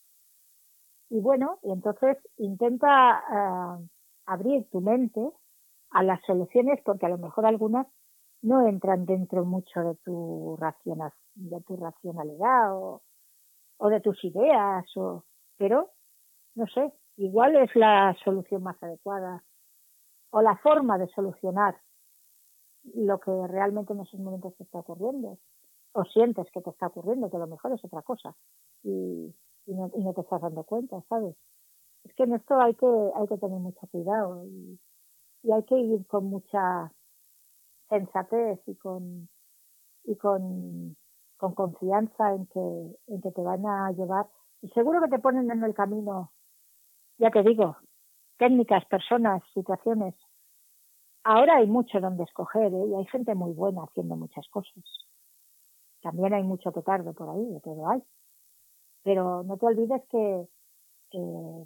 Y 1.08 1.20
bueno, 1.20 1.58
y 1.62 1.72
entonces 1.72 2.16
intenta 2.36 3.80
abrir 4.26 4.68
tu 4.70 4.80
mente 4.80 5.20
a 5.90 6.02
las 6.04 6.20
soluciones 6.24 6.80
porque 6.84 7.06
a 7.06 7.08
lo 7.08 7.18
mejor 7.18 7.46
algunas 7.46 7.86
no 8.42 8.66
entran 8.66 9.06
dentro 9.06 9.44
mucho 9.44 9.80
de 9.80 9.94
tu, 10.04 10.56
de 11.34 11.60
tu 11.62 11.76
racionalidad 11.76 12.76
o, 12.76 13.02
o 13.78 13.88
de 13.88 14.00
tus 14.00 14.22
ideas, 14.24 14.84
o, 14.96 15.24
pero 15.56 15.90
no 16.54 16.66
sé, 16.68 16.92
igual 17.16 17.56
es 17.56 17.74
la 17.74 18.16
solución 18.24 18.62
más 18.62 18.80
adecuada 18.82 19.42
o 20.30 20.42
la 20.42 20.56
forma 20.58 20.96
de 20.96 21.08
solucionar 21.08 21.76
lo 22.94 23.18
que 23.18 23.32
realmente 23.48 23.92
en 23.92 24.00
esos 24.00 24.20
momentos 24.20 24.56
te 24.56 24.62
está 24.62 24.78
ocurriendo 24.78 25.38
o 25.92 26.04
sientes 26.04 26.46
que 26.52 26.60
te 26.60 26.70
está 26.70 26.86
ocurriendo, 26.88 27.30
que 27.30 27.36
a 27.36 27.40
lo 27.40 27.46
mejor 27.46 27.72
es 27.72 27.84
otra 27.84 28.02
cosa 28.02 28.34
y, 28.82 29.34
y, 29.66 29.74
no, 29.74 29.90
y 29.94 30.04
no 30.04 30.12
te 30.14 30.20
estás 30.20 30.40
dando 30.40 30.62
cuenta, 30.64 31.02
¿sabes? 31.08 31.36
Es 32.04 32.14
que 32.14 32.22
en 32.24 32.34
esto 32.34 32.58
hay 32.60 32.74
que, 32.74 32.86
hay 32.86 33.26
que 33.26 33.38
tener 33.38 33.58
mucho 33.58 33.86
cuidado 33.90 34.44
y, 34.46 34.78
y 35.42 35.52
hay 35.52 35.62
que 35.64 35.78
ir 35.78 36.06
con 36.06 36.26
mucha 36.26 36.92
sensatez 37.88 38.60
y 38.66 38.76
con 38.76 39.28
y 40.04 40.16
con, 40.16 40.96
con 41.36 41.54
confianza 41.54 42.34
en 42.34 42.46
que, 42.46 42.96
en 43.08 43.20
que 43.20 43.30
te 43.32 43.42
van 43.42 43.66
a 43.66 43.92
llevar 43.92 44.26
y 44.62 44.68
seguro 44.70 45.00
que 45.02 45.08
te 45.08 45.18
ponen 45.18 45.50
en 45.50 45.62
el 45.62 45.74
camino 45.74 46.32
ya 47.18 47.30
te 47.30 47.42
digo 47.42 47.76
técnicas 48.38 48.84
personas 48.86 49.42
situaciones 49.52 50.14
ahora 51.24 51.56
hay 51.56 51.66
mucho 51.66 52.00
donde 52.00 52.24
escoger 52.24 52.72
¿eh? 52.72 52.86
y 52.88 52.94
hay 52.94 53.06
gente 53.06 53.34
muy 53.34 53.52
buena 53.52 53.82
haciendo 53.82 54.16
muchas 54.16 54.48
cosas 54.48 54.82
también 56.00 56.34
hay 56.34 56.42
mucho 56.42 56.72
petardo 56.72 57.12
por 57.12 57.28
ahí 57.30 57.44
de 57.52 57.60
todo 57.60 57.88
hay 57.88 58.02
pero 59.02 59.42
no 59.42 59.56
te 59.56 59.66
olvides 59.66 60.02
que 60.10 60.46
eh, 61.12 61.64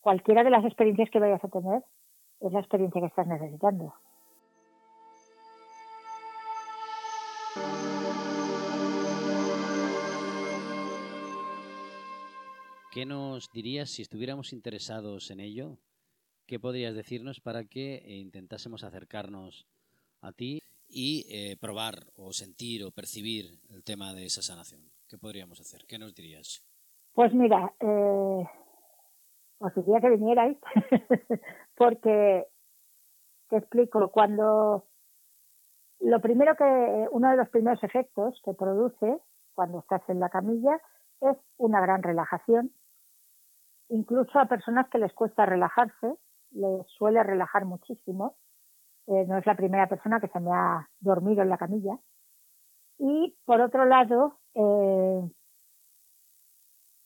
cualquiera 0.00 0.44
de 0.44 0.50
las 0.50 0.64
experiencias 0.64 1.10
que 1.10 1.18
vayas 1.18 1.42
a 1.44 1.48
tener 1.48 1.82
es 2.40 2.52
la 2.52 2.60
experiencia 2.60 3.00
que 3.00 3.06
estás 3.08 3.26
necesitando. 3.26 3.94
¿Qué 12.92 13.06
nos 13.06 13.50
dirías 13.52 13.90
si 13.90 14.02
estuviéramos 14.02 14.52
interesados 14.52 15.30
en 15.30 15.40
ello? 15.40 15.78
¿Qué 16.46 16.58
podrías 16.58 16.94
decirnos 16.94 17.40
para 17.40 17.64
que 17.64 17.96
eh, 17.96 18.16
intentásemos 18.16 18.82
acercarnos 18.82 19.66
a 20.20 20.32
ti 20.32 20.60
y 20.90 21.26
eh, 21.30 21.56
probar 21.60 21.94
o 22.16 22.32
sentir 22.32 22.84
o 22.84 22.90
percibir 22.90 23.60
el 23.70 23.84
tema 23.84 24.12
de 24.12 24.26
esa 24.26 24.42
sanación? 24.42 24.82
¿Qué 25.08 25.18
podríamos 25.18 25.60
hacer? 25.60 25.86
¿Qué 25.86 25.98
nos 25.98 26.14
dirías? 26.14 26.64
Pues 27.12 27.32
mira, 27.34 27.72
eh, 27.80 28.44
os 29.58 29.74
diría 29.74 30.00
que 30.00 30.10
vinierais, 30.10 30.58
porque 31.76 32.46
te 33.48 33.56
explico, 33.56 34.10
cuando 34.10 34.86
lo 36.00 36.20
primero 36.20 36.56
que, 36.56 37.08
uno 37.10 37.30
de 37.30 37.36
los 37.36 37.48
primeros 37.50 37.82
efectos 37.84 38.40
que 38.44 38.54
produce 38.54 39.18
cuando 39.54 39.80
estás 39.80 40.02
en 40.08 40.20
la 40.20 40.30
camilla 40.30 40.80
es 41.20 41.36
una 41.58 41.80
gran 41.80 42.02
relajación. 42.02 42.72
Incluso 43.88 44.38
a 44.38 44.46
personas 44.46 44.88
que 44.88 44.98
les 44.98 45.12
cuesta 45.12 45.44
relajarse, 45.44 46.16
les 46.52 46.86
suele 46.96 47.22
relajar 47.22 47.64
muchísimo. 47.64 48.36
Eh, 49.06 49.24
no 49.26 49.38
es 49.38 49.46
la 49.46 49.56
primera 49.56 49.88
persona 49.88 50.20
que 50.20 50.28
se 50.28 50.40
me 50.40 50.50
ha 50.52 50.88
dormido 51.00 51.42
en 51.42 51.48
la 51.48 51.58
camilla. 51.58 51.98
Y 52.98 53.36
por 53.44 53.60
otro 53.60 53.84
lado, 53.86 54.38
eh, 54.54 55.22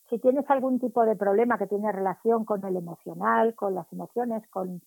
si 0.09 0.19
tienes 0.19 0.49
algún 0.51 0.81
tipo 0.81 1.05
de 1.05 1.17
problema 1.17 1.59
que 1.59 1.67
tiene 1.67 1.91
relación 1.93 2.45
con 2.45 2.65
el 2.65 2.77
emocional, 2.77 3.55
con 3.55 3.75
las 3.75 3.91
emociones, 3.93 4.47
con 4.51 4.83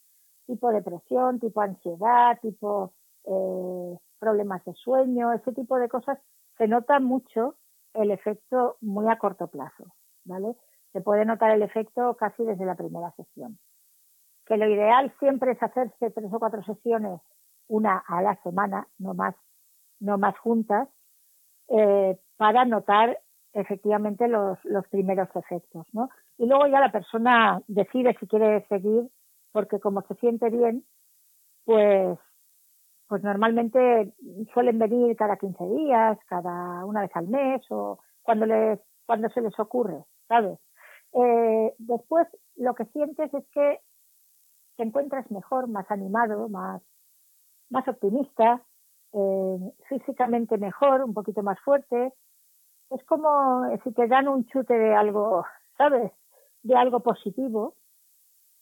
tipo 0.45 0.69
depresión, 0.71 1.39
tipo 1.39 1.61
ansiedad, 1.61 2.39
tipo 2.41 2.93
eh, 3.25 3.97
problemas 4.19 4.63
de 4.65 4.73
sueño, 4.73 5.33
ese 5.33 5.51
tipo 5.53 5.77
de 5.77 5.89
cosas, 5.89 6.19
se 6.57 6.67
nota 6.67 6.99
mucho 6.99 7.55
el 7.93 8.11
efecto 8.11 8.77
muy 8.81 9.07
a 9.07 9.17
corto 9.17 9.47
plazo, 9.47 9.85
¿vale? 10.25 10.55
Se 10.93 11.01
puede 11.01 11.25
notar 11.25 11.51
el 11.51 11.61
efecto 11.61 12.15
casi 12.15 12.43
desde 12.43 12.65
la 12.65 12.75
primera 12.75 13.11
sesión. 13.11 13.59
Que 14.47 14.57
lo 14.57 14.67
ideal 14.67 15.13
siempre 15.19 15.51
es 15.51 15.61
hacerse 15.61 16.09
tres 16.11 16.33
o 16.33 16.39
cuatro 16.39 16.63
sesiones, 16.63 17.19
una 17.67 18.03
a 18.07 18.21
la 18.21 18.35
semana, 18.43 18.87
no 18.97 19.13
más, 19.13 19.35
no 19.99 20.17
más 20.17 20.37
juntas, 20.39 20.87
eh, 21.69 22.17
para 22.37 22.65
notar 22.65 23.19
efectivamente 23.53 24.27
los, 24.27 24.57
los 24.63 24.87
primeros 24.87 25.27
efectos, 25.35 25.85
¿no? 25.91 26.09
Y 26.37 26.45
luego 26.45 26.67
ya 26.67 26.79
la 26.79 26.91
persona 26.91 27.61
decide 27.67 28.15
si 28.19 28.27
quiere 28.27 28.65
seguir, 28.67 29.09
porque 29.51 29.79
como 29.79 30.01
se 30.03 30.15
siente 30.15 30.49
bien, 30.49 30.85
pues, 31.65 32.17
pues 33.07 33.23
normalmente 33.23 34.13
suelen 34.53 34.79
venir 34.79 35.15
cada 35.17 35.37
15 35.37 35.63
días, 35.65 36.17
cada 36.27 36.85
una 36.85 37.01
vez 37.01 37.11
al 37.15 37.27
mes 37.27 37.61
o 37.69 37.99
cuando 38.21 38.45
les, 38.45 38.79
cuando 39.05 39.29
se 39.29 39.41
les 39.41 39.57
ocurre, 39.59 40.03
¿sabes? 40.27 40.59
Eh, 41.13 41.73
después 41.79 42.27
lo 42.55 42.75
que 42.75 42.85
sientes 42.85 43.33
es 43.33 43.45
que 43.51 43.79
te 44.77 44.83
encuentras 44.83 45.29
mejor, 45.31 45.67
más 45.67 45.89
animado, 45.91 46.47
más, 46.49 46.81
más 47.69 47.87
optimista, 47.87 48.61
eh, 49.13 49.73
físicamente 49.89 50.57
mejor, 50.57 51.03
un 51.03 51.13
poquito 51.13 51.43
más 51.43 51.59
fuerte. 51.61 52.13
Es 52.91 53.03
como 53.05 53.67
si 53.83 53.91
te 53.91 54.07
dan 54.07 54.27
un 54.27 54.45
chute 54.45 54.73
de 54.73 54.95
algo, 54.95 55.45
¿sabes? 55.77 56.11
De 56.63 56.75
algo 56.75 57.01
positivo. 57.01 57.75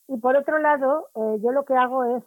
Y 0.08 0.18
por 0.18 0.36
otro 0.38 0.58
lado, 0.60 1.10
eh, 1.16 1.40
yo 1.44 1.52
lo 1.52 1.66
que 1.66 1.76
hago 1.76 2.04
es, 2.18 2.24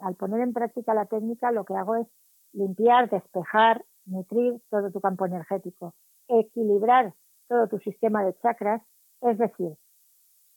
al 0.00 0.14
poner 0.16 0.40
en 0.40 0.52
práctica 0.52 0.94
la 0.94 1.06
técnica, 1.06 1.50
lo 1.50 1.64
que 1.64 1.74
hago 1.74 1.96
es 1.96 2.06
limpiar, 2.52 3.08
despejar, 3.08 3.84
nutrir 4.04 4.60
todo 4.70 4.90
tu 4.90 5.00
campo 5.00 5.26
energético, 5.26 5.94
equilibrar 6.28 7.14
todo 7.48 7.68
tu 7.68 7.78
sistema 7.78 8.24
de 8.24 8.34
chakras, 8.40 8.82
es 9.22 9.38
decir, 9.38 9.76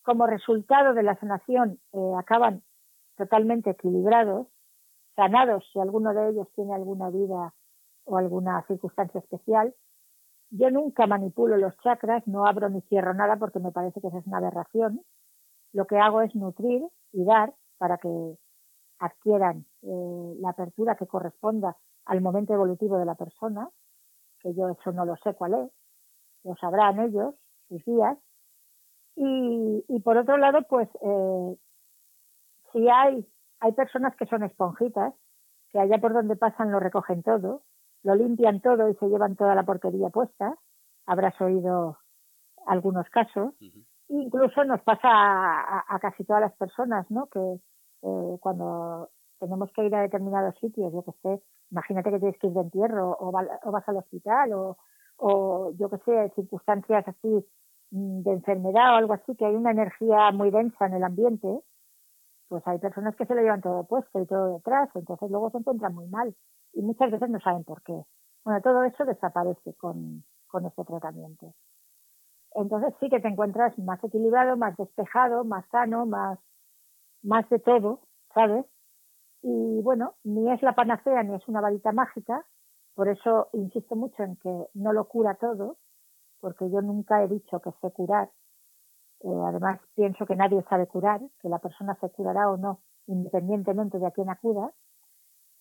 como 0.04 0.28
resultado 0.28 0.94
de 0.94 1.04
la 1.04 1.16
sanación 1.20 1.80
eh, 1.94 2.14
acaban 2.18 2.64
totalmente 3.18 3.72
equilibrados, 3.72 4.48
sanados 5.16 5.64
si 5.72 5.80
alguno 5.80 6.14
de 6.14 6.30
ellos 6.30 6.48
tiene 6.56 6.74
alguna 6.74 7.10
vida 7.10 7.54
o 8.06 8.18
alguna 8.18 8.64
circunstancia 8.68 9.20
especial. 9.20 9.76
Yo 10.50 10.70
nunca 10.70 11.08
manipulo 11.08 11.58
los 11.58 11.78
chakras, 11.78 12.26
no 12.28 12.46
abro 12.46 12.70
ni 12.70 12.82
cierro 12.82 13.14
nada 13.14 13.38
porque 13.38 13.60
me 13.60 13.72
parece 13.72 14.02
que 14.02 14.08
esa 14.08 14.18
es 14.20 14.28
una 14.28 14.38
aberración. 14.38 15.02
Lo 15.74 15.86
que 15.86 15.98
hago 15.98 16.22
es 16.22 16.36
nutrir 16.36 16.84
y 17.14 17.24
dar 17.24 17.54
para 17.78 17.98
que 17.98 18.38
adquieran 19.00 19.66
eh, 19.82 20.36
la 20.40 20.50
apertura 20.50 20.96
que 20.96 21.08
corresponda 21.08 21.78
al 22.06 22.22
momento 22.22 22.54
evolutivo 22.54 22.98
de 22.98 23.06
la 23.06 23.16
persona, 23.16 23.70
que 24.40 24.54
yo 24.54 24.70
eso 24.70 24.92
no 24.92 25.06
lo 25.06 25.16
sé 25.18 25.34
cuál 25.34 25.54
es, 25.54 25.72
lo 26.44 26.56
sabrán 26.56 27.00
ellos, 27.00 27.36
sus 27.70 27.84
días. 27.86 28.18
Y, 29.16 29.86
y 29.88 30.00
por 30.00 30.18
otro 30.18 30.38
lado, 30.38 30.64
pues 30.70 30.88
eh, 31.02 31.58
si 32.72 32.88
hay 32.90 33.28
hay 33.62 33.72
personas 33.74 34.16
que 34.16 34.26
son 34.26 34.44
esponjitas, 34.44 35.14
que 35.70 35.80
allá 35.80 36.00
por 36.00 36.14
donde 36.14 36.36
pasan 36.36 36.72
lo 36.72 36.80
recogen 36.80 37.24
todo, 37.24 37.62
lo 38.04 38.16
limpian 38.16 38.60
todo 38.60 38.90
y 38.90 38.96
se 38.96 39.08
llevan 39.08 39.36
toda 39.36 39.56
la 39.56 39.64
porquería 39.64 40.10
puesta. 40.10 40.58
Habrás 41.06 41.40
oído 41.40 42.00
algunos 42.66 43.08
casos. 43.10 43.54
Incluso 44.10 44.64
nos 44.66 44.82
pasa 44.82 45.08
a, 45.08 46.00
casi 46.02 46.26
todas 46.26 46.42
las 46.42 46.54
personas, 46.54 47.10
¿no? 47.12 47.28
Que 47.28 47.40
eh, 48.02 48.38
cuando 48.42 49.10
tenemos 49.40 49.72
que 49.74 49.86
ir 49.86 49.96
a 49.96 50.02
determinados 50.02 50.56
sitios, 50.60 50.92
yo 50.92 51.04
que 51.04 51.12
sé, 51.22 51.44
imagínate 51.70 52.12
que 52.12 52.20
tienes 52.20 52.40
que 52.40 52.48
ir 52.48 52.54
de 52.54 52.62
entierro 52.62 53.16
o, 53.20 53.32
vas 53.32 53.88
al 53.88 53.98
hospital 53.98 54.54
o, 54.54 54.78
o 55.18 55.72
yo 55.78 55.90
que 55.90 55.98
sé, 56.00 56.32
circunstancias 56.36 57.08
así 57.08 57.46
de 57.92 58.32
enfermedad 58.32 58.94
o 58.94 58.98
algo 58.98 59.14
así, 59.14 59.36
que 59.36 59.46
hay 59.46 59.56
una 59.56 59.72
energía 59.72 60.32
muy 60.32 60.50
densa 60.50 60.86
en 60.86 60.94
el 60.94 61.04
ambiente, 61.04 61.62
pues 62.48 62.66
hay 62.68 62.80
personas 62.80 63.16
que 63.16 63.26
se 63.26 63.36
lo 63.36 63.42
llevan 63.42 63.62
todo 63.62 63.86
puesto 63.86 64.22
y 64.22 64.26
todo 64.26 64.56
detrás, 64.56 64.90
entonces 64.96 65.30
luego 65.30 65.52
se 65.52 65.58
encuentran 65.58 65.94
muy 65.94 66.08
mal 66.08 66.36
y 66.74 66.82
muchas 66.82 67.12
veces 67.12 67.30
no 67.30 67.40
saben 67.40 67.64
por 67.64 67.82
qué. 67.84 68.02
Bueno, 68.44 68.62
todo 68.62 68.84
eso 68.84 69.06
desaparece 69.06 69.74
con, 69.76 70.24
con 70.48 70.66
este 70.66 70.84
tratamiento. 70.84 71.54
Entonces 72.56 72.94
sí 73.00 73.10
que 73.10 73.20
te 73.20 73.28
encuentras 73.28 73.78
más 73.80 74.04
equilibrado, 74.04 74.58
más 74.58 74.76
despejado, 74.78 75.44
más 75.44 75.66
sano, 75.70 76.06
más, 76.06 76.40
más 77.24 77.48
de 77.50 77.60
todo, 77.60 78.02
¿sabes? 78.34 78.66
Y 79.42 79.82
bueno, 79.82 80.16
ni 80.24 80.52
es 80.52 80.62
la 80.62 80.76
panacea 80.76 81.24
ni 81.24 81.36
es 81.36 81.48
una 81.48 81.62
varita 81.62 81.92
mágica, 81.92 82.46
por 82.96 83.08
eso 83.08 83.50
insisto 83.54 83.96
mucho 83.96 84.24
en 84.24 84.36
que 84.38 84.68
no 84.74 84.94
lo 84.94 85.08
cura 85.08 85.36
todo, 85.36 85.78
porque 86.42 86.70
yo 86.70 86.82
nunca 86.82 87.24
he 87.24 87.28
dicho 87.28 87.60
que 87.62 87.72
sé 87.82 87.92
curar, 87.92 88.30
eh, 89.24 89.44
además, 89.46 89.80
pienso 89.96 90.26
que 90.26 90.36
nadie 90.36 90.64
sabe 90.64 90.88
curar, 90.88 91.22
que 91.40 91.50
la 91.50 91.60
persona 91.60 91.96
se 92.02 92.10
curará 92.10 92.50
o 92.50 92.58
no, 92.58 92.82
independientemente 93.06 94.00
de 94.00 94.08
a 94.08 94.12
quién 94.12 94.30
acuda. 94.30 94.74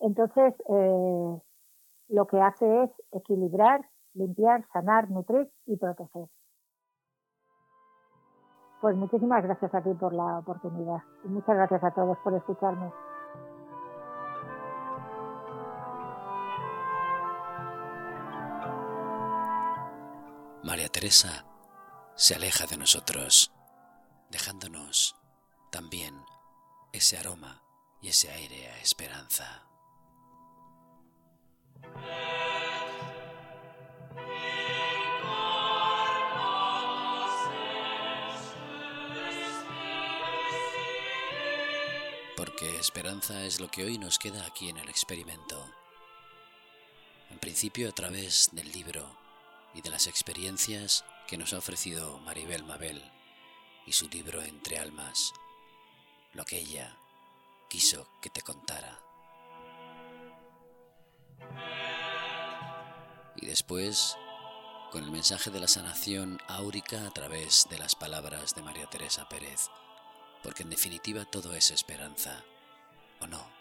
Entonces, 0.01 0.55
eh, 0.69 1.41
lo 2.09 2.27
que 2.27 2.41
hace 2.41 2.85
es 2.85 2.91
equilibrar, 3.13 3.83
limpiar, 4.15 4.67
sanar, 4.73 5.11
nutrir 5.11 5.51
y 5.67 5.77
proteger. 5.77 6.27
Pues 8.81 8.97
muchísimas 8.97 9.43
gracias 9.45 9.75
a 9.75 9.83
ti 9.83 9.93
por 9.93 10.15
la 10.15 10.39
oportunidad 10.39 11.03
y 11.25 11.29
muchas 11.29 11.55
gracias 11.55 11.85
a 11.85 11.91
todos 11.91 12.17
por 12.25 12.33
escucharme. 12.35 12.91
Teresa 21.01 21.47
se 22.15 22.35
aleja 22.35 22.67
de 22.67 22.77
nosotros, 22.77 23.51
dejándonos 24.29 25.17
también 25.73 26.23
ese 26.93 27.17
aroma 27.17 27.63
y 28.03 28.09
ese 28.09 28.31
aire 28.31 28.69
a 28.69 28.81
esperanza. 28.83 29.67
Porque 42.37 42.77
esperanza 42.79 43.43
es 43.45 43.59
lo 43.59 43.71
que 43.71 43.85
hoy 43.85 43.97
nos 43.97 44.19
queda 44.19 44.45
aquí 44.45 44.69
en 44.69 44.77
el 44.77 44.91
experimento. 44.91 45.67
En 47.31 47.39
principio 47.39 47.89
a 47.89 47.93
través 47.93 48.51
del 48.53 48.71
libro 48.71 49.30
y 49.75 49.83
de 49.83 49.91
las 49.91 50.07
experiencias 50.07 51.05
que 51.27 51.37
nos 51.37 51.53
ha 51.53 51.59
ofrecido 51.59 52.19
Maribel 52.21 52.65
Mabel 52.65 53.03
y 53.87 53.93
su 53.93 54.09
libro 54.09 54.43
Entre 54.43 54.79
Almas, 54.79 55.33
lo 56.35 56.45
que 56.45 56.59
ella 56.59 56.97
quiso 57.69 58.09
que 58.21 58.31
te 58.31 58.43
contara. 58.43 59.01
Y 63.37 63.47
después, 63.47 64.17
con 64.91 65.05
el 65.05 65.11
mensaje 65.11 65.51
de 65.51 65.61
la 65.61 65.69
sanación 65.69 66.41
áurica 66.49 67.07
a 67.07 67.11
través 67.11 67.67
de 67.71 67.79
las 67.79 67.95
palabras 67.95 68.55
de 68.55 68.63
María 68.63 68.87
Teresa 68.87 69.29
Pérez, 69.29 69.69
porque 70.43 70.65
en 70.65 70.71
definitiva 70.71 71.25
todo 71.25 71.55
es 71.55 71.71
esperanza, 71.71 72.45
¿o 73.21 73.27
no? 73.27 73.61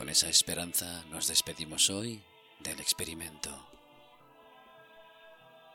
Con 0.00 0.08
esa 0.08 0.30
esperanza 0.30 1.04
nos 1.10 1.26
despedimos 1.26 1.90
hoy 1.90 2.24
del 2.60 2.80
experimento. 2.80 3.50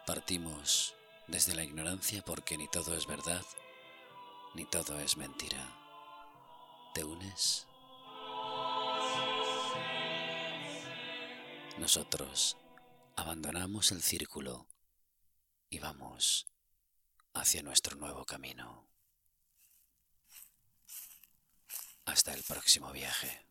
Partimos 0.08 0.96
desde 1.28 1.54
la 1.54 1.64
ignorancia 1.64 2.24
porque 2.24 2.58
ni 2.58 2.68
todo 2.68 2.98
es 2.98 3.06
verdad, 3.06 3.46
ni 4.56 4.66
todo 4.66 5.00
es 5.00 5.16
mentira. 5.18 5.64
¿Te 6.96 7.04
unes? 7.04 7.68
Nosotros 11.78 12.58
abandonamos 13.16 13.92
el 13.92 14.02
círculo 14.02 14.66
y 15.70 15.78
vamos 15.78 16.48
hacia 17.36 17.62
nuestro 17.62 17.96
nuevo 17.96 18.26
camino. 18.26 18.90
Hasta 22.06 22.34
el 22.34 22.42
próximo 22.42 22.92
viaje. 22.92 23.45